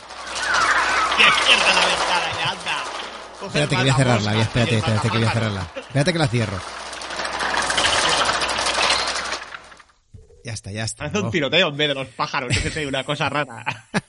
¡Que 1.17 1.23
cierra 1.45 1.73
la 1.73 1.85
ventana, 1.87 2.51
anda! 2.51 3.47
Espérate 3.47 3.75
que 3.75 3.81
voy 3.81 3.89
a 3.89 3.95
cerrarla, 3.95 4.31
a- 4.31 4.41
espérate, 4.43 4.77
espérate 4.77 5.09
que 5.09 5.17
voy 5.17 5.27
a 5.27 5.31
cerrarla. 5.31 5.67
Espérate 5.75 6.13
que 6.13 6.19
la 6.19 6.27
cierro. 6.29 6.57
Ya 10.45 10.53
está, 10.53 10.71
ya 10.71 10.83
está. 10.85 10.99
Parece 11.05 11.19
un 11.19 11.25
Oh. 11.27 11.31
tiroteo 11.31 11.69
en 11.69 11.77
vez 11.77 11.87
de 11.89 11.93
los 11.95 12.07
pájaros, 12.09 12.57
que 12.57 12.69
sé, 12.69 12.85
una 12.87 13.03
cosa 13.03 13.29
rara. 13.29 13.65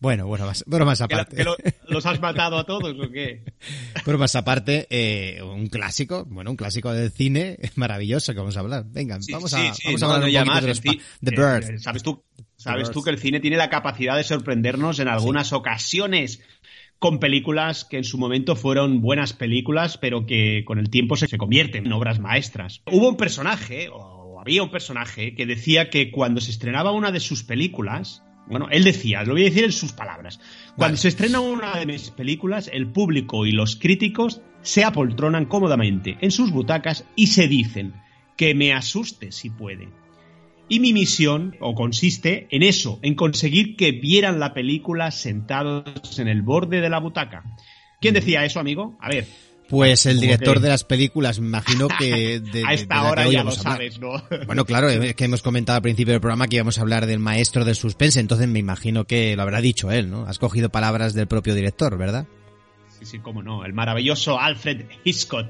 Bueno, 0.00 0.26
bueno, 0.26 0.46
más, 0.46 0.64
bueno, 0.66 0.86
más 0.86 0.98
¿Que, 0.98 1.04
aparte. 1.04 1.36
que 1.36 1.44
lo- 1.44 1.56
¿Los 1.88 2.06
has 2.06 2.20
matado 2.20 2.56
a 2.58 2.64
todos 2.64 2.96
o 2.98 3.10
qué? 3.10 3.44
Pero 4.04 4.16
más 4.16 4.34
aparte, 4.34 4.86
eh, 4.90 5.42
un 5.42 5.66
clásico, 5.66 6.24
bueno, 6.26 6.50
un 6.50 6.56
clásico 6.56 6.90
del 6.92 7.10
cine 7.10 7.58
maravilloso 7.74 8.32
que 8.32 8.38
vamos 8.38 8.56
a 8.56 8.60
hablar. 8.60 8.84
Venga, 8.86 9.20
Sí, 9.20 9.32
vamos 9.32 9.50
sí, 9.50 9.56
a, 9.66 9.74
sí, 9.74 9.82
vamos 9.86 10.02
a 10.02 10.06
no, 10.06 10.12
hablar 10.14 10.22
no, 10.22 10.38
un 10.38 10.46
poquito 10.46 10.52
más, 10.54 10.62
de 10.62 10.68
los 10.68 10.80
The 11.22 11.30
Bird. 11.30 11.70
eh, 11.74 11.78
¿Sabes 11.80 12.02
tú, 12.02 12.24
sabes 12.56 12.90
tú 12.90 13.02
que 13.02 13.10
el 13.10 13.18
cine 13.18 13.40
tiene 13.40 13.56
la 13.58 13.68
capacidad 13.68 14.16
de 14.16 14.24
sorprendernos 14.24 14.98
en 15.00 15.08
algunas 15.08 15.52
ocasiones 15.52 16.40
con 16.98 17.20
películas 17.20 17.84
que 17.84 17.98
en 17.98 18.04
su 18.04 18.18
momento 18.18 18.56
fueron 18.56 19.00
buenas 19.00 19.32
películas, 19.32 19.98
pero 19.98 20.26
que 20.26 20.64
con 20.64 20.78
el 20.78 20.90
tiempo 20.90 21.16
se, 21.16 21.28
se 21.28 21.38
convierten 21.38 21.86
en 21.86 21.92
obras 21.92 22.18
maestras. 22.18 22.80
Hubo 22.90 23.08
un 23.08 23.16
personaje, 23.16 23.88
o 23.92 24.17
había 24.48 24.62
un 24.62 24.70
personaje, 24.70 25.34
que 25.34 25.44
decía 25.44 25.90
que 25.90 26.10
cuando 26.10 26.40
se 26.40 26.50
estrenaba 26.50 26.90
una 26.90 27.12
de 27.12 27.20
sus 27.20 27.44
películas, 27.44 28.22
bueno, 28.46 28.68
él 28.70 28.82
decía, 28.82 29.22
lo 29.22 29.34
voy 29.34 29.42
a 29.42 29.50
decir 29.50 29.64
en 29.64 29.72
sus 29.72 29.92
palabras, 29.92 30.40
cuando 30.74 30.96
se 30.96 31.08
estrena 31.08 31.40
una 31.40 31.78
de 31.78 31.84
mis 31.84 32.10
películas, 32.10 32.70
el 32.72 32.86
público 32.86 33.44
y 33.44 33.52
los 33.52 33.76
críticos 33.76 34.40
se 34.62 34.84
apoltronan 34.84 35.44
cómodamente 35.44 36.16
en 36.22 36.30
sus 36.30 36.50
butacas 36.50 37.04
y 37.14 37.26
se 37.26 37.46
dicen 37.46 37.92
que 38.38 38.54
me 38.54 38.72
asuste 38.72 39.32
si 39.32 39.50
puede. 39.50 39.90
Y 40.66 40.80
mi 40.80 40.94
misión, 40.94 41.54
o 41.60 41.74
consiste 41.74 42.46
en 42.50 42.62
eso, 42.62 43.00
en 43.02 43.16
conseguir 43.16 43.76
que 43.76 43.92
vieran 43.92 44.40
la 44.40 44.54
película 44.54 45.10
sentados 45.10 46.18
en 46.18 46.28
el 46.28 46.40
borde 46.40 46.80
de 46.80 46.88
la 46.88 47.00
butaca. 47.00 47.44
¿Quién 48.00 48.14
decía 48.14 48.46
eso, 48.46 48.60
amigo? 48.60 48.96
A 48.98 49.10
ver. 49.10 49.26
Pues 49.68 50.06
el 50.06 50.20
director 50.20 50.54
que- 50.54 50.60
de 50.60 50.68
las 50.68 50.84
películas, 50.84 51.40
me 51.40 51.46
imagino 51.46 51.88
que 51.88 52.40
de, 52.40 52.62
a 52.66 52.72
esta 52.72 53.02
de 53.02 53.10
hora 53.10 53.28
ya 53.28 53.44
lo 53.44 53.50
sabes, 53.50 54.00
¿no? 54.00 54.22
Bueno, 54.46 54.64
claro, 54.64 54.88
es 54.88 55.14
que 55.14 55.24
hemos 55.24 55.42
comentado 55.42 55.76
al 55.76 55.82
principio 55.82 56.12
del 56.12 56.20
programa 56.20 56.48
que 56.48 56.56
íbamos 56.56 56.78
a 56.78 56.80
hablar 56.80 57.06
del 57.06 57.18
maestro 57.18 57.64
del 57.64 57.74
suspense, 57.74 58.18
entonces 58.18 58.48
me 58.48 58.58
imagino 58.58 59.04
que 59.04 59.36
lo 59.36 59.42
habrá 59.42 59.60
dicho 59.60 59.90
él, 59.90 60.10
¿no? 60.10 60.24
Has 60.26 60.38
cogido 60.38 60.70
palabras 60.70 61.14
del 61.14 61.26
propio 61.26 61.54
director, 61.54 61.96
¿verdad? 61.98 62.26
Sí, 62.98 63.04
sí, 63.04 63.18
cómo 63.18 63.42
no. 63.42 63.64
El 63.64 63.74
maravilloso 63.74 64.40
Alfred 64.40 64.86
Hitchcock. 65.04 65.46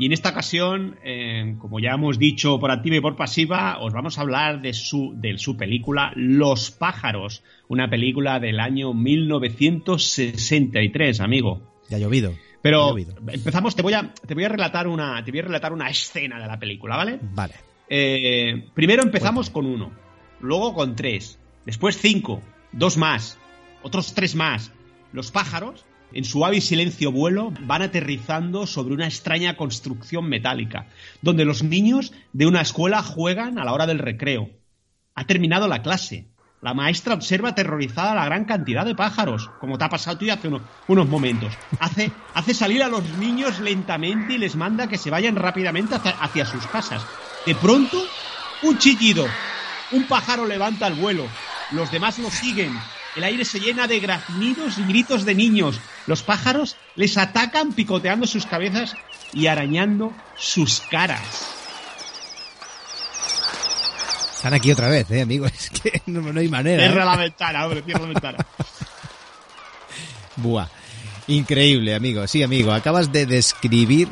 Y 0.00 0.06
en 0.06 0.12
esta 0.12 0.30
ocasión, 0.30 0.96
eh, 1.04 1.56
como 1.58 1.80
ya 1.80 1.90
hemos 1.90 2.20
dicho 2.20 2.60
por 2.60 2.70
activa 2.70 2.96
y 2.96 3.00
por 3.00 3.16
pasiva, 3.16 3.78
os 3.80 3.92
vamos 3.92 4.16
a 4.16 4.20
hablar 4.20 4.62
de 4.62 4.72
su, 4.72 5.12
de 5.16 5.36
su 5.38 5.56
película 5.56 6.12
Los 6.14 6.70
pájaros, 6.70 7.42
una 7.66 7.90
película 7.90 8.38
del 8.38 8.60
año 8.60 8.94
1963, 8.94 11.20
amigo. 11.20 11.62
Ya 11.90 11.96
ha 11.96 12.00
llovido. 12.00 12.32
Pero 12.62 12.96
empezamos, 12.98 13.76
te 13.76 13.82
voy 13.82 13.94
a, 13.94 14.12
te 14.12 14.34
voy 14.34 14.44
a 14.44 14.48
relatar 14.48 14.88
una, 14.88 15.22
te 15.24 15.30
voy 15.30 15.40
a 15.40 15.44
relatar 15.44 15.72
una 15.72 15.88
escena 15.88 16.40
de 16.40 16.46
la 16.46 16.58
película, 16.58 16.96
¿vale? 16.96 17.18
Vale. 17.22 17.54
Eh, 17.88 18.68
primero 18.74 19.02
empezamos 19.02 19.48
con 19.48 19.64
uno, 19.64 19.92
luego 20.40 20.74
con 20.74 20.96
tres, 20.96 21.38
después 21.64 21.98
cinco, 21.98 22.42
dos 22.72 22.96
más, 22.96 23.38
otros 23.82 24.12
tres 24.14 24.34
más. 24.34 24.72
Los 25.12 25.30
pájaros, 25.30 25.86
en 26.12 26.24
suave 26.24 26.56
y 26.56 26.60
silencio 26.60 27.12
vuelo, 27.12 27.52
van 27.62 27.82
aterrizando 27.82 28.66
sobre 28.66 28.94
una 28.94 29.06
extraña 29.06 29.56
construcción 29.56 30.28
metálica, 30.28 30.86
donde 31.22 31.44
los 31.44 31.62
niños 31.62 32.12
de 32.32 32.46
una 32.46 32.60
escuela 32.60 33.02
juegan 33.02 33.58
a 33.58 33.64
la 33.64 33.72
hora 33.72 33.86
del 33.86 33.98
recreo. 33.98 34.50
Ha 35.14 35.24
terminado 35.24 35.68
la 35.68 35.82
clase. 35.82 36.26
La 36.60 36.74
maestra 36.74 37.14
observa 37.14 37.50
aterrorizada 37.50 38.16
la 38.16 38.24
gran 38.24 38.44
cantidad 38.44 38.84
de 38.84 38.96
pájaros, 38.96 39.48
como 39.60 39.78
te 39.78 39.84
ha 39.84 39.88
pasado 39.88 40.18
ti 40.18 40.28
hace 40.28 40.48
unos, 40.48 41.08
momentos. 41.08 41.54
Hace, 41.78 42.10
hace 42.34 42.52
salir 42.52 42.82
a 42.82 42.88
los 42.88 43.04
niños 43.18 43.60
lentamente 43.60 44.34
y 44.34 44.38
les 44.38 44.56
manda 44.56 44.88
que 44.88 44.98
se 44.98 45.10
vayan 45.10 45.36
rápidamente 45.36 45.94
hacia, 45.94 46.12
hacia 46.20 46.46
sus 46.46 46.66
casas. 46.66 47.06
De 47.46 47.54
pronto, 47.54 48.02
un 48.62 48.76
chillido. 48.76 49.26
Un 49.92 50.04
pájaro 50.08 50.46
levanta 50.46 50.88
el 50.88 50.94
vuelo. 50.94 51.26
Los 51.70 51.92
demás 51.92 52.18
lo 52.18 52.28
siguen. 52.28 52.76
El 53.14 53.24
aire 53.24 53.44
se 53.44 53.60
llena 53.60 53.86
de 53.86 54.00
graznidos 54.00 54.78
y 54.78 54.82
gritos 54.82 55.24
de 55.24 55.36
niños. 55.36 55.80
Los 56.06 56.22
pájaros 56.22 56.76
les 56.96 57.16
atacan 57.18 57.72
picoteando 57.72 58.26
sus 58.26 58.46
cabezas 58.46 58.94
y 59.32 59.46
arañando 59.46 60.12
sus 60.36 60.80
caras. 60.80 61.57
Están 64.38 64.54
aquí 64.54 64.70
otra 64.70 64.88
vez, 64.88 65.10
eh, 65.10 65.20
amigo. 65.20 65.46
Es 65.52 65.68
que 65.68 66.00
no, 66.06 66.20
no 66.32 66.38
hay 66.38 66.48
manera. 66.48 66.84
Cierra 66.84 67.02
¿eh? 67.02 67.06
la 67.06 67.16
ventana, 67.16 67.66
hombre, 67.66 67.82
cierra 67.82 68.02
la 68.02 68.06
ventana. 68.06 68.46
Buah. 70.36 70.68
Increíble, 71.26 71.92
amigo. 71.96 72.24
Sí, 72.28 72.44
amigo. 72.44 72.70
Acabas 72.70 73.10
de 73.10 73.26
describir 73.26 74.08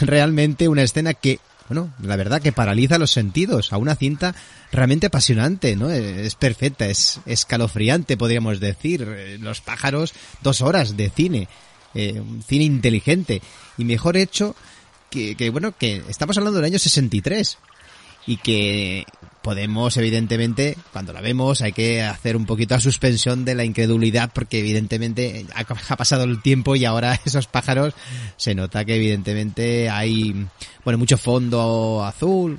realmente 0.00 0.66
una 0.66 0.82
escena 0.82 1.14
que, 1.14 1.38
bueno, 1.68 1.94
la 2.02 2.16
verdad 2.16 2.42
que 2.42 2.50
paraliza 2.50 2.98
los 2.98 3.12
sentidos 3.12 3.72
a 3.72 3.76
una 3.76 3.94
cinta 3.94 4.34
realmente 4.72 5.06
apasionante, 5.06 5.76
¿no? 5.76 5.92
Es 5.92 6.34
perfecta, 6.34 6.86
es 6.86 7.20
escalofriante, 7.24 8.16
podríamos 8.16 8.58
decir. 8.58 9.06
Eh, 9.08 9.38
Los 9.40 9.60
pájaros, 9.60 10.12
dos 10.42 10.60
horas 10.60 10.96
de 10.96 11.08
cine. 11.08 11.46
Eh, 11.94 12.18
un 12.18 12.42
cine 12.42 12.64
inteligente. 12.64 13.40
Y 13.78 13.84
mejor 13.84 14.16
hecho 14.16 14.56
que, 15.08 15.36
que, 15.36 15.50
bueno, 15.50 15.72
que 15.78 16.02
estamos 16.08 16.36
hablando 16.36 16.56
del 16.58 16.66
año 16.66 16.80
63 16.80 17.58
y 18.26 18.38
que 18.38 19.06
podemos 19.46 19.96
evidentemente 19.96 20.76
cuando 20.92 21.12
la 21.12 21.20
vemos 21.20 21.62
hay 21.62 21.70
que 21.70 22.02
hacer 22.02 22.36
un 22.36 22.46
poquito 22.46 22.74
a 22.74 22.80
suspensión 22.80 23.44
de 23.44 23.54
la 23.54 23.64
incredulidad 23.64 24.32
porque 24.34 24.58
evidentemente 24.58 25.46
ha, 25.54 25.96
pasado 25.96 26.24
el 26.24 26.42
tiempo 26.42 26.74
y 26.74 26.84
ahora 26.84 27.14
esos 27.24 27.46
pájaros 27.46 27.94
se 28.36 28.56
nota 28.56 28.84
que 28.84 28.96
evidentemente 28.96 29.88
hay 29.88 30.48
bueno 30.84 30.98
mucho 30.98 31.16
fondo 31.16 32.04
azul 32.04 32.58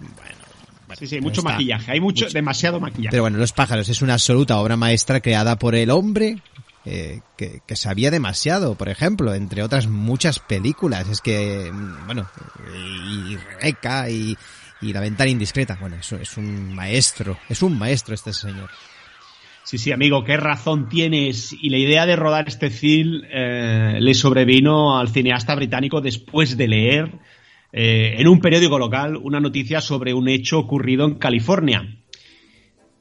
Sí, 0.97 1.05
sí, 1.05 1.19
mucho 1.19 1.41
está. 1.41 1.51
maquillaje. 1.51 1.91
Hay 1.91 1.99
mucho, 1.99 2.29
demasiado 2.29 2.79
maquillaje. 2.79 3.11
pero 3.11 3.23
bueno 3.23 3.37
los 3.37 3.51
pájaros 3.51 3.89
es 3.89 4.01
una 4.01 4.13
absoluta 4.13 4.57
obra 4.57 4.77
maestra 4.77 5.19
creada 5.19 5.59
por 5.59 5.75
el 5.75 5.89
hombre 5.89 6.41
eh, 6.85 7.19
que, 7.35 7.59
que 7.67 7.75
sabía 7.75 8.09
demasiado, 8.09 8.75
por 8.75 8.87
ejemplo, 8.87 9.33
entre 9.33 9.61
otras 9.61 9.87
muchas 9.87 10.39
películas. 10.39 11.09
Es 11.09 11.19
que, 11.19 11.69
mm, 11.69 12.05
bueno, 12.05 12.29
y, 12.73 13.33
y 13.33 13.35
Rebeca 13.35 14.09
y, 14.09 14.37
y 14.81 14.93
La 14.93 15.01
ventana 15.01 15.29
indiscreta. 15.29 15.77
Bueno, 15.79 15.97
eso 15.97 16.17
es 16.17 16.37
un 16.37 16.73
maestro, 16.75 17.37
es 17.49 17.61
un 17.63 17.77
maestro 17.77 18.13
este 18.13 18.33
señor. 18.33 18.69
Sí, 19.63 19.77
sí, 19.77 19.91
amigo, 19.91 20.23
qué 20.23 20.37
razón 20.37 20.87
tienes. 20.87 21.51
Y 21.61 21.69
la 21.69 21.77
idea 21.77 22.05
de 22.05 22.15
rodar 22.15 22.47
este 22.47 22.69
film 22.69 23.21
eh, 23.29 23.97
le 23.99 24.13
sobrevino 24.13 24.97
al 24.97 25.09
cineasta 25.09 25.55
británico 25.55 25.99
después 25.99 26.55
de 26.55 26.67
leer 26.69 27.11
eh, 27.73 28.15
en 28.17 28.27
un 28.29 28.39
periódico 28.39 28.79
local 28.79 29.17
una 29.17 29.39
noticia 29.41 29.81
sobre 29.81 30.13
un 30.13 30.29
hecho 30.29 30.57
ocurrido 30.59 31.05
en 31.05 31.15
California. 31.15 31.95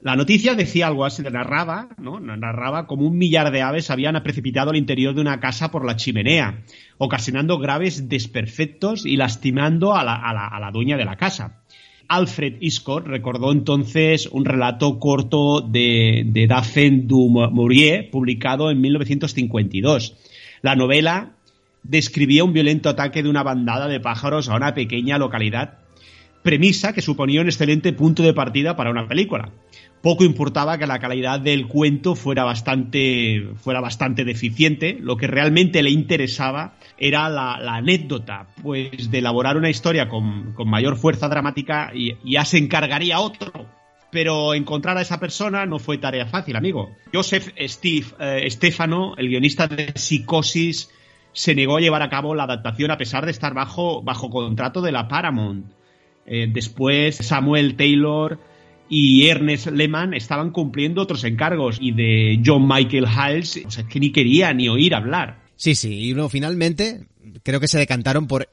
La 0.03 0.14
noticia 0.14 0.55
decía 0.55 0.87
algo 0.89 1.05
así, 1.05 1.22
narraba, 1.22 1.89
¿no? 1.99 2.20
Narraba 2.20 2.87
como 2.87 3.07
un 3.07 3.16
millar 3.16 3.51
de 3.51 3.62
aves 3.62 3.91
habían 3.91 4.20
precipitado 4.22 4.70
al 4.70 4.77
interior 4.77 5.14
de 5.14 5.20
una 5.20 5.41
casa 5.41 5.70
por 5.70 5.85
la 5.85 5.97
chimenea, 5.97 6.62
ocasionando 6.99 7.59
graves 7.59 8.09
desperfectos 8.09 9.05
y 9.07 9.16
lastimando 9.16 9.97
a 9.97 10.05
la, 10.05 10.14
a 10.14 10.33
la- 10.35 10.47
a 10.49 10.61
la 10.61 10.70
dueña 10.70 10.97
de 10.97 11.05
la 11.05 11.16
casa. 11.16 11.62
Alfred 12.09 12.57
Hitchcock 12.61 13.07
recordó 13.07 13.52
entonces 13.52 14.26
un 14.26 14.44
relato 14.44 14.98
corto 14.98 15.61
de, 15.61 16.24
de 16.26 16.46
du 17.04 17.28
Maurier, 17.30 18.11
publicado 18.11 18.70
en 18.70 18.80
1952. 18.80 20.14
La 20.62 20.76
novela 20.76 21.32
describía 21.82 22.44
un 22.44 22.52
violento 22.52 22.88
ataque 22.88 23.22
de 23.22 23.28
una 23.28 23.42
bandada 23.42 23.88
de 23.88 24.00
pájaros 24.00 24.48
a 24.48 24.57
una 24.57 24.74
pequeña 24.74 25.18
localidad, 25.18 25.78
premisa 26.47 26.92
que 26.92 27.03
suponía 27.03 27.40
un 27.40 27.49
excelente 27.49 27.92
punto 27.92 28.22
de 28.22 28.32
partida 28.32 28.76
para 28.76 28.92
una 28.92 29.09
película. 29.09 29.51
Poco 30.01 30.22
importaba 30.22 30.78
que 30.78 30.86
la 30.86 31.01
calidad 31.01 31.40
del 31.40 31.66
cuento 31.66 32.14
fuera 32.14 32.44
bastante, 32.44 33.49
fuera 33.57 33.80
bastante 33.80 34.24
deficiente, 34.24 34.97
lo 35.01 35.16
que 35.16 35.26
realmente 35.26 35.82
le 35.82 35.90
interesaba 35.90 36.76
era 36.99 37.28
la, 37.28 37.55
anécdota, 37.55 38.47
pues 38.62 39.11
de 39.11 39.18
elaborar 39.18 39.57
una 39.57 39.70
historia 39.70 40.09
con, 40.09 40.55
mayor 40.66 40.97
fuerza 40.97 41.28
dramática 41.28 41.90
y, 41.92 42.12
y 42.22 42.34
ya 42.34 42.44
se 42.44 42.59
encargaría 42.59 43.18
otro. 43.18 43.66
Pero 44.12 44.55
encontrar 44.55 44.97
a 44.99 45.03
esa 45.03 45.18
persona 45.18 45.66
no 45.66 45.80
fue 45.80 45.99
tarea 45.99 46.26
fácil, 46.26 46.55
amigo. 46.55 46.92
Joseph 47.12 47.49
Steve, 47.59 48.07
eh, 48.20 48.49
Stefano, 48.49 49.14
el 49.18 49.28
guionista 49.28 49.66
de 49.66 49.92
Psicosis, 49.97 50.90
se 51.32 51.57
negó 51.57 51.78
a 51.78 51.80
llevar 51.80 52.03
a 52.03 52.09
cabo 52.09 52.36
la 52.36 52.44
adaptación 52.44 52.92
a 52.92 52.97
pesar 52.97 53.24
de 53.24 53.32
estar 53.32 53.53
bajo, 53.53 54.01
bajo 54.03 54.30
contrato 54.30 54.80
de 54.80 54.92
la 54.92 55.09
Paramount. 55.09 55.76
Eh, 56.27 56.49
después 56.53 57.16
Samuel 57.16 57.77
Taylor 57.77 58.39
y 58.89 59.27
Ernest 59.29 59.68
Lehman 59.68 60.14
estaban 60.14 60.51
cumpliendo 60.51 61.03
otros 61.03 61.24
encargos 61.24 61.79
y 61.81 61.93
de 61.93 62.41
John 62.45 62.66
Michael 62.68 63.07
Hiles, 63.07 63.62
o 63.64 63.70
sea, 63.70 63.87
que 63.87 64.01
ni 64.01 64.12
quería 64.12 64.53
ni 64.53 64.68
oír 64.68 64.95
hablar. 64.95 65.43
Sí, 65.57 65.74
sí, 65.74 65.93
y 65.93 66.14
luego 66.14 66.29
finalmente 66.29 67.07
creo 67.43 67.61
que 67.61 67.68
se 67.68 67.79
decantaron 67.79 68.27
por 68.27 68.49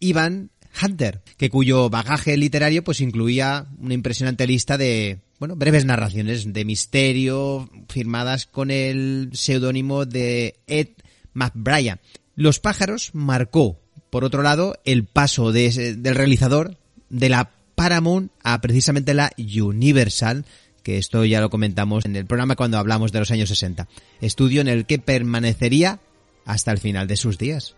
Ivan 0.00 0.50
Hunter, 0.82 1.22
que 1.36 1.50
cuyo 1.50 1.90
bagaje 1.90 2.36
literario 2.36 2.82
pues 2.82 3.00
incluía 3.00 3.66
una 3.78 3.94
impresionante 3.94 4.46
lista 4.46 4.78
de, 4.78 5.20
bueno, 5.38 5.56
breves 5.56 5.84
narraciones 5.84 6.52
de 6.52 6.64
misterio 6.64 7.68
firmadas 7.88 8.46
con 8.46 8.70
el 8.70 9.30
seudónimo 9.32 10.06
de 10.06 10.56
Ed 10.66 10.88
McBride. 11.34 11.98
Los 12.34 12.58
pájaros 12.58 13.10
marcó, 13.12 13.80
por 14.10 14.24
otro 14.24 14.42
lado, 14.42 14.78
el 14.84 15.04
paso 15.04 15.52
de, 15.52 15.94
del 15.96 16.14
realizador 16.14 16.78
de 17.12 17.28
la 17.28 17.50
Paramount 17.76 18.32
a 18.42 18.60
precisamente 18.60 19.14
la 19.14 19.30
Universal, 19.38 20.44
que 20.82 20.98
esto 20.98 21.24
ya 21.24 21.40
lo 21.40 21.50
comentamos 21.50 22.04
en 22.04 22.16
el 22.16 22.26
programa 22.26 22.56
cuando 22.56 22.78
hablamos 22.78 23.12
de 23.12 23.20
los 23.20 23.30
años 23.30 23.48
60. 23.48 23.86
Estudio 24.20 24.60
en 24.60 24.68
el 24.68 24.86
que 24.86 24.98
permanecería 24.98 26.00
hasta 26.44 26.72
el 26.72 26.78
final 26.78 27.06
de 27.06 27.16
sus 27.16 27.38
días. 27.38 27.76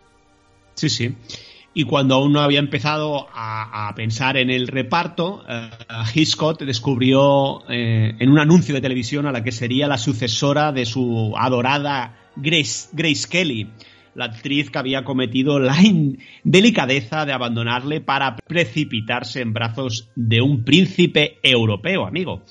Sí, 0.75 0.89
sí. 0.89 1.15
Y 1.75 1.85
cuando 1.85 2.15
aún 2.15 2.33
no 2.33 2.41
había 2.41 2.61
empezado 2.61 3.27
a, 3.35 3.93
pensar 3.97 4.37
en 4.37 4.49
el 4.49 4.69
reparto, 4.69 5.45
eh, 5.49 5.71
Hitchcock 6.15 6.61
descubrió 6.63 7.69
eh, 7.69 8.15
en 8.19 8.31
un 8.31 8.39
anuncio 8.39 8.75
de 8.75 8.81
televisión 8.81 9.27
a 9.27 9.33
la 9.33 9.43
que 9.43 9.51
sería 9.51 9.89
la 9.89 9.99
sucesora 9.99 10.71
de 10.71 10.87
su 10.87 11.35
adorada 11.37 12.17
Grace, 12.37 12.89
Grace 12.93 13.29
Kelly, 13.29 13.71
la 14.15 14.27
actriz 14.27 14.71
que 14.71 14.79
había 14.79 15.05
cometido 15.05 15.59
la 15.59 15.77
indelicadeza 15.83 17.25
de 17.27 17.33
abandonarle 17.33 18.01
para 18.01 18.37
precipitarse 18.37 19.41
en 19.41 19.53
brazos 19.53 20.11
de 20.15 20.41
un 20.41 20.65
príncipe 20.65 21.39
europeo, 21.43 22.07
amigo. 22.07 22.43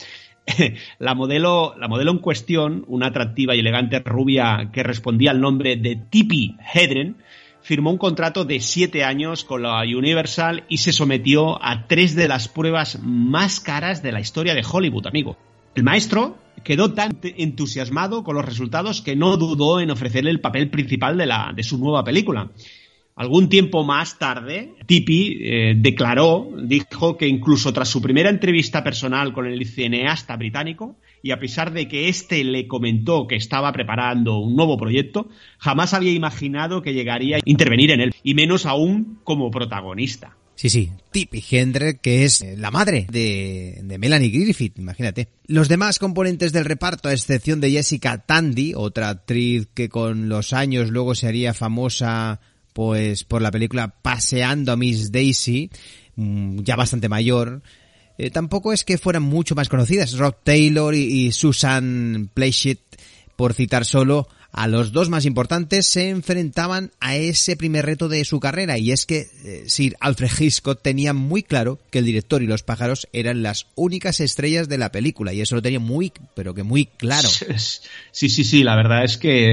La 0.99 1.15
modelo, 1.15 1.73
la 1.79 1.87
modelo 1.87 2.11
en 2.11 2.17
cuestión, 2.17 2.83
una 2.87 3.07
atractiva 3.07 3.55
y 3.55 3.59
elegante 3.59 3.99
rubia 3.99 4.71
que 4.73 4.83
respondía 4.83 5.31
al 5.31 5.39
nombre 5.39 5.77
de 5.77 5.95
Tippi 5.95 6.57
Hedren, 6.73 7.15
firmó 7.61 7.91
un 7.91 7.97
contrato 7.97 8.43
de 8.43 8.59
siete 8.59 9.05
años 9.05 9.45
con 9.45 9.63
la 9.63 9.81
Universal 9.83 10.65
y 10.67 10.79
se 10.79 10.91
sometió 10.91 11.63
a 11.63 11.87
tres 11.87 12.13
de 12.15 12.27
las 12.27 12.49
pruebas 12.49 12.99
más 13.01 13.61
caras 13.61 14.03
de 14.03 14.11
la 14.11 14.19
historia 14.19 14.53
de 14.53 14.65
Hollywood, 14.69 15.07
amigo. 15.07 15.37
El 15.75 15.83
maestro 15.83 16.37
quedó 16.63 16.93
tan 16.93 17.19
entusiasmado 17.21 18.23
con 18.23 18.35
los 18.35 18.45
resultados 18.45 19.01
que 19.01 19.15
no 19.15 19.37
dudó 19.37 19.79
en 19.79 19.91
ofrecerle 19.91 20.31
el 20.31 20.41
papel 20.41 20.69
principal 20.69 21.17
de, 21.17 21.25
la, 21.25 21.53
de 21.55 21.63
su 21.63 21.77
nueva 21.77 22.03
película. 22.03 22.51
Algún 23.15 23.47
tiempo 23.47 23.83
más 23.83 24.17
tarde, 24.17 24.73
Tippi 24.87 25.37
eh, 25.39 25.75
declaró, 25.77 26.49
dijo 26.63 27.15
que 27.15 27.27
incluso 27.27 27.71
tras 27.71 27.87
su 27.87 28.01
primera 28.01 28.31
entrevista 28.31 28.83
personal 28.83 29.33
con 29.33 29.45
el 29.45 29.63
cineasta 29.67 30.35
británico, 30.35 30.95
y 31.21 31.29
a 31.29 31.39
pesar 31.39 31.73
de 31.73 31.87
que 31.87 32.09
éste 32.09 32.43
le 32.43 32.67
comentó 32.67 33.27
que 33.27 33.35
estaba 33.35 33.71
preparando 33.71 34.39
un 34.39 34.55
nuevo 34.55 34.77
proyecto, 34.77 35.29
jamás 35.59 35.93
había 35.93 36.11
imaginado 36.11 36.81
que 36.81 36.93
llegaría 36.93 37.37
a 37.37 37.41
intervenir 37.45 37.91
en 37.91 38.01
él, 38.01 38.15
y 38.23 38.33
menos 38.33 38.65
aún 38.65 39.19
como 39.23 39.51
protagonista. 39.51 40.35
Sí, 40.55 40.69
sí, 40.69 40.91
Tippi 41.11 41.43
Hendren, 41.49 41.99
que 42.01 42.23
es 42.23 42.45
la 42.57 42.69
madre 42.69 43.07
de, 43.09 43.79
de, 43.83 43.97
Melanie 43.97 44.29
Griffith, 44.29 44.77
imagínate. 44.77 45.29
Los 45.47 45.67
demás 45.67 45.99
componentes 45.99 46.53
del 46.53 46.65
reparto, 46.65 47.09
a 47.09 47.13
excepción 47.13 47.59
de 47.59 47.71
Jessica 47.71 48.19
Tandy, 48.19 48.73
otra 48.75 49.09
actriz 49.09 49.67
que 49.73 49.89
con 49.89 50.29
los 50.29 50.53
años 50.53 50.89
luego 50.89 51.15
se 51.15 51.27
haría 51.27 51.53
famosa 51.53 52.39
pues 52.73 53.23
por 53.23 53.41
la 53.41 53.51
película 53.51 53.95
Paseando 54.01 54.71
a 54.71 54.77
Miss 54.77 55.11
Daisy, 55.11 55.69
mm, 56.15 56.61
ya 56.61 56.75
bastante 56.75 57.09
mayor, 57.09 57.61
eh, 58.17 58.29
tampoco 58.29 58.73
es 58.73 58.83
que 58.83 58.97
fueran 58.97 59.23
mucho 59.23 59.55
más 59.55 59.69
conocidas. 59.69 60.17
Rob 60.17 60.35
Taylor 60.43 60.93
y, 60.93 61.31
Susan 61.31 62.29
Pleshit, 62.33 62.79
por 63.35 63.53
citar 63.53 63.85
solo 63.85 64.27
a 64.53 64.67
los 64.67 64.91
dos 64.91 65.09
más 65.09 65.25
importantes, 65.25 65.87
se 65.87 66.09
enfrentaban 66.09 66.91
a 66.99 67.15
ese 67.15 67.57
primer 67.57 67.85
reto 67.85 68.07
de 68.07 68.23
su 68.23 68.39
carrera 68.39 68.77
y 68.77 68.91
es 68.91 69.07
que 69.07 69.27
eh, 69.43 69.63
Sir 69.65 69.97
Alfred 69.99 70.29
Hitchcock 70.39 70.79
tenía 70.79 71.13
muy 71.13 71.41
claro 71.41 71.79
que 71.89 71.99
el 71.99 72.05
director 72.05 72.43
y 72.43 72.45
los 72.47 72.61
pájaros 72.61 73.07
eran 73.13 73.41
las 73.41 73.65
únicas 73.73 74.19
estrellas 74.19 74.69
de 74.69 74.77
la 74.77 74.91
película 74.91 75.33
y 75.33 75.41
eso 75.41 75.55
lo 75.55 75.63
tenía 75.63 75.79
muy, 75.79 76.13
pero 76.35 76.53
que 76.53 76.63
muy 76.63 76.85
claro. 76.85 77.27
Sí, 78.11 78.29
sí, 78.29 78.43
sí, 78.43 78.63
la 78.63 78.75
verdad 78.75 79.03
es 79.03 79.17
que 79.17 79.51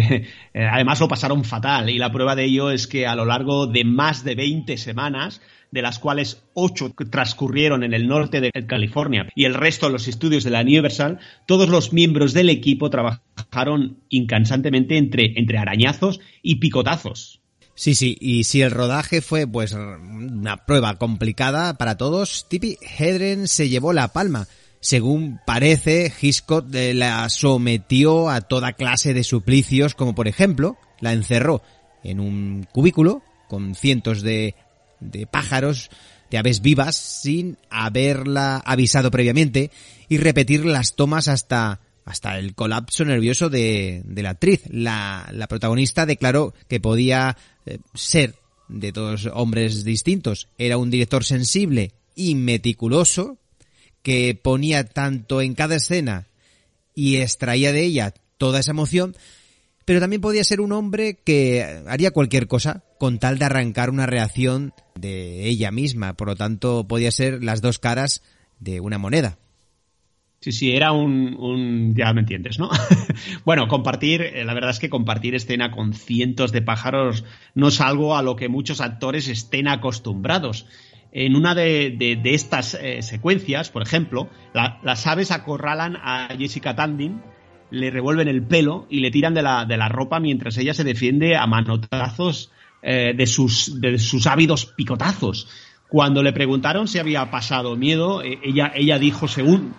eh, 0.53 0.69
además 0.71 1.01
lo 1.01 1.09
pasaron 1.09 1.45
fatal 1.45 1.89
y 1.89 1.99
la 1.99 2.13
prueba 2.13 2.37
de 2.37 2.45
ello 2.45 2.71
es 2.71 2.87
que 2.87 3.07
a 3.07 3.15
lo 3.15 3.25
largo 3.25 3.67
de 3.67 3.85
más 3.85 4.23
de 4.23 4.35
20 4.35 4.77
semanas 4.77 5.41
de 5.71 5.83
las 5.83 5.99
cuales 5.99 6.43
ocho 6.55 6.93
transcurrieron 7.11 7.83
en 7.83 7.95
el 7.95 8.09
norte 8.09 8.41
de 8.41 8.51
California 8.67 9.29
y 9.35 9.45
el 9.45 9.55
resto 9.55 9.87
en 9.87 9.93
los 9.93 10.09
estudios 10.09 10.45
de 10.45 10.51
la 10.51 10.63
Universal, 10.63 11.19
todos 11.47 11.69
los 11.69 11.93
miembros 11.93 12.33
del 12.33 12.51
equipo 12.51 12.91
trabajaron 12.91 13.99
incansantemente 14.09 14.97
entre, 14.97 15.39
entre 15.39 15.59
arañazos 15.59 16.21
y 16.43 16.57
picotazos. 16.57 17.41
Sí, 17.75 17.95
sí, 17.95 18.17
y 18.21 18.45
si 18.45 18.61
el 18.61 18.73
rodaje 18.73 19.23
fue 19.23 19.47
pues 19.47 19.73
una 19.73 20.67
prueba 20.67 20.97
complicada 20.97 21.79
para 21.79 21.97
todos, 21.97 22.47
Tippi 22.49 22.77
Hedren 22.99 23.49
se 23.49 23.69
llevó 23.69 23.93
la 23.93 24.09
palma. 24.09 24.49
Según 24.81 25.41
parece, 25.47 26.13
Hitchcock 26.21 26.67
la 26.73 27.29
sometió 27.29 28.29
a 28.29 28.43
toda 28.43 28.75
clase 28.75 29.15
de 29.15 29.25
suplicios, 29.25 29.95
como 29.95 30.15
por 30.15 30.29
ejemplo, 30.29 30.77
la 31.01 31.13
encerró 31.13 31.63
en 32.03 32.21
un 32.21 32.67
cubículo 32.71 33.23
con 33.49 33.75
cientos 33.75 34.23
de 34.23 34.55
de 35.01 35.27
pájaros, 35.27 35.91
de 36.31 36.39
aves 36.39 36.63
vivas, 36.63 36.97
sin 36.97 37.59
haberla 37.71 38.59
avisado 38.59 39.11
previamente 39.11 39.71
y 40.09 40.19
repetir 40.19 40.65
las 40.65 40.95
tomas 40.95 41.29
hasta 41.29 41.81
hasta 42.05 42.39
el 42.39 42.55
colapso 42.55 43.05
nervioso 43.05 43.51
de, 43.51 44.03
de 44.05 44.23
la 44.23 44.31
actriz. 44.31 44.63
La, 44.69 45.29
la, 45.33 45.47
protagonista 45.47 46.07
declaró 46.07 46.55
que 46.67 46.81
podía 46.81 47.37
eh, 47.67 47.79
ser 47.95 48.35
de 48.69 48.91
dos 48.91 49.29
hombres 49.33 49.85
distintos. 49.85 50.49
Era 50.59 50.77
un 50.77 50.91
director 50.91 51.25
sensible 51.25 51.93
y 52.17 52.35
meticuloso 52.35 53.39
que 54.03 54.35
ponía 54.35 54.85
tanto 54.85 55.41
en 55.41 55.55
cada 55.55 55.77
escena 55.77 56.27
y 56.95 57.17
extraía 57.17 57.73
de 57.73 57.85
ella 57.85 58.15
toda 58.39 58.61
esa 58.61 58.71
emoción, 58.73 59.17
pero 59.85 60.01
también 60.01 60.21
podía 60.21 60.45
ser 60.45 60.61
un 60.61 60.73
hombre 60.73 61.19
que 61.25 61.83
haría 61.87 62.11
cualquier 62.11 62.47
cosa 62.47 62.85
con 62.99 63.19
tal 63.19 63.39
de 63.39 63.47
arrancar 63.47 63.91
una 63.91 64.07
reacción 64.07 64.73
de 64.95 65.49
ella 65.49 65.71
misma. 65.71 66.15
Por 66.15 66.29
lo 66.29 66.37
tanto, 66.37 66.87
podía 66.87 67.11
ser 67.11 67.43
las 67.43 67.61
dos 67.63 67.79
caras 67.79 68.23
de 68.59 68.81
una 68.81 68.99
moneda. 68.99 69.39
Sí, 70.41 70.53
sí, 70.53 70.73
era 70.73 70.93
un, 70.93 71.95
ya 71.95 72.15
me 72.15 72.21
entiendes, 72.21 72.59
¿no? 72.59 72.71
bueno, 73.45 73.69
compartir, 73.69 74.23
eh, 74.23 74.43
la 74.45 74.55
verdad 74.55 74.71
es 74.71 74.79
que 74.79 74.89
compartir 74.89 75.35
escena 75.35 75.71
con 75.71 75.93
cientos 75.93 76.51
de 76.51 76.63
pájaros 76.63 77.25
no 77.55 77.69
es 77.69 77.81
algo 77.83 78.17
a 78.17 78.23
lo 78.23 78.37
que 78.37 78.49
muchos 78.49 78.81
actores 78.81 79.29
estén 79.29 79.69
acostumbrados. 79.69 80.67
En 81.13 81.37
una 81.37 81.55
de, 81.55 81.95
de, 82.23 82.35
estas 82.35 82.73
eh, 82.75 83.03
secuencias, 83.03 83.69
por 83.69 83.83
ejemplo, 83.83 84.31
la, 84.55 84.79
las 84.83 85.07
aves 85.07 85.31
acorralan 85.31 85.97
a 85.97 86.29
Jessica 86.39 86.75
Tandin, 86.75 87.21
le 87.71 87.91
revuelven 87.91 88.29
el 88.29 88.43
pelo 88.43 88.87
y 88.91 89.01
le 89.01 89.11
tiran 89.11 89.35
de 89.35 89.43
la, 89.43 89.65
de 89.65 89.77
la 89.77 89.89
ropa 89.89 90.21
mientras 90.21 90.57
ella 90.59 90.75
se 90.75 90.85
defiende 90.85 91.37
a 91.37 91.47
manotazos 91.47 92.51
eh, 92.83 93.13
de, 93.17 93.27
sus, 93.27 93.81
de 93.81 93.99
sus 93.99 94.27
ávidos 94.27 94.67
picotazos. 94.67 95.49
Cuando 95.89 96.23
le 96.23 96.33
preguntaron 96.33 96.87
si 96.87 96.99
había 96.99 97.31
pasado 97.31 97.77
miedo, 97.77 98.23
eh, 98.23 98.39
ella, 98.45 98.73
ella 98.75 98.99
dijo, 98.99 99.27
según, 99.27 99.75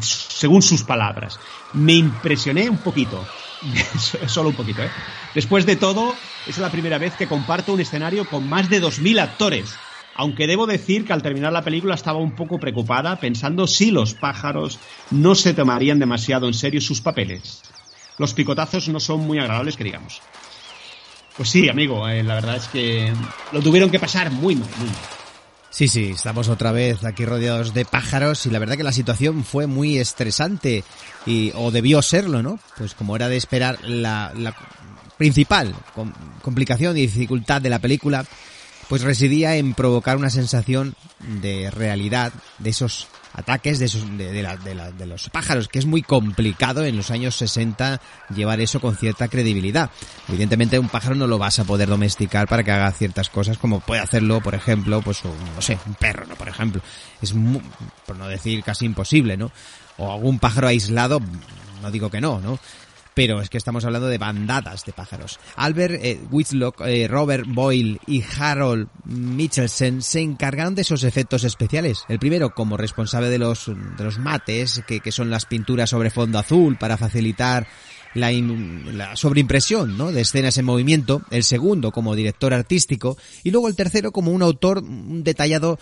según 0.00 0.60
sus 0.60 0.82
palabras, 0.82 1.40
me 1.72 1.94
impresioné 1.94 2.68
un 2.68 2.76
poquito. 2.76 3.26
Solo 4.26 4.50
un 4.50 4.54
poquito, 4.54 4.82
¿eh? 4.82 4.90
Después 5.34 5.64
de 5.64 5.76
todo, 5.76 6.14
es 6.46 6.58
la 6.58 6.70
primera 6.70 6.98
vez 6.98 7.14
que 7.14 7.26
comparto 7.26 7.72
un 7.72 7.80
escenario 7.80 8.26
con 8.26 8.48
más 8.48 8.68
de 8.68 8.82
2.000 8.82 9.20
actores. 9.20 9.74
Aunque 10.16 10.46
debo 10.46 10.66
decir 10.66 11.04
que 11.04 11.12
al 11.12 11.22
terminar 11.22 11.52
la 11.52 11.62
película 11.62 11.94
estaba 11.94 12.18
un 12.18 12.34
poco 12.34 12.58
preocupada 12.58 13.16
pensando 13.16 13.66
si 13.66 13.90
los 13.90 14.14
pájaros 14.14 14.78
no 15.10 15.34
se 15.34 15.52
tomarían 15.52 15.98
demasiado 15.98 16.46
en 16.46 16.54
serio 16.54 16.80
sus 16.80 17.02
papeles. 17.02 17.62
Los 18.18 18.32
picotazos 18.32 18.88
no 18.88 18.98
son 18.98 19.20
muy 19.20 19.38
agradables 19.38 19.76
que 19.76 19.84
digamos. 19.84 20.22
Pues 21.36 21.50
sí, 21.50 21.68
amigo, 21.68 22.08
eh, 22.08 22.22
la 22.22 22.36
verdad 22.36 22.56
es 22.56 22.66
que 22.68 23.12
lo 23.52 23.60
tuvieron 23.60 23.90
que 23.90 23.98
pasar 23.98 24.30
muy 24.30 24.56
mal, 24.56 24.70
muy 24.78 24.88
mal. 24.88 24.96
Sí, 25.68 25.88
sí, 25.88 26.12
estamos 26.14 26.48
otra 26.48 26.72
vez 26.72 27.04
aquí 27.04 27.26
rodeados 27.26 27.74
de 27.74 27.84
pájaros 27.84 28.46
y 28.46 28.50
la 28.50 28.58
verdad 28.58 28.78
que 28.78 28.82
la 28.82 28.92
situación 28.92 29.44
fue 29.44 29.66
muy 29.66 29.98
estresante 29.98 30.82
y 31.26 31.52
o 31.54 31.70
debió 31.70 32.00
serlo, 32.00 32.42
¿no? 32.42 32.58
Pues 32.78 32.94
como 32.94 33.14
era 33.14 33.28
de 33.28 33.36
esperar 33.36 33.78
la, 33.84 34.32
la 34.34 34.54
principal 35.18 35.74
com 35.94 36.10
complicación 36.40 36.96
y 36.96 37.02
dificultad 37.02 37.60
de 37.60 37.68
la 37.68 37.80
película 37.80 38.24
pues 38.88 39.02
residía 39.02 39.56
en 39.56 39.74
provocar 39.74 40.16
una 40.16 40.30
sensación 40.30 40.94
de 41.20 41.70
realidad 41.70 42.32
de 42.58 42.70
esos 42.70 43.08
ataques 43.36 43.78
de, 43.78 43.84
esos, 43.84 44.02
de, 44.16 44.42
la, 44.42 44.56
de, 44.56 44.74
la, 44.74 44.90
de, 44.90 45.06
los 45.06 45.28
pájaros, 45.28 45.68
que 45.68 45.78
es 45.78 45.84
muy 45.84 46.02
complicado 46.02 46.84
en 46.84 46.96
los 46.96 47.10
años 47.10 47.36
60 47.36 48.00
llevar 48.34 48.60
eso 48.60 48.80
con 48.80 48.96
cierta 48.96 49.28
credibilidad. 49.28 49.90
Evidentemente 50.28 50.78
un 50.78 50.88
pájaro 50.88 51.14
no 51.14 51.26
lo 51.26 51.36
vas 51.36 51.58
a 51.58 51.64
poder 51.64 51.88
domesticar 51.88 52.48
para 52.48 52.64
que 52.64 52.72
haga 52.72 52.90
ciertas 52.92 53.28
cosas 53.28 53.58
como 53.58 53.80
puede 53.80 54.00
hacerlo, 54.00 54.40
por 54.40 54.54
ejemplo, 54.54 55.02
pues 55.02 55.22
un, 55.24 55.36
no 55.54 55.60
sé, 55.60 55.78
un 55.86 55.94
perro, 55.94 56.26
¿no? 56.26 56.34
Por 56.34 56.48
ejemplo. 56.48 56.80
Es, 57.20 57.34
muy, 57.34 57.60
por 58.06 58.16
no 58.16 58.26
decir 58.26 58.62
casi 58.64 58.86
imposible, 58.86 59.36
¿no? 59.36 59.52
O 59.98 60.10
algún 60.10 60.38
pájaro 60.38 60.68
aislado, 60.68 61.20
no 61.82 61.90
digo 61.90 62.10
que 62.10 62.22
no, 62.22 62.40
¿no? 62.40 62.58
Pero 63.16 63.40
es 63.40 63.48
que 63.48 63.56
estamos 63.56 63.82
hablando 63.86 64.08
de 64.08 64.18
bandadas 64.18 64.84
de 64.84 64.92
pájaros. 64.92 65.40
Albert 65.56 65.94
eh, 66.04 66.20
Whitlock, 66.30 66.82
eh, 66.82 67.08
Robert 67.08 67.46
Boyle 67.48 67.98
y 68.06 68.22
Harold 68.22 68.88
Michelsen 69.06 70.02
se 70.02 70.20
encargaron 70.20 70.74
de 70.74 70.82
esos 70.82 71.02
efectos 71.02 71.42
especiales. 71.44 72.04
El 72.10 72.18
primero 72.18 72.50
como 72.50 72.76
responsable 72.76 73.30
de 73.30 73.38
los, 73.38 73.68
de 73.68 74.04
los 74.04 74.18
mates, 74.18 74.82
que, 74.86 75.00
que 75.00 75.12
son 75.12 75.30
las 75.30 75.46
pinturas 75.46 75.88
sobre 75.88 76.10
fondo 76.10 76.38
azul 76.38 76.76
para 76.76 76.98
facilitar 76.98 77.66
la, 78.12 78.30
la 78.30 79.16
sobreimpresión 79.16 79.96
¿no? 79.96 80.12
de 80.12 80.20
escenas 80.20 80.58
en 80.58 80.66
movimiento, 80.66 81.22
el 81.30 81.42
segundo 81.42 81.92
como 81.92 82.16
director 82.16 82.52
artístico 82.52 83.16
y 83.44 83.50
luego 83.50 83.68
el 83.68 83.76
tercero 83.76 84.12
como 84.12 84.30
un 84.30 84.42
autor 84.42 84.82
detallado 84.82 85.78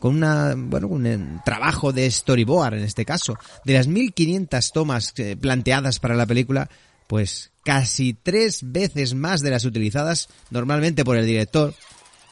con 0.00 0.16
una, 0.16 0.54
bueno, 0.56 0.88
un 0.88 1.40
trabajo 1.44 1.92
de 1.92 2.10
storyboard 2.10 2.74
en 2.74 2.84
este 2.84 3.04
caso. 3.04 3.38
De 3.64 3.74
las 3.74 3.86
1500 3.86 4.72
tomas 4.72 5.12
eh, 5.18 5.36
planteadas 5.36 6.00
para 6.00 6.16
la 6.16 6.26
película, 6.26 6.68
pues 7.06 7.52
casi 7.64 8.14
tres 8.14 8.60
veces 8.62 9.14
más 9.14 9.42
de 9.42 9.50
las 9.50 9.64
utilizadas 9.64 10.28
normalmente 10.50 11.04
por 11.04 11.16
el 11.16 11.26
director. 11.26 11.74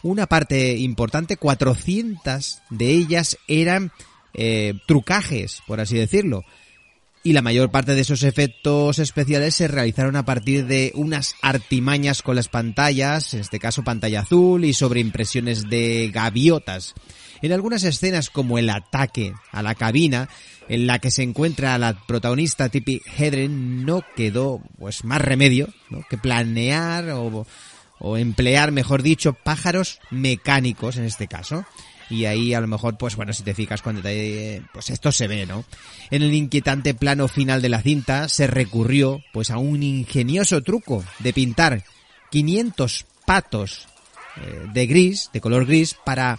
Una 0.02 0.26
parte 0.26 0.76
importante, 0.76 1.36
400 1.36 2.60
de 2.70 2.90
ellas 2.90 3.36
eran 3.46 3.92
eh, 4.32 4.74
trucajes, 4.86 5.60
por 5.66 5.80
así 5.80 5.96
decirlo. 5.98 6.44
Y 7.24 7.32
la 7.32 7.42
mayor 7.42 7.70
parte 7.70 7.94
de 7.94 8.00
esos 8.00 8.22
efectos 8.22 8.98
especiales 8.98 9.54
se 9.54 9.68
realizaron 9.68 10.16
a 10.16 10.24
partir 10.24 10.66
de 10.66 10.92
unas 10.94 11.34
artimañas 11.42 12.22
con 12.22 12.36
las 12.36 12.48
pantallas, 12.48 13.34
en 13.34 13.40
este 13.40 13.58
caso 13.58 13.82
pantalla 13.82 14.20
azul 14.20 14.64
y 14.64 14.72
sobreimpresiones 14.72 15.68
de 15.68 16.10
gaviotas. 16.12 16.94
En 17.42 17.52
algunas 17.52 17.84
escenas 17.84 18.30
como 18.30 18.58
el 18.58 18.70
ataque 18.70 19.32
a 19.52 19.62
la 19.62 19.74
cabina, 19.74 20.28
en 20.68 20.86
la 20.86 21.00
que 21.00 21.10
se 21.10 21.22
encuentra 21.22 21.78
la 21.78 21.94
protagonista 22.06 22.68
Tippi 22.68 23.02
Hedren, 23.16 23.84
no 23.84 24.02
quedó 24.16 24.60
pues 24.78 25.04
más 25.04 25.20
remedio 25.20 25.68
que 26.08 26.18
planear 26.18 27.10
o, 27.10 27.46
o 27.98 28.16
emplear, 28.16 28.72
mejor 28.72 29.02
dicho, 29.02 29.34
pájaros 29.34 30.00
mecánicos 30.10 30.96
en 30.96 31.04
este 31.04 31.26
caso 31.26 31.64
y 32.10 32.24
ahí 32.24 32.54
a 32.54 32.60
lo 32.60 32.66
mejor, 32.66 32.96
pues 32.96 33.16
bueno, 33.16 33.32
si 33.32 33.42
te 33.42 33.54
fijas 33.54 33.82
cuando 33.82 34.02
te, 34.02 34.62
pues 34.72 34.90
esto 34.90 35.12
se 35.12 35.28
ve, 35.28 35.46
¿no? 35.46 35.64
En 36.10 36.22
el 36.22 36.34
inquietante 36.34 36.94
plano 36.94 37.28
final 37.28 37.62
de 37.62 37.68
la 37.68 37.82
cinta 37.82 38.28
se 38.28 38.46
recurrió 38.46 39.22
pues 39.32 39.50
a 39.50 39.58
un 39.58 39.82
ingenioso 39.82 40.62
truco 40.62 41.04
de 41.18 41.32
pintar 41.32 41.84
500 42.30 43.06
patos 43.26 43.86
eh, 44.36 44.66
de 44.72 44.86
gris, 44.86 45.30
de 45.32 45.40
color 45.40 45.66
gris, 45.66 45.94
para, 46.04 46.38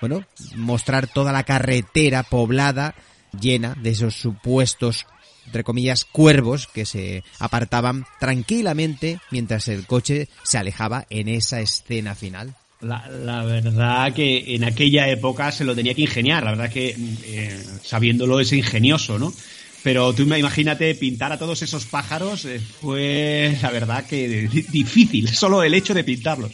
bueno, 0.00 0.24
mostrar 0.56 1.06
toda 1.06 1.32
la 1.32 1.44
carretera 1.44 2.22
poblada 2.22 2.94
llena 3.38 3.74
de 3.80 3.90
esos 3.90 4.14
supuestos 4.14 5.06
entre 5.46 5.64
comillas, 5.64 6.04
cuervos 6.04 6.68
que 6.68 6.86
se 6.86 7.24
apartaban 7.40 8.06
tranquilamente 8.20 9.18
mientras 9.32 9.66
el 9.66 9.84
coche 9.84 10.28
se 10.44 10.58
alejaba 10.58 11.06
en 11.10 11.26
esa 11.26 11.60
escena 11.60 12.14
final. 12.14 12.54
La, 12.80 13.44
verdad 13.44 14.14
que 14.14 14.54
en 14.54 14.64
aquella 14.64 15.08
época 15.08 15.52
se 15.52 15.64
lo 15.64 15.74
tenía 15.74 15.94
que 15.94 16.02
ingeniar, 16.02 16.44
la 16.44 16.52
verdad 16.52 16.72
que 16.72 16.96
eh, 17.24 17.62
sabiéndolo 17.82 18.40
es 18.40 18.52
ingenioso, 18.54 19.18
¿no? 19.18 19.34
Pero 19.82 20.14
tú 20.14 20.22
imagínate 20.22 20.94
pintar 20.94 21.30
a 21.32 21.38
todos 21.38 21.60
esos 21.60 21.84
pájaros 21.84 22.44
eh, 22.46 22.58
fue 22.58 23.58
la 23.60 23.70
verdad 23.70 24.06
que 24.06 24.48
difícil, 24.70 25.28
solo 25.34 25.62
el 25.62 25.74
hecho 25.74 25.92
de 25.92 26.04
pintarlos. 26.04 26.52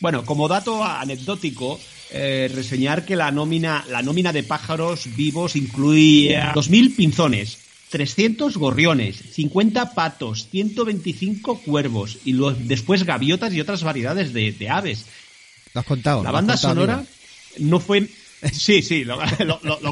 Bueno, 0.00 0.24
como 0.24 0.48
dato 0.48 0.82
anecdótico, 0.82 1.78
eh, 2.10 2.50
reseñar 2.52 3.04
que 3.04 3.14
la 3.14 3.30
nómina, 3.30 3.84
la 3.88 4.02
nómina 4.02 4.32
de 4.32 4.42
pájaros 4.42 5.08
vivos 5.16 5.54
incluía 5.54 6.54
2.000 6.54 6.96
pinzones, 6.96 7.58
300 7.90 8.56
gorriones, 8.56 9.16
50 9.32 9.94
patos, 9.94 10.48
125 10.50 11.60
cuervos 11.60 12.18
y 12.24 12.36
después 12.64 13.04
gaviotas 13.04 13.52
y 13.54 13.60
otras 13.60 13.84
variedades 13.84 14.32
de 14.32 14.68
aves. 14.68 15.06
Lo 15.74 15.80
has 15.80 15.86
contado. 15.86 16.22
La 16.22 16.30
banda 16.30 16.56
sonora 16.56 17.04
no 17.58 17.80
fue. 17.80 18.08
Sí, 18.52 18.82
sí, 18.82 19.02
los 19.04 19.18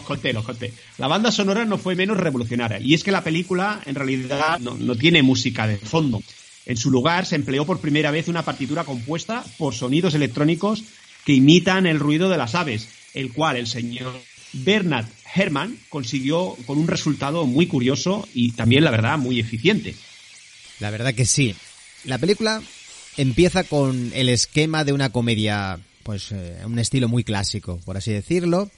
conté, 0.05 0.33
los 0.33 0.45
conté. 0.45 0.73
La 0.99 1.09
banda 1.09 1.33
sonora 1.33 1.65
no 1.65 1.79
fue 1.79 1.97
menos 1.97 2.17
revolucionaria. 2.17 2.79
Y 2.79 2.95
es 2.95 3.03
que 3.03 3.11
la 3.11 3.25
película, 3.25 3.81
en 3.87 3.97
realidad, 3.97 4.61
no, 4.61 4.77
no 4.77 4.95
tiene 4.95 5.21
música 5.25 5.67
de 5.67 5.79
fondo. 5.79 6.23
En 6.65 6.77
su 6.77 6.93
lugar, 6.93 7.27
se 7.27 7.35
empleó 7.35 7.67
por 7.67 7.81
primera 7.81 8.13
vez 8.13 8.29
una 8.29 8.45
partitura 8.45 8.85
compuesta 8.85 9.45
por 9.59 9.75
sonidos 9.75 10.15
electrónicos 10.15 10.85
que 11.25 11.33
imitan 11.33 11.87
el 11.87 11.99
ruido 11.99 12.29
de 12.29 12.37
las 12.39 12.55
aves, 12.55 12.89
el 13.15 13.33
cual 13.33 13.57
el 13.57 13.67
señor 13.67 14.15
Bernard 14.53 15.07
Herrmann 15.35 15.79
consiguió 15.89 16.57
con 16.67 16.79
un 16.79 16.89
resultado 16.89 17.47
muy 17.47 17.67
curioso 17.67 18.29
y 18.33 18.53
también, 18.53 18.85
la 18.85 18.91
verdad, 18.91 19.19
muy 19.19 19.41
eficiente. 19.41 19.95
La 20.81 20.91
verdad 20.91 21.15
que 21.15 21.27
sí. 21.27 21.55
La 22.05 22.19
película 22.19 22.63
empieza 23.17 23.65
con 23.65 24.13
el 24.15 24.29
esquema 24.29 24.85
de 24.85 24.93
una 24.93 25.11
comedia, 25.11 25.79
pues 26.03 26.33
eh, 26.33 26.59
un 26.65 26.79
estilo 26.79 27.09
muy 27.09 27.25
clásico, 27.25 27.81
por 27.85 27.97
así 27.97 28.13
decirlo. 28.13 28.71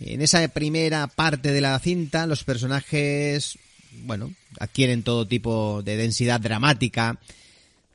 En 0.00 0.22
esa 0.22 0.46
primera 0.48 1.06
parte 1.08 1.52
de 1.52 1.60
la 1.60 1.78
cinta, 1.78 2.26
los 2.26 2.44
personajes, 2.44 3.58
bueno, 4.04 4.32
adquieren 4.60 5.02
todo 5.02 5.26
tipo 5.26 5.82
de 5.82 5.96
densidad 5.96 6.40
dramática, 6.40 7.18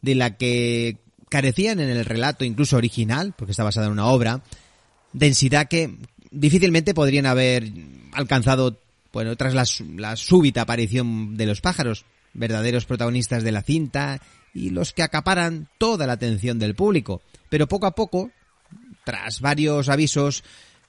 de 0.02 0.16
la 0.16 0.36
que 0.36 0.98
carecían 1.30 1.80
en 1.80 1.90
el 1.90 2.06
relato 2.06 2.44
incluso 2.44 2.78
original, 2.78 3.34
porque 3.38 3.52
está 3.52 3.64
basada 3.64 3.88
en 3.88 3.94
una 3.94 4.08
obra, 4.08 4.42
densidad 5.14 5.68
que 5.68 5.96
difícilmente 6.32 6.94
podrían 6.94 7.26
haber 7.26 7.72
alcanzado, 8.12 8.78
bueno, 9.14 9.36
tras 9.38 9.54
la, 9.54 9.66
la 9.96 10.16
súbita 10.18 10.62
aparición 10.62 11.38
de 11.38 11.46
los 11.46 11.62
pájaros, 11.62 12.06
verdaderos 12.34 12.86
protagonistas 12.86 13.44
de 13.44 13.52
la 13.52 13.62
cinta 13.62 14.20
y 14.54 14.70
los 14.70 14.94
que 14.94 15.04
acaparan 15.04 15.68
toda 15.78 16.06
la 16.06 16.14
atención 16.14 16.60
del 16.60 16.76
público. 16.76 17.22
Pero 17.50 17.68
poco 17.68 17.88
a 17.88 17.96
poco, 17.96 18.32
tras 19.04 19.42
varios 19.42 19.90
avisos, 19.90 20.44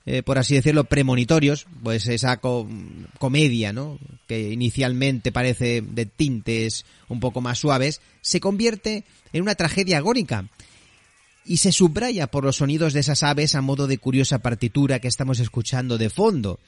eh, 0.06 0.22
por 0.22 0.38
así 0.38 0.54
decirlo, 0.54 0.84
premonitorios, 0.84 1.66
pues 1.82 2.06
esa 2.06 2.38
comedia, 2.38 3.72
¿no? 3.72 3.98
Que 4.26 4.52
inicialmente 4.52 5.32
parece 5.32 5.80
de 5.80 6.06
tintes 6.06 6.84
un 7.08 7.20
poco 7.20 7.40
más 7.40 7.58
suaves, 7.58 8.00
se 8.20 8.40
convierte 8.40 9.04
en 9.32 9.42
una 9.42 9.54
tragedia 9.54 9.98
agónica 9.98 10.46
y 11.46 11.58
se 11.58 11.72
subraya 11.72 12.26
por 12.26 12.44
los 12.44 12.56
sonidos 12.56 12.92
de 12.92 13.00
esas 13.00 13.22
aves 13.22 13.54
a 13.54 13.62
modo 13.62 13.86
de 13.86 13.98
curiosa 13.98 14.38
partitura 14.38 14.98
que 14.98 15.08
estamos 15.08 15.40
escuchando 15.40 15.98
de 15.98 16.10
fondo 16.10 16.58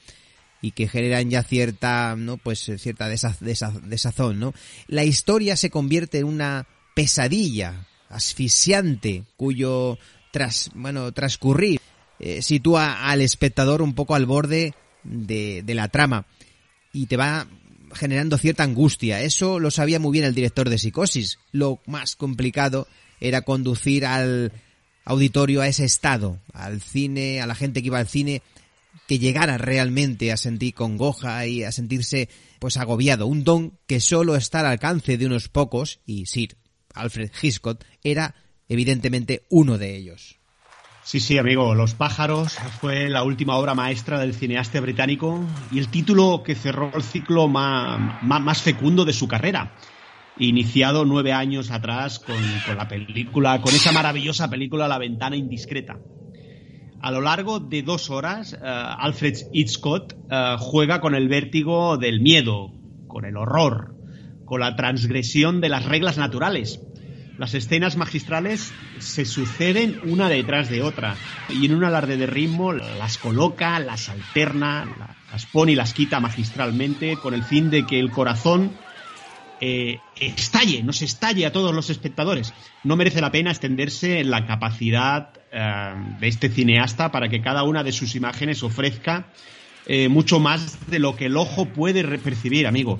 y 0.61 0.71
que 0.71 0.87
generan 0.87 1.29
ya 1.29 1.43
cierta, 1.43 2.15
¿no? 2.15 2.37
Pues 2.37 2.71
cierta 2.77 3.07
desazón, 3.07 4.39
¿no? 4.39 4.53
La 4.87 5.03
historia 5.03 5.55
se 5.55 5.69
convierte 5.69 6.19
en 6.19 6.25
una 6.25 6.65
pesadilla 6.97 7.85
asfixiante 8.09 9.23
cuyo 9.35 9.99
tras, 10.31 10.71
bueno, 10.73 11.11
transcurrir 11.11 11.79
eh, 12.19 12.41
sitúa 12.41 13.07
al 13.07 13.21
espectador 13.21 13.83
un 13.83 13.93
poco 13.93 14.15
al 14.15 14.25
borde 14.25 14.73
de, 15.03 15.61
de 15.61 15.75
la 15.75 15.89
trama 15.89 16.25
y 16.91 17.05
te 17.05 17.15
va 17.15 17.45
generando 17.93 18.39
cierta 18.39 18.63
angustia. 18.63 19.21
Eso 19.21 19.59
lo 19.59 19.69
sabía 19.69 19.99
muy 19.99 20.11
bien 20.11 20.25
el 20.25 20.33
director 20.33 20.69
de 20.69 20.79
Psicosis. 20.79 21.37
Lo 21.51 21.79
más 21.85 22.15
complicado 22.15 22.87
era 23.19 23.43
conducir 23.43 24.03
al 24.03 24.51
auditorio 25.05 25.61
a 25.61 25.67
ese 25.67 25.85
estado, 25.85 26.39
al 26.51 26.81
cine, 26.81 27.41
a 27.41 27.45
la 27.45 27.53
gente 27.53 27.81
que 27.81 27.87
iba 27.87 27.99
al 27.99 28.07
cine, 28.07 28.41
que 29.07 29.19
llegara 29.19 29.59
realmente 29.59 30.31
a 30.31 30.37
sentir 30.37 30.73
congoja 30.73 31.45
y 31.45 31.63
a 31.63 31.71
sentirse 31.71 32.27
pues 32.57 32.75
agobiado. 32.75 33.27
Un 33.27 33.43
don 33.43 33.77
que 33.85 33.99
solo 33.99 34.35
está 34.35 34.61
al 34.61 34.65
alcance 34.65 35.19
de 35.19 35.27
unos 35.27 35.47
pocos, 35.47 35.99
y 36.07 36.25
Sir 36.25 36.57
Alfred 36.93 37.31
Hitchcock, 37.41 37.83
era 38.03 38.35
evidentemente 38.67 39.43
uno 39.49 39.77
de 39.77 39.95
ellos. 39.95 40.37
Sí, 41.07 41.21
sí, 41.21 41.37
amigo, 41.37 41.73
Los 41.73 41.93
pájaros 41.93 42.55
fue 42.81 43.07
la 43.09 43.23
última 43.23 43.55
obra 43.55 43.73
maestra 43.73 44.19
del 44.19 44.33
cineasta 44.33 44.81
británico 44.81 45.39
y 45.71 45.79
el 45.79 45.87
título 45.87 46.43
que 46.43 46.53
cerró 46.53 46.91
el 46.93 47.01
ciclo 47.01 47.47
más, 47.47 48.21
más, 48.21 48.61
fecundo 48.61 49.05
de 49.05 49.13
su 49.13 49.25
carrera, 49.25 49.73
iniciado 50.37 51.05
nueve 51.05 51.31
años 51.31 51.71
atrás 51.71 52.19
con, 52.19 52.35
la 52.75 52.89
película, 52.89 53.61
con 53.61 53.73
esa 53.73 53.93
maravillosa 53.93 54.49
película 54.49 54.89
La 54.89 54.97
ventana 54.97 55.37
indiscreta. 55.37 55.97
A 56.99 57.11
lo 57.11 57.21
largo 57.21 57.61
de 57.61 57.83
dos 57.83 58.09
horas, 58.09 58.51
eh, 58.51 58.57
Alfred 58.61 59.37
Hitchcock 59.53 60.13
eh, 60.29 60.55
juega 60.59 60.99
con 60.99 61.15
el 61.15 61.29
vértigo 61.29 61.95
del 61.95 62.19
miedo, 62.19 62.73
con 63.07 63.23
el 63.23 63.37
horror, 63.37 63.96
con 64.47 64.61
la 64.61 64.75
transgresión 64.75 65.61
de 65.61 65.69
las 65.69 65.85
reglas 65.85 66.17
naturales. 66.17 66.79
Las 67.37 67.53
escenas 67.53 67.97
magistrales 67.97 68.73
se 68.97 69.23
suceden 69.25 69.99
una 70.05 70.27
detrás 70.27 70.69
de 70.71 70.81
otra 70.81 71.15
y 71.49 71.67
en 71.67 71.75
un 71.75 71.83
alarde 71.83 72.17
de 72.17 72.25
ritmo 72.25 72.73
las 72.73 73.19
coloca, 73.19 73.79
las 73.79 74.09
alterna, 74.09 75.13
las 75.31 75.45
pone 75.45 75.73
y 75.73 75.75
las 75.75 75.93
quita 75.93 76.19
magistralmente 76.19 77.15
con 77.17 77.35
el 77.35 77.43
fin 77.43 77.69
de 77.69 77.85
que 77.85 77.99
el 77.99 78.09
corazón 78.09 78.71
eh, 79.59 79.99
estalle, 80.19 80.81
nos 80.81 81.03
estalle 81.03 81.45
a 81.45 81.51
todos 81.51 81.75
los 81.75 81.91
espectadores. 81.91 82.55
No 82.83 82.95
merece 82.95 83.21
la 83.21 83.31
pena 83.31 83.51
extenderse 83.51 84.19
en 84.19 84.31
la 84.31 84.47
capacidad 84.47 85.29
eh, 85.51 85.93
de 86.19 86.27
este 86.27 86.49
cineasta 86.49 87.11
para 87.11 87.29
que 87.29 87.41
cada 87.41 87.63
una 87.63 87.83
de 87.83 87.91
sus 87.91 88.15
imágenes 88.15 88.63
ofrezca 88.63 89.27
eh, 89.85 90.09
mucho 90.09 90.39
más 90.39 90.89
de 90.89 90.99
lo 90.99 91.15
que 91.15 91.27
el 91.27 91.37
ojo 91.37 91.65
puede 91.65 92.03
percibir, 92.17 92.65
amigo. 92.65 92.99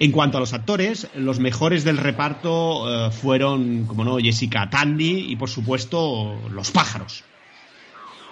En 0.00 0.12
cuanto 0.12 0.36
a 0.38 0.40
los 0.40 0.52
actores, 0.52 1.08
los 1.16 1.40
mejores 1.40 1.82
del 1.82 1.96
reparto 1.96 3.08
eh, 3.08 3.10
fueron, 3.10 3.84
como 3.86 4.04
no, 4.04 4.18
Jessica 4.18 4.70
Tandy 4.70 5.26
y 5.32 5.36
por 5.36 5.50
supuesto 5.50 6.40
los 6.52 6.70
pájaros. 6.70 7.24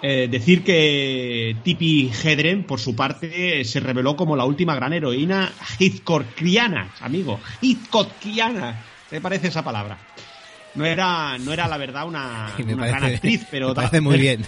Eh, 0.01 0.27
decir 0.31 0.63
que 0.63 1.57
Tippi 1.63 2.09
Hedren, 2.23 2.63
por 2.63 2.79
su 2.79 2.95
parte, 2.95 3.65
se 3.65 3.79
reveló 3.81 4.15
como 4.15 4.35
la 4.37 4.45
última 4.45 4.75
gran 4.75 4.93
heroína 4.93 5.51
Hitchcockiana, 5.79 6.91
amigo. 7.01 7.39
Hitchcockiana. 7.61 8.83
¿Qué 9.09 9.19
parece 9.19 9.47
esa 9.47 9.63
palabra? 9.63 9.97
No 10.75 10.85
era, 10.85 11.37
no 11.39 11.51
era 11.51 11.67
la 11.67 11.77
verdad 11.77 12.07
una, 12.07 12.53
Me 12.59 12.75
una 12.75 12.83
parece- 12.85 12.99
gran 12.99 13.13
actriz, 13.15 13.45
pero 13.51 13.69
me 13.69 13.75
parece 13.75 13.99
muy 13.99 14.17
bien. 14.21 14.45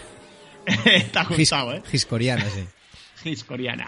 Está 0.86 1.24
gustado, 1.26 1.74
¿eh? 1.74 1.82
Giscoriana, 1.90 2.46
sí. 2.50 3.30
Hitchcockiana. 3.30 3.88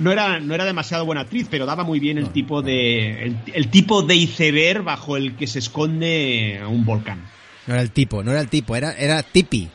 No 0.00 0.10
era, 0.10 0.40
no 0.40 0.54
era 0.54 0.64
demasiado 0.64 1.04
buena 1.04 1.20
actriz, 1.20 1.46
pero 1.50 1.66
daba 1.66 1.84
muy 1.84 2.00
bien 2.00 2.16
el 2.16 2.30
tipo 2.30 2.62
de 2.62 3.22
el, 3.22 3.36
el 3.52 3.68
tipo 3.68 4.02
de 4.02 4.16
iceberg 4.16 4.82
bajo 4.82 5.18
el 5.18 5.36
que 5.36 5.46
se 5.46 5.58
esconde 5.58 6.58
un 6.66 6.86
volcán. 6.86 7.22
No 7.66 7.74
era 7.74 7.82
el 7.82 7.90
tipo, 7.90 8.24
no 8.24 8.30
era 8.30 8.40
el 8.40 8.48
tipo, 8.48 8.74
era, 8.74 8.92
era 8.92 9.22
Tipi. 9.22 9.68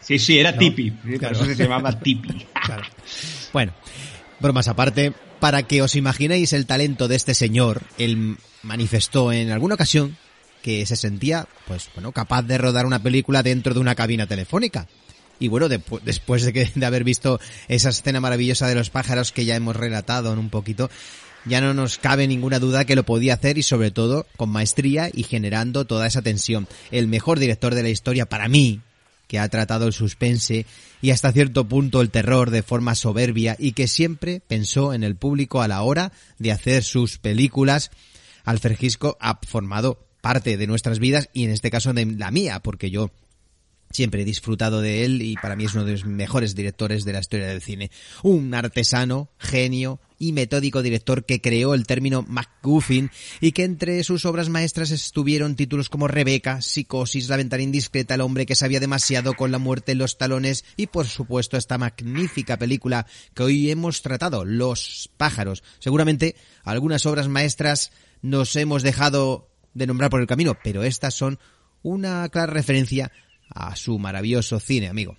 Sí, 0.00 0.18
sí, 0.18 0.38
era 0.38 0.52
¿No? 0.52 0.58
Tipi. 0.58 0.90
Por 0.90 1.32
eso 1.32 1.44
se 1.46 1.54
llamaba 1.54 1.98
Tipi. 1.98 2.46
Claro. 2.62 2.82
Bueno, 3.52 3.72
bromas 4.38 4.68
aparte, 4.68 5.14
para 5.40 5.62
que 5.62 5.80
os 5.82 5.96
imaginéis 5.96 6.52
el 6.52 6.66
talento 6.66 7.08
de 7.08 7.16
este 7.16 7.34
señor, 7.34 7.82
él 7.98 8.36
manifestó 8.62 9.32
en 9.32 9.50
alguna 9.50 9.74
ocasión 9.74 10.16
que 10.62 10.84
se 10.84 10.96
sentía, 10.96 11.48
pues 11.66 11.88
bueno, 11.94 12.12
capaz 12.12 12.42
de 12.42 12.58
rodar 12.58 12.84
una 12.84 13.02
película 13.02 13.42
dentro 13.42 13.72
de 13.72 13.80
una 13.80 13.94
cabina 13.94 14.26
telefónica. 14.26 14.86
Y 15.40 15.48
bueno, 15.48 15.68
después 15.68 16.44
de, 16.44 16.52
que, 16.52 16.70
de 16.72 16.86
haber 16.86 17.02
visto 17.02 17.40
esa 17.66 17.88
escena 17.88 18.20
maravillosa 18.20 18.68
de 18.68 18.76
los 18.76 18.90
pájaros 18.90 19.32
que 19.32 19.44
ya 19.44 19.56
hemos 19.56 19.74
relatado 19.74 20.32
en 20.32 20.38
un 20.38 20.50
poquito, 20.50 20.88
ya 21.46 21.60
no 21.60 21.74
nos 21.74 21.98
cabe 21.98 22.28
ninguna 22.28 22.58
duda 22.58 22.84
que 22.84 22.94
lo 22.94 23.04
podía 23.04 23.34
hacer 23.34 23.58
y 23.58 23.62
sobre 23.62 23.90
todo 23.90 24.26
con 24.36 24.50
maestría 24.50 25.10
y 25.12 25.22
generando 25.22 25.86
toda 25.86 26.06
esa 26.06 26.22
tensión. 26.22 26.68
El 26.90 27.08
mejor 27.08 27.38
director 27.38 27.74
de 27.74 27.82
la 27.82 27.88
historia 27.88 28.26
para 28.26 28.48
mí, 28.48 28.80
que 29.26 29.38
ha 29.38 29.48
tratado 29.48 29.86
el 29.86 29.92
suspense 29.92 30.66
y 31.00 31.10
hasta 31.12 31.32
cierto 31.32 31.66
punto 31.66 32.00
el 32.00 32.10
terror 32.10 32.50
de 32.50 32.62
forma 32.62 32.94
soberbia 32.94 33.56
y 33.58 33.72
que 33.72 33.88
siempre 33.88 34.42
pensó 34.46 34.92
en 34.92 35.04
el 35.04 35.16
público 35.16 35.62
a 35.62 35.68
la 35.68 35.82
hora 35.82 36.12
de 36.38 36.52
hacer 36.52 36.82
sus 36.82 37.18
películas. 37.18 37.90
Alfred 38.44 38.76
Hitchcock 38.78 39.16
ha 39.20 39.38
formado 39.46 40.04
parte 40.20 40.56
de 40.56 40.66
nuestras 40.66 40.98
vidas 40.98 41.30
y 41.32 41.44
en 41.44 41.50
este 41.50 41.70
caso 41.70 41.92
de 41.92 42.04
la 42.04 42.30
mía, 42.30 42.60
porque 42.60 42.90
yo 42.90 43.10
siempre 43.90 44.22
he 44.22 44.24
disfrutado 44.24 44.80
de 44.80 45.04
él 45.04 45.22
y 45.22 45.34
para 45.34 45.56
mí 45.56 45.64
es 45.64 45.74
uno 45.74 45.84
de 45.84 45.92
los 45.92 46.04
mejores 46.04 46.54
directores 46.54 47.04
de 47.04 47.12
la 47.12 47.20
historia 47.20 47.48
del 47.48 47.60
cine. 47.60 47.90
Un 48.22 48.54
artesano, 48.54 49.30
genio 49.38 50.00
y 50.18 50.32
metódico 50.32 50.82
director 50.82 51.24
que 51.24 51.40
creó 51.40 51.74
el 51.74 51.86
término 51.86 52.24
MacGuffin 52.28 53.10
y 53.40 53.52
que 53.52 53.64
entre 53.64 54.04
sus 54.04 54.26
obras 54.26 54.48
maestras 54.48 54.90
estuvieron 54.90 55.56
títulos 55.56 55.88
como 55.88 56.08
Rebeca, 56.08 56.60
Psicosis, 56.60 57.28
La 57.28 57.36
ventana 57.36 57.62
indiscreta, 57.62 58.14
El 58.14 58.20
hombre 58.20 58.46
que 58.46 58.54
sabía 58.54 58.80
demasiado 58.80 59.34
con 59.34 59.50
la 59.50 59.58
muerte 59.58 59.92
en 59.92 59.98
los 59.98 60.18
talones 60.18 60.64
y 60.76 60.86
por 60.86 61.06
supuesto 61.06 61.56
esta 61.56 61.78
magnífica 61.78 62.58
película 62.58 63.06
que 63.34 63.42
hoy 63.42 63.70
hemos 63.70 64.02
tratado, 64.02 64.44
Los 64.44 65.10
pájaros. 65.16 65.64
Seguramente 65.78 66.36
algunas 66.62 67.06
obras 67.06 67.28
maestras 67.28 67.90
nos 68.22 68.54
hemos 68.56 68.82
dejado 68.82 69.48
de 69.74 69.86
nombrar 69.86 70.10
por 70.10 70.20
el 70.20 70.26
camino, 70.26 70.56
pero 70.62 70.84
estas 70.84 71.14
son 71.14 71.38
una 71.82 72.28
clara 72.28 72.52
referencia 72.52 73.10
a 73.54 73.76
su 73.76 73.98
maravilloso 73.98 74.60
cine, 74.60 74.88
amigo. 74.88 75.16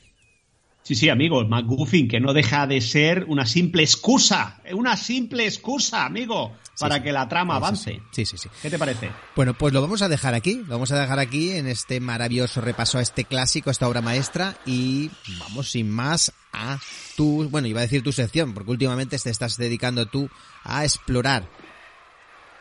Sí, 0.84 0.96
sí, 0.96 1.10
amigo, 1.10 1.42
el 1.42 1.48
McGuffin, 1.48 2.08
que 2.08 2.20
no 2.20 2.34
deja 2.34 2.66
de 2.66 2.82
ser 2.82 3.26
una 3.28 3.46
simple 3.46 3.84
excusa, 3.84 4.62
una 4.74 4.98
simple 4.98 5.46
excusa, 5.46 6.06
amigo, 6.06 6.58
para 6.80 6.96
sí. 6.96 7.04
que 7.04 7.12
la 7.12 7.30
trama 7.30 7.58
avance. 7.58 8.02
Sí, 8.12 8.26
sí, 8.26 8.38
sí. 8.38 8.50
¿Qué 8.64 8.70
te 8.72 8.80
parece? 8.80 9.12
Bueno, 9.36 9.54
pues 9.54 9.74
lo 9.74 9.82
vamos 9.82 10.02
a 10.02 10.10
dejar 10.10 10.34
aquí, 10.34 10.56
lo 10.56 10.74
vamos 10.74 10.92
a 10.92 11.00
dejar 11.00 11.20
aquí 11.20 11.52
en 11.52 11.68
este 11.68 12.00
maravilloso 12.00 12.62
repaso 12.62 12.98
a 12.98 13.02
este 13.02 13.26
clásico, 13.26 13.70
a 13.70 13.74
esta 13.74 13.88
obra 13.88 14.02
maestra 14.02 14.58
y 14.66 15.12
vamos 15.40 15.70
sin 15.70 15.88
más 15.90 16.34
a 16.52 16.80
tu, 17.16 17.48
bueno, 17.50 17.68
iba 17.68 17.80
a 17.80 17.84
decir 17.84 18.02
tu 18.02 18.12
sección, 18.12 18.56
porque 18.56 18.72
últimamente 18.72 19.20
te 19.20 19.30
estás 19.30 19.58
dedicando 19.58 20.08
tú 20.08 20.30
a 20.64 20.84
explorar 20.84 21.48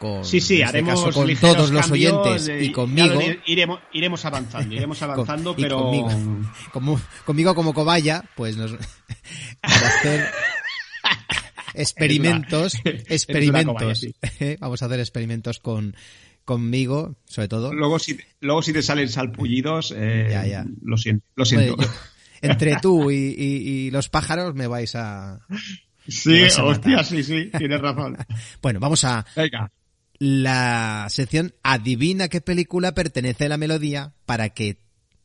con, 0.01 0.25
Sí, 0.25 0.41
sí, 0.41 0.55
este 0.55 0.65
haremos 0.65 1.05
caso, 1.05 1.21
con 1.21 1.35
todos 1.37 1.71
los 1.71 1.87
cambios, 1.87 2.13
oyentes 2.15 2.63
y 2.67 2.73
conmigo. 2.73 3.21
iremos, 3.47 3.79
iremos 3.93 4.25
avanzando, 4.25 4.75
iremos 4.75 5.01
avanzando, 5.03 5.55
con- 5.55 5.63
pero 5.63 5.79
conmigo, 5.83 6.11
como- 6.73 7.01
conmigo 7.27 7.55
como 7.55 7.73
cobaya, 7.75 8.25
pues 8.35 8.57
nos 8.57 8.73
para 9.61 9.87
hacer 9.89 10.27
experimentos, 11.75 12.75
experimentos. 12.85 13.75
cobaya, 13.75 13.95
sí. 13.95 14.15
Vamos 14.61 14.83
a 14.83 14.87
hacer 14.87 15.01
experimentos 15.01 15.61
con 15.61 15.95
conmigo, 16.45 17.17
sobre 17.27 17.49
todo. 17.49 17.73
luego 17.73 17.99
si, 17.99 18.19
luego 18.41 18.63
si 18.63 18.73
te 18.73 18.83
salen 18.83 19.09
salpullidos, 19.09 19.95
eh, 19.97 20.29
Ya, 20.31 20.47
ya. 20.47 20.65
lo 20.83 20.97
siento. 20.97 21.25
Lo 21.37 21.45
siento. 21.45 21.77
Yo- 21.77 21.89
entre 22.43 22.77
tú 22.81 23.11
y, 23.11 23.17
y- 23.37 23.69
y 23.87 23.91
los 23.91 24.09
pájaros 24.09 24.55
me 24.55 24.67
vais 24.67 24.95
a. 24.97 25.41
sí, 26.09 26.43
hostia, 26.61 27.05
sí, 27.05 27.23
sí, 27.23 27.51
tienes 27.57 27.81
razón. 27.81 28.17
Bueno, 28.63 28.81
vamos 28.81 29.05
a 29.05 29.25
Venga. 29.37 29.71
La 30.21 31.07
sección 31.09 31.55
Adivina 31.63 32.29
qué 32.29 32.41
película 32.41 32.93
pertenece 32.93 33.47
a 33.47 33.49
la 33.49 33.57
melodía 33.57 34.13
para 34.27 34.51
que 34.51 34.77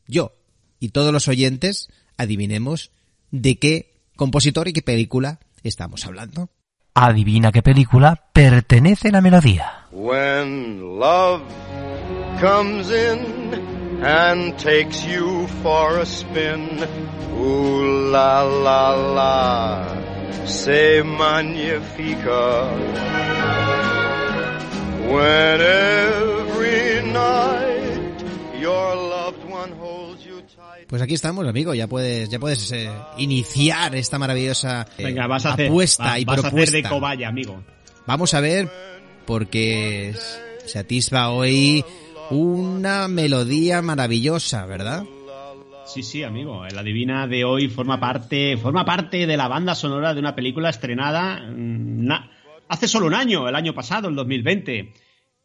yo 0.08 0.32
y 0.80 0.88
todos 0.88 1.12
los 1.12 1.28
oyentes 1.28 1.88
adivinemos 2.16 2.90
de 3.30 3.58
qué 3.58 4.00
compositor 4.16 4.68
y 4.68 4.72
qué 4.72 4.82
película 4.82 5.38
estamos 5.62 6.06
hablando. 6.06 6.48
Adivina 6.94 7.52
qué 7.52 7.62
película 7.62 8.30
pertenece 8.32 9.12
la 9.12 9.20
melodía. 9.20 9.86
When 9.92 10.98
love 10.98 11.42
comes 12.40 12.90
in 12.90 14.02
and 14.02 14.56
takes 14.56 15.06
you 15.06 15.46
for 15.62 16.00
a 16.00 16.06
spin, 16.06 16.80
ooh 17.38 18.10
la 18.10 18.42
la 18.42 18.96
la. 18.96 20.06
When 25.08 25.60
every 25.60 27.02
night 27.12 28.60
your 28.60 28.96
loved 28.96 29.44
one 29.48 29.72
holds 29.78 30.24
you 30.26 30.40
tight. 30.42 30.86
Pues 30.88 31.00
aquí 31.02 31.14
estamos, 31.14 31.46
amigo. 31.46 31.74
Ya 31.74 31.86
puedes, 31.86 32.28
ya 32.28 32.38
puedes 32.38 32.70
eh, 32.72 32.90
iniciar 33.18 33.94
esta 33.94 34.18
maravillosa 34.18 34.86
eh, 34.98 35.04
Venga, 35.04 35.26
vas 35.26 35.46
a 35.46 35.52
hacer, 35.54 35.68
apuesta 35.68 36.04
va- 36.04 36.18
y 36.18 36.24
vas 36.24 36.44
a 36.44 36.48
hacer 36.48 36.70
de 36.70 36.82
cobaya, 36.82 37.28
amigo. 37.28 37.62
Vamos 38.06 38.34
a 38.34 38.40
ver, 38.40 38.68
porque 39.26 40.14
se 40.64 40.78
atisba 40.78 41.30
hoy 41.30 41.84
una 42.30 43.08
melodía 43.08 43.82
maravillosa, 43.82 44.66
¿verdad? 44.66 45.04
Sí, 45.86 46.02
sí, 46.02 46.24
amigo. 46.24 46.64
La 46.66 46.82
Divina 46.82 47.26
de 47.28 47.44
hoy 47.44 47.68
forma 47.68 47.98
parte, 48.00 48.56
forma 48.56 48.84
parte 48.84 49.26
de 49.26 49.36
la 49.36 49.46
banda 49.48 49.74
sonora 49.76 50.12
de 50.14 50.20
una 50.20 50.34
película 50.34 50.68
estrenada 50.70 51.40
mm, 51.48 52.04
na- 52.06 52.30
hace 52.68 52.88
solo 52.88 53.06
un 53.06 53.14
año, 53.14 53.48
el 53.48 53.54
año 53.54 53.72
pasado, 53.72 54.08
el 54.08 54.16
2020. 54.16 54.92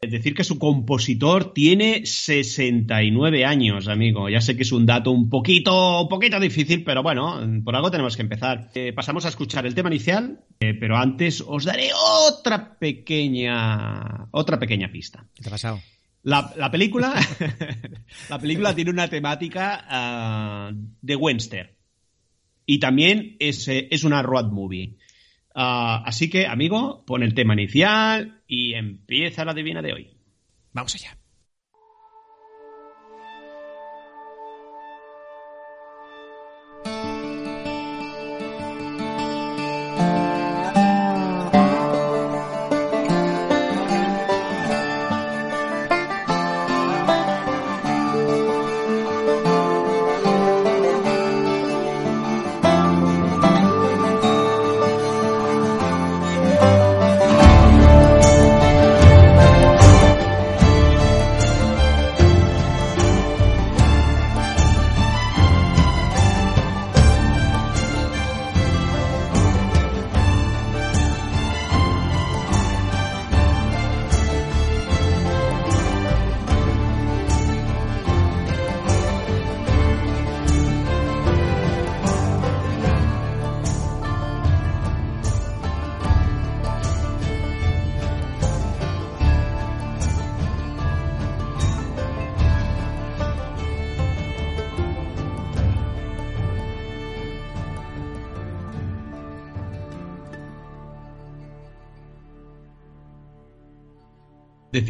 Es 0.02 0.10
decir, 0.10 0.34
que 0.34 0.42
su 0.42 0.58
compositor 0.58 1.54
tiene 1.54 2.04
69 2.04 3.44
años, 3.44 3.86
amigo. 3.86 4.28
Ya 4.28 4.40
sé 4.40 4.56
que 4.56 4.64
es 4.64 4.72
un 4.72 4.84
dato 4.84 5.12
un 5.12 5.30
poquito, 5.30 6.02
un 6.02 6.08
poquito 6.08 6.40
difícil, 6.40 6.82
pero 6.82 7.04
bueno, 7.04 7.40
por 7.64 7.76
algo 7.76 7.88
tenemos 7.88 8.16
que 8.16 8.22
empezar. 8.22 8.68
Eh, 8.74 8.92
pasamos 8.92 9.24
a 9.26 9.28
escuchar 9.28 9.64
el 9.64 9.76
tema 9.76 9.90
inicial, 9.90 10.40
eh, 10.58 10.74
pero 10.74 10.96
antes 10.96 11.40
os 11.46 11.64
daré 11.64 11.90
otra 11.94 12.76
pequeña, 12.80 14.26
otra 14.32 14.58
pequeña 14.58 14.90
pista. 14.90 15.24
¿Qué 15.36 15.42
te 15.44 15.48
ha 15.48 15.52
pasado? 15.52 15.80
La, 16.24 16.52
la 16.56 16.68
película, 16.72 17.14
la 18.28 18.40
película 18.40 18.74
tiene 18.74 18.90
una 18.90 19.06
temática 19.06 19.84
ah, 19.88 20.72
de 21.00 21.14
western 21.14 21.70
y 22.66 22.80
también 22.80 23.36
es, 23.38 23.68
eh, 23.68 23.86
es 23.88 24.02
una 24.02 24.20
road 24.20 24.50
movie. 24.50 24.96
Ah, 25.54 26.02
así 26.06 26.28
que, 26.30 26.46
amigo, 26.46 27.04
pon 27.06 27.22
el 27.22 27.34
tema 27.34 27.54
inicial 27.54 28.41
y 28.54 28.74
empieza 28.74 29.46
la 29.46 29.54
divina 29.54 29.80
de 29.80 29.94
hoy. 29.94 30.16
Vamos 30.74 30.94
allá. 30.94 31.16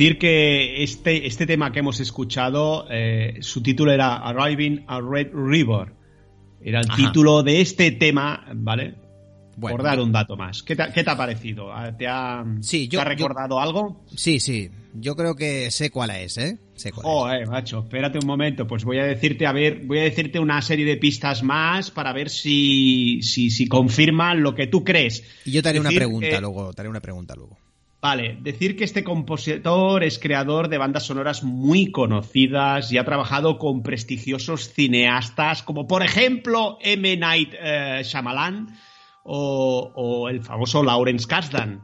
Decir 0.02 0.18
que 0.18 0.82
este, 0.82 1.26
este 1.28 1.46
tema 1.46 1.70
que 1.70 1.78
hemos 1.78 2.00
escuchado, 2.00 2.86
eh, 2.90 3.36
su 3.40 3.62
título 3.62 3.92
era 3.92 4.16
Arriving 4.16 4.84
a 4.88 5.00
Red 5.00 5.28
River. 5.32 5.92
Era 6.60 6.80
el 6.80 6.86
Ajá. 6.90 6.96
título 6.96 7.44
de 7.44 7.60
este 7.60 7.92
tema, 7.92 8.44
¿vale? 8.52 8.96
Bueno, 9.56 9.76
Por 9.76 9.84
dar 9.84 10.00
un 10.00 10.10
dato 10.10 10.36
más. 10.36 10.64
¿Qué 10.64 10.74
te, 10.74 10.84
qué 10.92 11.04
te 11.04 11.10
ha 11.10 11.16
parecido? 11.16 11.68
¿Te 11.96 12.08
ha, 12.08 12.44
Sí, 12.62 12.88
yo- 12.88 12.98
¿te 12.98 13.02
ha 13.06 13.14
yo- 13.14 13.28
recordado 13.28 13.60
algo? 13.60 14.04
Sí, 14.16 14.40
sí. 14.40 14.70
Yo 14.94 15.14
creo 15.14 15.36
que 15.36 15.70
sé 15.70 15.90
cuál 15.90 16.10
es, 16.10 16.36
¿eh? 16.36 16.58
Sé 16.74 16.90
cuál 16.90 17.06
Oh, 17.08 17.30
eh, 17.30 17.46
macho, 17.46 17.80
espérate 17.84 18.18
un 18.18 18.26
momento. 18.26 18.66
Pues 18.66 18.82
voy 18.84 18.98
a 18.98 19.04
decirte, 19.04 19.46
a 19.46 19.52
ver, 19.52 19.82
voy 19.84 20.00
a 20.00 20.02
decirte 20.02 20.40
una 20.40 20.60
serie 20.62 20.84
de 20.84 20.96
pistas 20.96 21.44
más 21.44 21.92
para 21.92 22.12
ver 22.12 22.28
si, 22.28 23.22
si, 23.22 23.50
si 23.50 23.68
confirman 23.68 24.42
lo 24.42 24.54
que 24.56 24.66
tú 24.66 24.82
crees. 24.82 25.20
es. 25.20 25.46
Y 25.46 25.52
yo 25.52 25.62
te 25.62 25.68
haré 25.68 25.78
una 25.78 25.90
pregunta 25.90 26.40
luego, 26.40 26.72
te 26.72 26.80
haré 26.82 26.88
una 26.90 27.00
pregunta 27.00 27.34
luego. 27.36 27.56
Vale, 28.02 28.36
decir 28.40 28.76
que 28.76 28.82
este 28.82 29.04
compositor 29.04 30.02
es 30.02 30.18
creador 30.18 30.68
de 30.68 30.76
bandas 30.76 31.04
sonoras 31.06 31.44
muy 31.44 31.92
conocidas 31.92 32.90
y 32.90 32.98
ha 32.98 33.04
trabajado 33.04 33.58
con 33.58 33.84
prestigiosos 33.84 34.72
cineastas 34.72 35.62
como 35.62 35.86
por 35.86 36.02
ejemplo 36.02 36.78
M. 36.82 37.16
Night 37.16 37.54
eh, 37.62 38.02
Shyamalan 38.04 38.76
o, 39.22 39.92
o 39.94 40.28
el 40.28 40.42
famoso 40.42 40.82
Lawrence 40.82 41.28
Kasdan. 41.28 41.80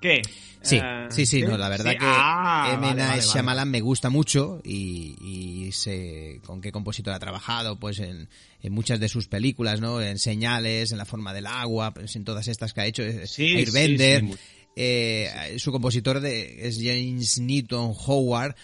¿Qué? 0.00 0.22
Sí, 0.62 0.76
Eh, 0.76 1.06
sí, 1.10 1.26
sí, 1.26 1.42
no, 1.42 1.56
la 1.58 1.68
verdad 1.68 1.92
Sí, 1.92 1.98
que 1.98 2.06
ah, 2.08 2.70
M. 2.74 2.80
Night 2.80 2.96
vale, 2.98 3.08
vale. 3.08 3.22
Shyamalan 3.22 3.70
me 3.70 3.80
gusta 3.80 4.08
mucho 4.08 4.60
y, 4.62 5.16
y 5.20 5.72
sé 5.72 6.40
con 6.46 6.60
qué 6.60 6.70
compositor 6.70 7.12
ha 7.12 7.18
trabajado, 7.18 7.78
pues 7.80 7.98
en, 7.98 8.28
en 8.62 8.72
muchas 8.72 9.00
de 9.00 9.08
sus 9.08 9.26
películas, 9.26 9.80
¿no? 9.80 10.00
En 10.00 10.18
Señales, 10.18 10.92
en 10.92 10.98
La 10.98 11.06
forma 11.06 11.34
del 11.34 11.46
agua, 11.46 11.92
pues 11.92 12.14
en 12.14 12.24
todas 12.24 12.46
estas 12.46 12.72
que 12.72 12.80
ha 12.82 12.86
hecho, 12.86 13.02
eh, 13.02 13.26
Sí, 13.26 13.56
Airbender. 13.56 14.20
sí, 14.20 14.34
Eh, 14.76 15.56
su 15.58 15.72
compositor 15.72 16.20
de, 16.20 16.66
es 16.68 16.78
James 16.80 17.38
Newton 17.40 17.92
Howard 18.06 18.54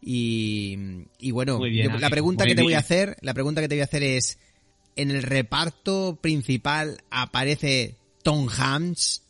y, 0.00 0.76
y 1.18 1.30
bueno, 1.30 1.58
Muy 1.58 1.70
bien, 1.70 1.92
yo- 1.92 1.98
la 1.98 2.10
pregunta 2.10 2.46
que 2.46 2.54
te 2.54 2.62
voy 2.62 2.74
a 2.74 2.78
hacer, 2.78 3.16
la 3.20 3.34
pregunta 3.34 3.60
que 3.60 3.68
te 3.68 3.74
voy 3.76 3.82
a 3.82 3.84
hacer 3.84 4.02
es, 4.02 4.38
¿en 4.96 5.10
el 5.10 5.22
reparto 5.22 6.18
principal 6.20 7.02
aparece 7.10 7.96
Tom 8.22 8.48
Hanks? 8.48 9.22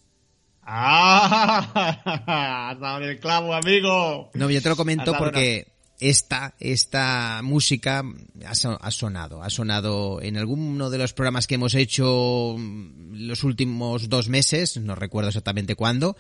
¡Ah! 0.63 2.71
Has 2.71 2.81
dado 2.81 3.05
el 3.05 3.19
clavo, 3.19 3.55
amigo. 3.55 4.31
No, 4.35 4.51
yo 4.51 4.63
te 4.63 4.69
lo 4.69 4.77
comento 4.77 5.13
porque 5.19 5.67
esta, 6.01 6.55
esta 6.61 7.41
música 7.43 8.03
ha, 8.47 8.55
so- 8.55 8.79
ha 8.81 8.91
sonado, 8.91 9.43
ha 9.43 9.51
sonado 9.51 10.21
en 10.23 10.37
alguno 10.37 10.91
de 10.91 10.99
los 10.99 11.13
programas 11.13 11.47
que 11.47 11.57
hemos 11.57 11.75
hecho 11.75 12.57
mm, 12.59 13.13
los 13.27 13.45
últimos 13.45 14.09
dos 14.09 14.29
meses, 14.29 14.77
no 14.79 14.95
recuerdo 14.95 15.29
exactamente 15.29 15.75
cuándo, 15.75 16.17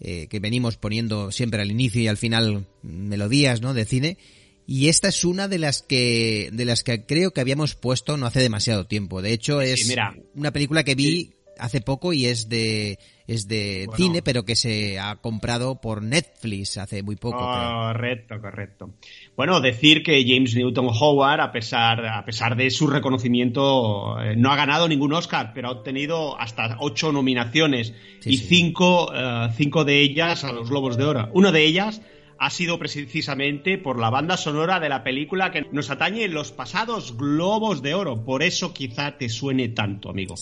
eh, 0.00 0.26
que 0.28 0.40
venimos 0.40 0.76
poniendo 0.76 1.30
siempre 1.30 1.62
al 1.62 1.70
inicio 1.70 2.00
y 2.02 2.08
al 2.08 2.16
final 2.16 2.66
melodías, 2.82 3.60
¿no? 3.60 3.74
De 3.74 3.84
cine. 3.84 4.18
Y 4.66 4.88
esta 4.88 5.08
es 5.08 5.24
una 5.26 5.46
de 5.46 5.58
las 5.58 5.82
que, 5.82 6.48
de 6.52 6.64
las 6.64 6.82
que 6.82 7.04
creo 7.04 7.32
que 7.32 7.42
habíamos 7.42 7.74
puesto 7.74 8.16
no 8.16 8.24
hace 8.26 8.40
demasiado 8.40 8.86
tiempo. 8.86 9.20
De 9.20 9.32
hecho, 9.34 9.60
Sí, 9.60 9.68
es 9.68 9.86
mira. 9.88 10.16
una 10.34 10.52
película 10.52 10.84
que 10.84 10.94
vi 10.94 11.34
hace 11.58 11.80
poco 11.80 12.12
y 12.12 12.26
es 12.26 12.48
de, 12.48 12.98
es 13.26 13.48
de 13.48 13.84
Bueno. 13.86 13.96
cine, 13.96 14.22
pero 14.22 14.44
que 14.44 14.56
se 14.56 14.98
ha 14.98 15.16
comprado 15.16 15.80
por 15.80 16.02
Netflix 16.02 16.78
hace 16.78 17.02
muy 17.02 17.16
poco. 17.16 17.38
creo. 17.38 17.70
Correcto, 17.92 18.40
correcto. 18.40 18.90
Bueno, 19.36 19.60
decir 19.60 20.02
que 20.02 20.24
James 20.26 20.54
Newton 20.54 20.88
Howard, 20.88 21.40
a 21.40 21.52
pesar, 21.52 22.04
a 22.06 22.24
pesar 22.24 22.56
de 22.56 22.70
su 22.70 22.86
reconocimiento, 22.86 24.20
eh, 24.20 24.34
no 24.36 24.50
ha 24.52 24.56
ganado 24.56 24.88
ningún 24.88 25.12
Oscar, 25.12 25.52
pero 25.54 25.68
ha 25.68 25.72
obtenido 25.72 26.38
hasta 26.38 26.76
ocho 26.80 27.12
nominaciones 27.12 27.94
y 28.24 28.36
Cinco, 28.38 29.12
eh, 29.14 29.48
cinco 29.56 29.84
de 29.84 30.00
ellas 30.00 30.44
a 30.44 30.52
los 30.52 30.70
Globos 30.70 30.96
de 30.96 31.04
Oro. 31.04 31.28
Una 31.32 31.52
de 31.52 31.64
ellas 31.64 32.00
ha 32.38 32.50
sido 32.50 32.78
precisamente 32.78 33.78
por 33.78 33.98
la 33.98 34.10
banda 34.10 34.36
sonora 34.36 34.80
de 34.80 34.88
la 34.88 35.04
película 35.04 35.50
que 35.52 35.62
nos 35.72 35.90
atañe 35.90 36.28
los 36.28 36.52
pasados 36.52 37.16
Globos 37.16 37.82
de 37.82 37.94
Oro. 37.94 38.24
Por 38.24 38.42
eso 38.42 38.72
quizá 38.74 39.16
te 39.16 39.28
suene 39.28 39.68
tanto, 39.68 40.10
amigo. 40.10 40.34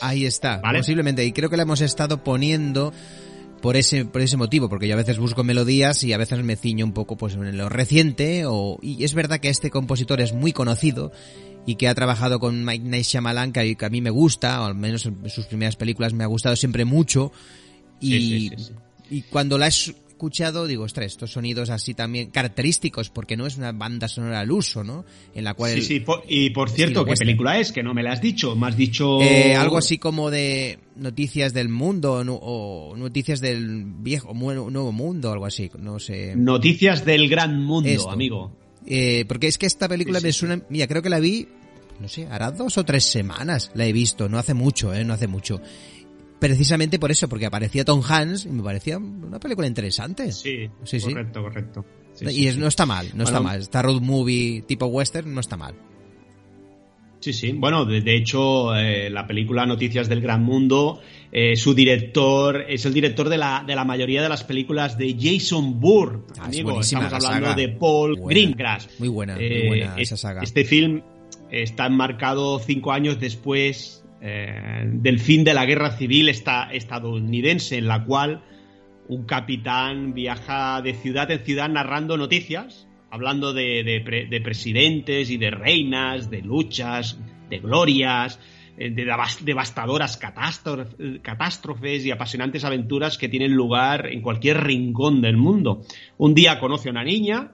Ahí 0.00 0.26
está, 0.26 0.58
¿Vale? 0.58 0.78
posiblemente. 0.78 1.24
Y 1.24 1.32
creo 1.32 1.50
que 1.50 1.56
la 1.56 1.64
hemos 1.64 1.80
estado 1.80 2.22
poniendo 2.24 2.92
por 3.60 3.76
ese, 3.76 4.04
por 4.04 4.20
ese 4.20 4.36
motivo, 4.36 4.68
porque 4.68 4.86
yo 4.88 4.94
a 4.94 4.98
veces 4.98 5.18
busco 5.18 5.42
melodías 5.42 6.04
y 6.04 6.12
a 6.12 6.18
veces 6.18 6.42
me 6.44 6.54
ciño 6.56 6.84
un 6.84 6.92
poco 6.92 7.16
pues 7.16 7.34
en 7.34 7.56
lo 7.56 7.68
reciente. 7.68 8.44
O, 8.46 8.78
y 8.82 9.02
es 9.04 9.14
verdad 9.14 9.40
que 9.40 9.48
este 9.48 9.70
compositor 9.70 10.20
es 10.20 10.32
muy 10.32 10.52
conocido 10.52 11.12
y 11.66 11.76
que 11.76 11.88
ha 11.88 11.94
trabajado 11.94 12.38
con 12.40 12.62
Mike 12.64 12.84
Night 12.84 13.06
Shyamalan, 13.06 13.52
que, 13.52 13.76
a- 13.80 13.88
mí 13.88 14.00
me 14.02 14.10
gusta, 14.10 14.60
o 14.62 14.66
al 14.66 14.74
menos 14.74 15.06
en 15.06 15.30
sus 15.30 15.46
primeras 15.46 15.76
películas 15.76 16.12
me 16.12 16.22
ha 16.22 16.26
gustado 16.26 16.56
siempre 16.56 16.84
mucho. 16.84 17.32
Y, 18.00 18.10
Sí, 18.10 18.20
sí, 18.20 18.56
sí, 18.56 18.64
sí. 18.64 18.72
y 19.10 19.22
cuando 19.22 19.56
la 19.56 19.68
he 19.68 19.70
escuchado 20.14 20.66
digo, 20.66 20.84
ostras, 20.84 21.06
estos 21.06 21.32
sonidos 21.32 21.70
así 21.70 21.92
también 21.92 22.30
característicos, 22.30 23.10
porque 23.10 23.36
no 23.36 23.46
es 23.46 23.56
una 23.56 23.72
banda 23.72 24.08
sonora 24.08 24.40
al 24.40 24.50
uso, 24.50 24.82
¿no? 24.84 25.04
En 25.34 25.44
la 25.44 25.54
cual... 25.54 25.72
Sí, 25.74 25.82
sí, 25.82 26.04
y 26.28 26.50
por 26.50 26.70
cierto, 26.70 27.04
¿qué 27.04 27.10
western. 27.10 27.26
película 27.28 27.58
es? 27.58 27.72
Que 27.72 27.82
no 27.82 27.92
me 27.94 28.02
la 28.02 28.12
has 28.12 28.22
dicho. 28.22 28.54
Me 28.56 28.68
has 28.68 28.76
dicho. 28.76 29.20
Eh, 29.20 29.54
algo 29.56 29.76
así 29.76 29.98
como 29.98 30.30
de 30.30 30.78
noticias 30.96 31.52
del 31.52 31.68
mundo 31.68 32.24
no- 32.24 32.38
o 32.40 32.96
noticias 32.96 33.40
del 33.40 33.84
viejo 33.84 34.32
nuevo 34.32 34.92
mundo, 34.92 35.32
algo 35.32 35.46
así, 35.46 35.70
no 35.78 35.98
sé. 35.98 36.34
Noticias 36.36 37.04
del 37.04 37.28
gran 37.28 37.62
mundo, 37.62 37.88
Esto. 37.90 38.10
amigo. 38.10 38.52
Eh, 38.86 39.24
porque 39.28 39.48
es 39.48 39.58
que 39.58 39.66
esta 39.66 39.88
película 39.88 40.20
me 40.20 40.32
suena, 40.32 40.62
mira, 40.68 40.86
creo 40.86 41.02
que 41.02 41.10
la 41.10 41.18
vi, 41.18 41.48
no 42.00 42.08
sé, 42.08 42.26
hará 42.30 42.50
dos 42.50 42.78
o 42.78 42.84
tres 42.84 43.04
semanas 43.04 43.70
la 43.74 43.84
he 43.86 43.92
visto, 43.92 44.28
no 44.28 44.38
hace 44.38 44.54
mucho, 44.54 44.94
eh, 44.94 45.04
no 45.04 45.12
hace 45.14 45.26
mucho. 45.26 45.60
Precisamente 46.48 46.98
por 46.98 47.10
eso, 47.10 47.28
porque 47.28 47.46
aparecía 47.46 47.84
Tom 47.84 48.02
Hanks 48.06 48.44
y 48.46 48.50
me 48.50 48.62
parecía 48.62 48.98
una 48.98 49.40
película 49.40 49.66
interesante. 49.66 50.30
Sí, 50.32 50.68
sí, 50.84 51.00
sí. 51.00 51.12
correcto, 51.12 51.42
correcto. 51.42 51.84
Sí, 52.14 52.26
y 52.26 52.28
sí, 52.30 52.46
es- 52.48 52.54
sí. 52.54 52.60
no 52.60 52.66
está 52.66 52.84
mal, 52.86 53.08
no 53.14 53.24
está 53.24 53.40
mal. 53.40 53.60
Esta 53.60 53.80
road 53.82 54.00
movie 54.00 54.62
tipo 54.62 54.86
western 54.86 55.32
no 55.32 55.40
está 55.40 55.56
mal. 55.56 55.74
Sí, 57.20 57.32
sí. 57.32 57.52
Bueno, 57.52 57.86
de, 57.86 58.02
de 58.02 58.16
hecho, 58.16 58.76
eh, 58.76 59.08
la 59.08 59.26
película 59.26 59.64
Noticias 59.64 60.10
del 60.10 60.20
Gran 60.20 60.42
Mundo, 60.44 61.00
eh, 61.32 61.56
su 61.56 61.72
director 61.74 62.66
es 62.68 62.84
el 62.84 62.92
director 62.92 63.30
de 63.30 63.38
la, 63.38 63.64
de 63.66 63.74
la 63.74 63.84
mayoría 63.86 64.22
de 64.22 64.28
las 64.28 64.44
películas 64.44 64.98
de 64.98 65.16
Jason 65.18 65.80
Bourne. 65.80 66.24
Ah, 66.38 66.44
amigo, 66.44 66.78
estamos 66.78 67.10
la 67.10 67.16
hablando 67.16 67.46
saga. 67.48 67.54
de 67.56 67.68
Paul 67.70 68.16
Buena. 68.18 68.28
Greengrass. 68.28 68.88
Muy 68.98 69.08
buena, 69.08 69.36
muy 69.36 69.44
Eh, 69.46 69.68
buena 69.68 69.94
es- 69.96 70.02
esa 70.12 70.18
saga. 70.18 70.42
Este 70.42 70.66
film 70.66 71.00
está 71.50 71.86
enmarcado 71.86 72.58
cinco 72.58 72.92
años 72.92 73.18
después 73.18 74.03
eh, 74.26 74.84
del 74.86 75.20
fin 75.20 75.44
de 75.44 75.52
la 75.52 75.66
guerra 75.66 75.90
civil 75.98 76.30
esta- 76.30 76.72
estadounidense, 76.72 77.76
en 77.76 77.86
la 77.88 78.04
cual 78.04 78.42
un 79.06 79.24
capitán 79.26 80.14
viaja 80.14 80.80
de 80.80 80.94
ciudad 80.94 81.30
en 81.30 81.40
ciudad 81.44 81.68
narrando 81.68 82.16
noticias, 82.16 82.88
hablando 83.10 83.52
de, 83.52 83.84
de 83.84 84.00
pre- 84.00 84.26
de 84.26 84.40
presidentes 84.40 85.30
y 85.30 85.36
de 85.36 85.50
reinas, 85.50 86.30
de 86.30 86.40
luchas, 86.40 87.18
de 87.50 87.58
glorias, 87.58 88.40
eh, 88.78 88.88
de 88.90 89.04
devas- 89.04 89.44
devastadoras 89.44 90.18
catástrof- 90.18 91.20
catástrofes 91.20 92.06
y 92.06 92.10
apasionantes 92.10 92.64
aventuras 92.64 93.18
que 93.18 93.28
tienen 93.28 93.52
lugar 93.52 94.06
en 94.06 94.22
cualquier 94.22 94.64
rincón 94.64 95.20
del 95.20 95.36
mundo. 95.36 95.82
Un 96.16 96.32
día 96.34 96.58
conoce 96.58 96.88
a 96.88 96.92
una 96.92 97.04
niña 97.04 97.52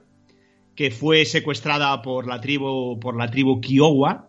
que 0.77 0.93
fue 0.93 1.25
secuestrada 1.25 2.01
por 2.01 2.29
la 2.29 2.41
tribu, 2.41 2.99
por 3.01 3.17
la 3.19 3.29
tribu 3.29 3.61
Kiowa 3.61 4.29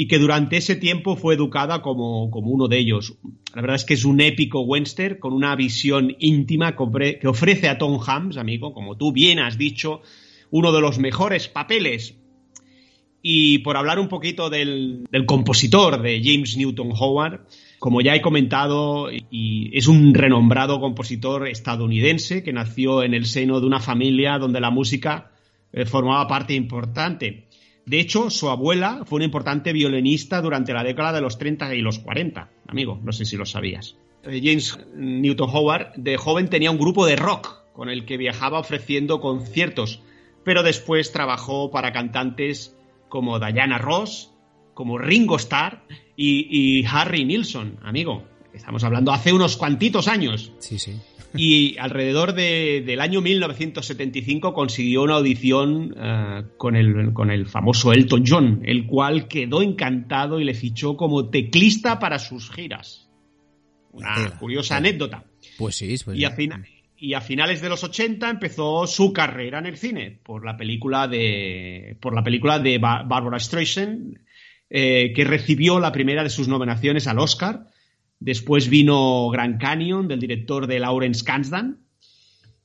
y 0.00 0.06
que 0.06 0.20
durante 0.20 0.58
ese 0.58 0.76
tiempo 0.76 1.16
fue 1.16 1.34
educada 1.34 1.82
como, 1.82 2.30
como 2.30 2.52
uno 2.52 2.68
de 2.68 2.78
ellos. 2.78 3.18
La 3.52 3.62
verdad 3.62 3.74
es 3.74 3.84
que 3.84 3.94
es 3.94 4.04
un 4.04 4.20
épico 4.20 4.60
western 4.60 5.18
con 5.18 5.32
una 5.32 5.56
visión 5.56 6.14
íntima 6.20 6.76
que 6.76 6.84
ofre- 6.84 7.18
que 7.18 7.26
ofrece 7.26 7.68
a 7.68 7.78
Tom 7.78 7.98
Hanks, 8.06 8.36
amigo, 8.36 8.72
como 8.72 8.96
tú 8.96 9.10
bien 9.10 9.40
has 9.40 9.58
dicho, 9.58 10.02
uno 10.52 10.70
de 10.70 10.80
los 10.80 11.00
mejores 11.00 11.48
papeles. 11.48 12.14
Y 13.22 13.58
por 13.58 13.76
hablar 13.76 13.98
un 13.98 14.06
poquito 14.06 14.50
del, 14.50 15.04
del 15.10 15.26
compositor 15.26 16.00
de 16.00 16.22
James 16.22 16.56
Newton 16.56 16.92
Howard, 16.96 17.40
como 17.80 18.00
ya 18.00 18.14
he 18.14 18.20
comentado, 18.20 19.10
y 19.10 19.76
es 19.76 19.88
un 19.88 20.14
renombrado 20.14 20.78
compositor 20.78 21.48
estadounidense 21.48 22.44
que 22.44 22.52
nació 22.52 23.02
en 23.02 23.14
el 23.14 23.26
seno 23.26 23.58
de 23.58 23.66
una 23.66 23.80
familia 23.80 24.38
donde 24.38 24.60
la 24.60 24.70
música 24.70 25.32
eh, 25.72 25.84
formaba 25.86 26.28
parte 26.28 26.54
importante. 26.54 27.47
De 27.88 28.00
hecho, 28.00 28.28
su 28.28 28.50
abuela 28.50 29.02
fue 29.06 29.16
una 29.16 29.24
importante 29.24 29.72
violinista 29.72 30.42
durante 30.42 30.74
la 30.74 30.84
década 30.84 31.14
de 31.14 31.22
los 31.22 31.38
30 31.38 31.74
y 31.74 31.80
los 31.80 31.98
40. 32.00 32.50
Amigo, 32.66 33.00
no 33.02 33.12
sé 33.12 33.24
si 33.24 33.38
lo 33.38 33.46
sabías. 33.46 33.96
Eh, 34.24 34.42
James 34.44 34.78
Newton 34.94 35.48
Howard 35.50 35.94
de 35.96 36.18
joven 36.18 36.50
tenía 36.50 36.70
un 36.70 36.76
grupo 36.76 37.06
de 37.06 37.16
rock 37.16 37.48
con 37.72 37.88
el 37.88 38.04
que 38.04 38.18
viajaba 38.18 38.58
ofreciendo 38.58 39.22
conciertos, 39.22 40.02
pero 40.44 40.62
después 40.62 41.12
trabajó 41.12 41.70
para 41.70 41.92
cantantes 41.92 42.76
como 43.08 43.38
Diana 43.38 43.78
Ross, 43.78 44.34
como 44.74 44.98
Ringo 44.98 45.36
Starr 45.36 45.82
y, 46.14 46.84
Harry 46.84 47.24
Nilsson, 47.24 47.78
amigo. 47.82 48.24
Estamos 48.52 48.84
hablando 48.84 49.12
hace 49.12 49.32
unos 49.32 49.56
cuantitos 49.56 50.08
años. 50.08 50.52
Sí, 50.58 50.78
sí. 50.78 51.00
Y 51.38 51.76
alrededor 51.78 52.34
de- 52.34 52.82
del 52.84 53.00
año 53.00 53.20
1975 53.20 54.52
consiguió 54.52 55.02
una 55.02 55.14
audición 55.14 55.94
eh, 55.96 56.42
con, 56.56 56.76
el, 56.76 57.12
con 57.12 57.30
el 57.30 57.46
famoso 57.46 57.92
Elton 57.92 58.24
John, 58.26 58.62
el 58.64 58.86
cual 58.86 59.28
quedó 59.28 59.62
encantado 59.62 60.40
y 60.40 60.44
le 60.44 60.54
fichó 60.54 60.96
como 60.96 61.30
teclista 61.30 61.98
para 61.98 62.18
sus 62.18 62.50
giras. 62.50 63.08
Una 63.92 64.14
Tela, 64.14 64.38
curiosa 64.38 64.76
tela. 64.76 64.88
anécdota. 64.88 65.24
Pues 65.56 65.76
sí, 65.76 65.94
pues 66.04 66.18
Y, 66.18 66.24
a 66.24 66.30
fina- 66.32 66.64
y 66.96 67.14
a 67.14 67.20
finales 67.20 67.60
de 67.62 67.68
los 67.68 67.84
80 67.84 68.28
empezó 68.28 68.86
su 68.86 69.12
carrera 69.12 69.58
en 69.60 69.66
el 69.66 69.76
cine 69.76 70.18
por 70.22 70.44
la 70.44 70.56
película 70.56 71.06
de, 71.08 71.96
por 72.00 72.14
la 72.14 72.22
película 72.24 72.58
de 72.58 72.78
Barbara 72.78 73.38
Streisand, 73.38 74.18
eh, 74.70 75.12
que 75.14 75.24
recibió 75.24 75.80
la 75.80 75.92
primera 75.92 76.22
de 76.22 76.30
sus 76.30 76.48
nominaciones 76.48 77.06
al 77.06 77.18
Oscar. 77.18 77.66
Después 78.20 78.68
vino 78.68 79.28
Grand 79.30 79.60
Canyon, 79.60 80.08
del 80.08 80.20
director 80.20 80.66
de 80.66 80.80
Lawrence 80.80 81.24
Kasdan, 81.24 81.88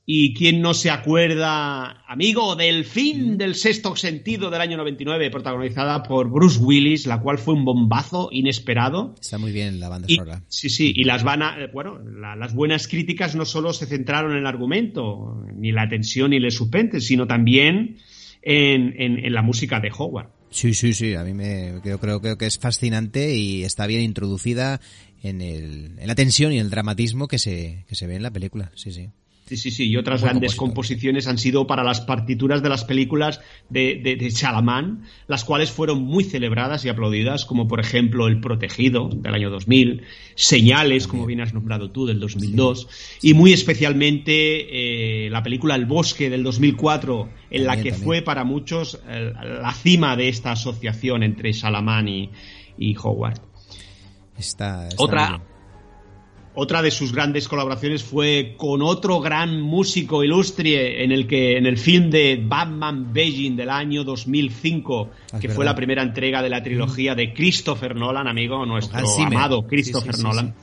y 0.05 0.33
quién 0.33 0.61
no 0.61 0.73
se 0.73 0.89
acuerda, 0.89 2.03
amigo, 2.07 2.57
del 2.57 2.83
fin 2.83 3.37
del 3.37 3.55
sexto 3.55 3.95
sentido 3.95 4.49
del 4.49 4.59
año 4.59 4.75
99, 4.75 5.31
protagonizada 5.31 6.03
por 6.03 6.29
Bruce 6.29 6.59
Willis, 6.59 7.05
la 7.07 7.21
cual 7.21 7.37
fue 7.37 7.53
un 7.53 7.63
bombazo 7.63 8.27
inesperado. 8.31 9.15
Está 9.19 9.37
muy 9.37 9.53
bien 9.53 9.79
la 9.79 9.87
banda 9.87 10.09
sonora. 10.09 10.43
Sí, 10.49 10.69
sí, 10.69 10.91
y 10.93 11.05
las 11.05 11.23
van 11.23 11.41
eh, 11.41 11.69
bueno, 11.71 11.99
las 11.99 12.53
buenas 12.53 12.89
críticas 12.89 13.35
no 13.35 13.45
solo 13.45 13.71
se 13.71 13.85
centraron 13.85 14.33
en 14.33 14.39
el 14.39 14.47
argumento, 14.47 15.41
ni 15.55 15.71
la 15.71 15.87
tensión 15.87 16.31
ni 16.31 16.37
el 16.37 16.51
suspense, 16.51 16.99
sino 16.99 17.25
también 17.25 17.97
en, 18.41 18.93
en, 18.99 19.33
la 19.33 19.41
música 19.41 19.79
de 19.79 19.89
Howard. 19.97 20.27
Sí, 20.49 20.73
sí, 20.73 20.93
sí, 20.93 21.15
a 21.15 21.23
mí 21.23 21.33
me 21.33 21.79
creo, 21.81 21.97
creo, 21.97 22.21
creo 22.21 22.37
que 22.37 22.45
es 22.45 22.59
fascinante 22.59 23.35
y 23.35 23.63
está 23.63 23.87
bien 23.87 24.01
introducida 24.01 24.81
en, 25.23 25.41
el, 25.41 25.95
en 25.97 26.07
la 26.07 26.15
tensión 26.15 26.51
y 26.53 26.59
el 26.59 26.69
dramatismo 26.69 27.27
que 27.27 27.39
se, 27.39 27.85
que 27.87 27.95
se 27.95 28.05
ve 28.05 28.15
en 28.15 28.23
la 28.23 28.31
película, 28.31 28.71
sí, 28.75 28.91
sí. 28.91 29.09
Sí, 29.45 29.57
sí, 29.57 29.71
sí. 29.71 29.89
Y 29.89 29.97
otras 29.97 30.23
grandes 30.23 30.55
composiciones 30.55 31.27
han 31.27 31.37
sido 31.37 31.67
para 31.67 31.83
las 31.83 31.99
partituras 31.99 32.63
de 32.63 32.69
las 32.69 32.85
películas 32.85 33.41
de, 33.69 33.99
de, 34.01 34.15
de, 34.15 34.31
Chalamán, 34.31 35.03
las 35.27 35.43
cuales 35.43 35.69
fueron 35.69 36.01
muy 36.01 36.23
celebradas 36.23 36.85
y 36.85 36.89
aplaudidas, 36.89 37.43
como 37.43 37.67
por 37.67 37.81
ejemplo 37.81 38.27
El 38.27 38.39
Protegido 38.39 39.09
del 39.09 39.33
año 39.33 39.49
2000, 39.49 40.03
Señales, 40.35 41.07
como 41.07 41.25
bien 41.25 41.41
has 41.41 41.53
nombrado 41.53 41.91
tú, 41.91 42.05
del 42.05 42.21
2002, 42.21 42.87
y 43.21 43.33
muy 43.33 43.51
especialmente 43.51 45.25
eh, 45.25 45.29
la 45.29 45.43
película 45.43 45.75
El 45.75 45.85
Bosque 45.85 46.29
del 46.29 46.43
2004, 46.43 47.29
en 47.51 47.65
la 47.65 47.81
que 47.81 47.93
fue 47.93 48.21
para 48.21 48.45
muchos 48.45 49.01
eh, 49.09 49.33
la 49.33 49.73
cima 49.73 50.15
de 50.15 50.29
esta 50.29 50.53
asociación 50.53 51.21
entre 51.21 51.53
Chalamán 51.53 52.07
y, 52.07 52.29
y 52.77 52.95
Howard. 52.95 53.52
Está, 54.37 54.89
Otra, 54.97 55.41
otra 56.55 56.83
de 56.83 56.91
sus 56.91 57.11
grandes 57.11 57.47
colaboraciones 57.47 58.03
fue 58.03 58.53
con 58.57 58.83
otro 58.83 59.19
gran 59.19 59.59
músico 59.59 60.23
ilustre 60.23 61.03
en 61.03 61.11
el 61.11 61.25
que 61.25 61.57
en 61.57 61.65
el 61.65 61.77
film 61.77 62.11
de 62.11 62.39
Batman 62.43 63.11
Beijing 63.11 63.55
del 63.55 63.71
año 63.71 64.03
2005, 64.03 65.09
ah, 65.31 65.39
que 65.39 65.49
fue 65.49 65.65
la 65.65 65.73
primera 65.73 66.03
entrega 66.03 66.43
de 66.43 66.49
la 66.49 66.61
trilogía 66.61 67.15
de 67.15 67.33
Christopher 67.33 67.95
Nolan, 67.95 68.27
amigo, 68.27 68.65
nuestro 68.67 68.99
amado 69.25 69.65
Christopher 69.65 70.19
Nolan. 70.19 70.53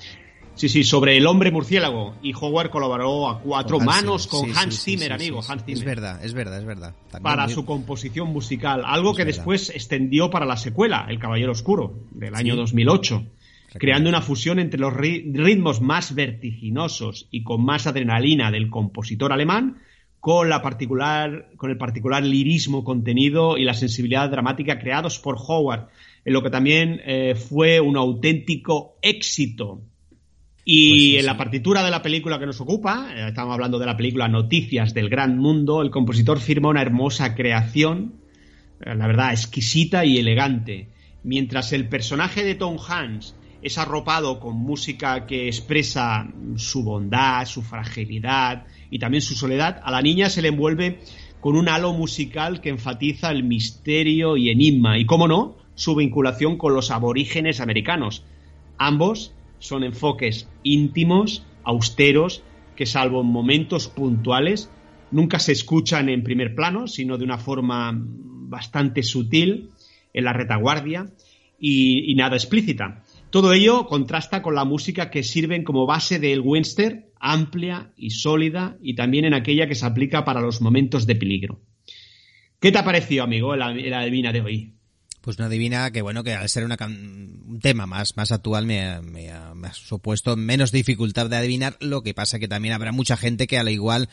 Sí, 0.54 0.68
sí, 0.68 0.84
sobre 0.84 1.16
el 1.16 1.26
hombre 1.26 1.50
murciélago. 1.50 2.16
Y 2.22 2.34
Howard 2.34 2.70
colaboró 2.70 3.30
a 3.30 3.40
cuatro 3.40 3.80
manos 3.80 4.26
con 4.26 4.54
Hans 4.54 4.82
Zimmer, 4.84 5.12
amigo. 5.12 5.40
Hans 5.48 5.64
Zimmer. 5.64 5.78
Es 5.78 5.84
verdad, 5.84 6.24
es 6.24 6.34
verdad, 6.34 6.58
es 6.58 6.66
verdad. 6.66 6.94
para 7.22 7.48
su 7.48 7.64
composición 7.64 8.28
musical. 8.28 8.82
Algo 8.84 9.14
que 9.14 9.24
después 9.24 9.70
extendió 9.70 10.28
para 10.28 10.44
la 10.44 10.58
secuela, 10.58 11.06
El 11.08 11.18
Caballero 11.18 11.52
Oscuro, 11.52 11.94
del 12.12 12.34
año 12.34 12.56
2008 12.56 13.24
creando 13.78 14.08
una 14.08 14.22
fusión 14.22 14.58
entre 14.58 14.80
los 14.80 14.94
ritmos 14.94 15.80
más 15.80 16.14
vertiginosos 16.14 17.28
y 17.30 17.42
con 17.42 17.64
más 17.64 17.86
adrenalina 17.86 18.50
del 18.50 18.68
compositor 18.70 19.32
alemán 19.32 19.78
con, 20.20 20.50
la 20.50 20.62
particular, 20.62 21.48
con 21.56 21.70
el 21.70 21.78
particular 21.78 22.22
lirismo 22.22 22.84
contenido 22.84 23.56
y 23.56 23.64
la 23.64 23.74
sensibilidad 23.74 24.28
dramática 24.28 24.78
creados 24.78 25.18
por 25.18 25.36
Howard, 25.38 25.88
en 26.24 26.32
lo 26.34 26.42
que 26.42 26.50
también 26.50 27.00
eh, 27.04 27.34
fue 27.34 27.80
un 27.80 27.96
auténtico 27.96 28.98
éxito. 29.00 29.80
Y 30.62 31.12
pues 31.12 31.20
en 31.20 31.26
la 31.26 31.38
partitura 31.38 31.82
de 31.82 31.90
la 31.90 32.02
película 32.02 32.38
que 32.38 32.46
nos 32.46 32.60
ocupa, 32.60 33.12
eh, 33.14 33.28
estamos 33.28 33.54
hablando 33.54 33.78
de 33.78 33.86
la 33.86 33.96
película 33.96 34.28
Noticias 34.28 34.92
del 34.92 35.08
Gran 35.08 35.38
Mundo, 35.38 35.80
el 35.80 35.90
compositor 35.90 36.38
firma 36.38 36.68
una 36.68 36.82
hermosa 36.82 37.34
creación, 37.34 38.16
eh, 38.84 38.94
la 38.94 39.06
verdad, 39.06 39.32
exquisita 39.32 40.04
y 40.04 40.18
elegante. 40.18 40.88
Mientras 41.22 41.72
el 41.72 41.88
personaje 41.88 42.44
de 42.44 42.54
Tom 42.54 42.76
Hanks 42.78 43.34
es 43.62 43.78
arropado 43.78 44.40
con 44.40 44.56
música 44.56 45.26
que 45.26 45.46
expresa 45.46 46.26
su 46.56 46.82
bondad, 46.82 47.44
su 47.46 47.62
fragilidad 47.62 48.66
y 48.90 48.98
también 48.98 49.22
su 49.22 49.34
soledad, 49.34 49.80
a 49.84 49.90
la 49.90 50.02
niña 50.02 50.30
se 50.30 50.42
le 50.42 50.48
envuelve 50.48 51.00
con 51.40 51.56
un 51.56 51.68
halo 51.68 51.92
musical 51.92 52.60
que 52.60 52.68
enfatiza 52.68 53.30
el 53.30 53.44
misterio 53.44 54.36
y 54.36 54.50
enigma 54.50 54.98
y, 54.98 55.06
cómo 55.06 55.26
no, 55.28 55.56
su 55.74 55.94
vinculación 55.94 56.58
con 56.58 56.74
los 56.74 56.90
aborígenes 56.90 57.60
americanos. 57.60 58.24
Ambos 58.78 59.32
son 59.58 59.84
enfoques 59.84 60.48
íntimos, 60.62 61.44
austeros, 61.64 62.42
que 62.76 62.86
salvo 62.86 63.20
en 63.20 63.26
momentos 63.26 63.88
puntuales, 63.88 64.70
nunca 65.10 65.38
se 65.38 65.52
escuchan 65.52 66.08
en 66.08 66.22
primer 66.22 66.54
plano, 66.54 66.86
sino 66.86 67.18
de 67.18 67.24
una 67.24 67.38
forma 67.38 67.92
bastante 67.94 69.02
sutil, 69.02 69.70
en 70.12 70.24
la 70.24 70.32
retaguardia 70.32 71.06
y, 71.58 72.10
y 72.10 72.14
nada 72.14 72.36
explícita. 72.36 73.02
Todo 73.30 73.52
ello 73.52 73.86
contrasta 73.86 74.42
con 74.42 74.54
la 74.54 74.64
música 74.64 75.10
que 75.10 75.22
sirven 75.22 75.64
como 75.64 75.86
base 75.86 76.18
del 76.18 76.40
western, 76.40 77.06
amplia 77.20 77.92
y 77.96 78.10
sólida, 78.10 78.76
y 78.82 78.94
también 78.94 79.24
en 79.24 79.34
aquella 79.34 79.68
que 79.68 79.74
se 79.74 79.86
aplica 79.86 80.24
para 80.24 80.40
los 80.40 80.60
momentos 80.60 81.06
de 81.06 81.16
peligro. 81.16 81.60
¿Qué 82.60 82.72
te 82.72 82.78
ha 82.78 82.84
parecido, 82.84 83.24
amigo, 83.24 83.54
la, 83.56 83.72
la 83.72 84.04
divina 84.04 84.32
de 84.32 84.40
hoy? 84.40 84.74
Pues 85.20 85.38
una 85.38 85.48
divina 85.48 85.90
que, 85.90 86.02
bueno, 86.02 86.24
que 86.24 86.34
al 86.34 86.48
ser 86.48 86.64
un 86.64 87.58
tema 87.62 87.86
más, 87.86 88.16
más 88.16 88.32
actual 88.32 88.66
me, 88.66 89.00
me, 89.02 89.30
ha 89.30 89.54
supuesto 89.72 90.34
menos 90.36 90.72
dificultad 90.72 91.28
de 91.28 91.36
adivinar, 91.36 91.76
lo 91.80 92.02
que 92.02 92.14
pasa 92.14 92.38
que 92.38 92.48
también 92.48 92.74
habrá 92.74 92.90
mucha 92.90 93.16
gente 93.16 93.46
que 93.46 93.58
al 93.58 93.68
igual 93.68 94.08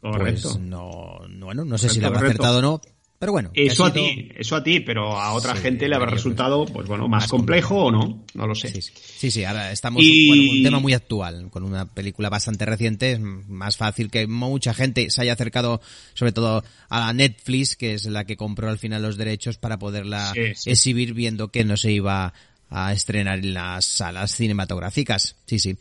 pues 0.00 0.58
no, 0.58 1.18
bueno, 1.40 1.64
no 1.64 1.76
sé 1.76 1.88
si 1.88 2.00
la 2.00 2.06
habrá 2.06 2.20
acertado 2.20 2.58
o 2.58 2.62
no, 2.62 2.80
pero 3.18 3.32
bueno. 3.32 3.50
Eso 3.54 3.84
a 3.84 3.92
ti, 3.92 4.30
eso 4.36 4.54
a 4.54 4.62
ti, 4.62 4.80
pero 4.80 5.18
a 5.18 5.32
otra 5.32 5.56
gente 5.56 5.88
le 5.88 5.96
habrá 5.96 6.10
resultado, 6.10 6.66
pues 6.66 6.86
bueno, 6.86 7.08
más, 7.08 7.26
complejo, 7.26 7.86
o 7.86 7.90
no, 7.90 8.24
no 8.34 8.46
lo 8.46 8.54
sé. 8.54 8.80
Sí, 8.80 9.30
sí, 9.30 9.44
ahora 9.44 9.72
estamos 9.72 10.02
con 10.02 10.38
un 10.38 10.62
tema 10.62 10.78
muy 10.78 10.92
actual, 10.92 11.50
con 11.50 11.64
una 11.64 11.86
película 11.86 12.28
bastante 12.28 12.64
reciente, 12.64 13.12
es 13.12 13.20
más 13.20 13.76
fácil 13.76 14.10
que 14.10 14.26
mucha 14.26 14.72
gente 14.72 15.10
se 15.10 15.22
haya 15.22 15.32
acercado, 15.32 15.80
sobre 16.14 16.32
todo 16.32 16.62
a 16.88 17.12
Netflix, 17.12 17.74
que 17.74 17.94
es 17.94 18.04
la 18.06 18.24
que 18.24 18.36
compró 18.36 18.68
al 18.68 18.78
final 18.78 19.02
los 19.02 19.16
derechos 19.16 19.58
para 19.58 19.78
poderla 19.78 20.32
exhibir 20.66 21.12
viendo 21.12 21.48
que 21.48 21.64
no 21.64 21.76
se 21.76 21.90
iba 21.90 22.32
a 22.70 22.92
estrenar 22.92 23.38
en 23.40 23.54
las 23.54 23.84
salas 23.84 24.30
cinematográficas. 24.32 25.36
Sí, 25.46 25.58
sí. 25.58 25.76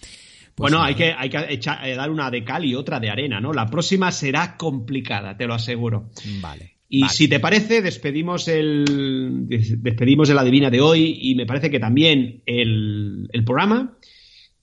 Pues 0.55 0.71
bueno, 0.71 0.83
hay 0.83 0.95
que, 0.95 1.13
hay 1.13 1.29
que 1.29 1.53
echar, 1.53 1.87
eh, 1.87 1.95
dar 1.95 2.09
una 2.09 2.31
de 2.31 2.43
cal 2.43 2.65
y 2.65 2.73
otra 2.73 2.99
de 2.99 3.11
arena, 3.11 3.39
¿no? 3.39 3.53
La 3.53 3.67
próxima 3.67 4.11
será 4.11 4.57
complicada, 4.57 5.37
te 5.37 5.45
lo 5.45 5.53
aseguro. 5.53 6.09
Vale. 6.41 6.76
Y 6.89 7.07
si 7.09 7.27
te 7.27 7.39
parece, 7.39 7.81
despedimos 7.81 8.47
el 8.47 9.45
despedimos 9.47 10.29
la 10.29 10.43
Divina 10.43 10.69
de 10.69 10.79
hoy 10.79 11.19
y 11.21 11.35
me 11.35 11.45
parece 11.45 11.69
que 11.69 11.79
también 11.79 12.43
el, 12.45 13.27
el 13.33 13.43
programa 13.43 13.97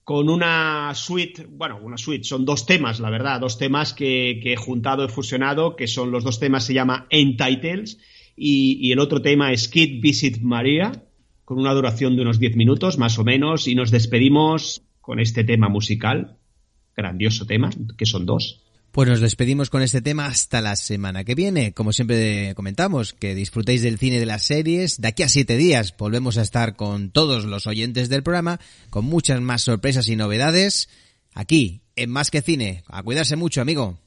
con 0.05 0.28
una 0.28 0.92
suite, 0.94 1.46
bueno, 1.48 1.80
una 1.82 1.96
suite, 1.96 2.24
son 2.24 2.44
dos 2.44 2.66
temas, 2.66 3.01
la 3.01 3.10
verdad, 3.10 3.40
dos 3.40 3.59
temas 3.59 3.94
que, 3.94 4.38
que 4.42 4.52
he 4.52 4.56
juntado, 4.56 5.05
he 5.05 5.09
fusionado, 5.09 5.76
que 5.76 5.86
son 5.86 6.10
los 6.10 6.24
dos 6.24 6.38
temas 6.38 6.64
se 6.64 6.74
llama 6.74 7.06
End 7.10 7.42
Titles 7.42 7.98
y, 8.36 8.78
y 8.86 8.92
el 8.92 8.98
otro 8.98 9.22
tema 9.22 9.52
es 9.52 9.68
Kid 9.68 10.02
Visit 10.02 10.40
Maria, 10.40 11.05
con 11.44 11.59
una 11.59 11.72
duración 11.72 12.16
de 12.16 12.22
unos 12.22 12.38
10 12.38 12.56
minutos 12.56 12.98
más 12.98 13.18
o 13.18 13.24
menos, 13.24 13.66
y 13.66 13.74
nos 13.74 13.90
despedimos 13.90 14.82
con 15.01 15.20
este 15.20 15.44
tema 15.44 15.68
musical, 15.68 16.36
grandioso 16.96 17.46
tema, 17.46 17.70
que 17.96 18.06
son 18.06 18.26
dos. 18.26 18.64
Pues 18.95 19.09
nos 19.09 19.21
despedimos 19.21 19.71
con 19.71 19.83
este 19.83 20.01
tema 20.01 20.27
hasta 20.27 20.61
la 20.61 20.77
semana 20.77 21.25
que 21.25 21.35
viene. 21.35 21.75
Como 21.75 21.93
siempre 21.93 22.55
comentamos, 22.55 23.12
que 23.12 23.35
disfrutéis 23.35 23.83
del 23.83 23.99
cine 23.99 24.21
de 24.21 24.25
las 24.25 24.45
series. 24.45 25.01
De 25.01 25.09
aquí 25.09 25.25
a 25.25 25.29
siete 25.29 25.57
días 25.57 25.97
volvemos 25.99 26.39
a 26.39 26.43
estar 26.43 26.77
con 26.77 27.11
todos 27.11 27.45
los 27.45 27.66
oyentes 27.66 28.09
del 28.09 28.23
programa, 28.23 28.61
con 28.91 29.05
muchas 29.05 29.41
más 29.41 29.62
sorpresas 29.62 30.09
y 30.09 30.15
novedades. 30.15 30.89
Aquí, 31.35 31.81
en 31.97 32.09
Más 32.09 32.31
que 32.31 32.41
Cine. 32.41 32.85
A 32.87 33.03
cuidarse 33.03 33.35
mucho, 33.35 33.61
amigo. 33.61 33.99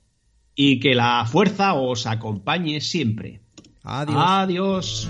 Y 0.56 0.80
que 0.80 0.96
la 0.96 1.26
fuerza 1.26 1.74
os 1.74 2.08
acompañe 2.08 2.80
siempre. 2.80 3.42
Adiós. 3.84 4.16
Adiós. 4.18 5.10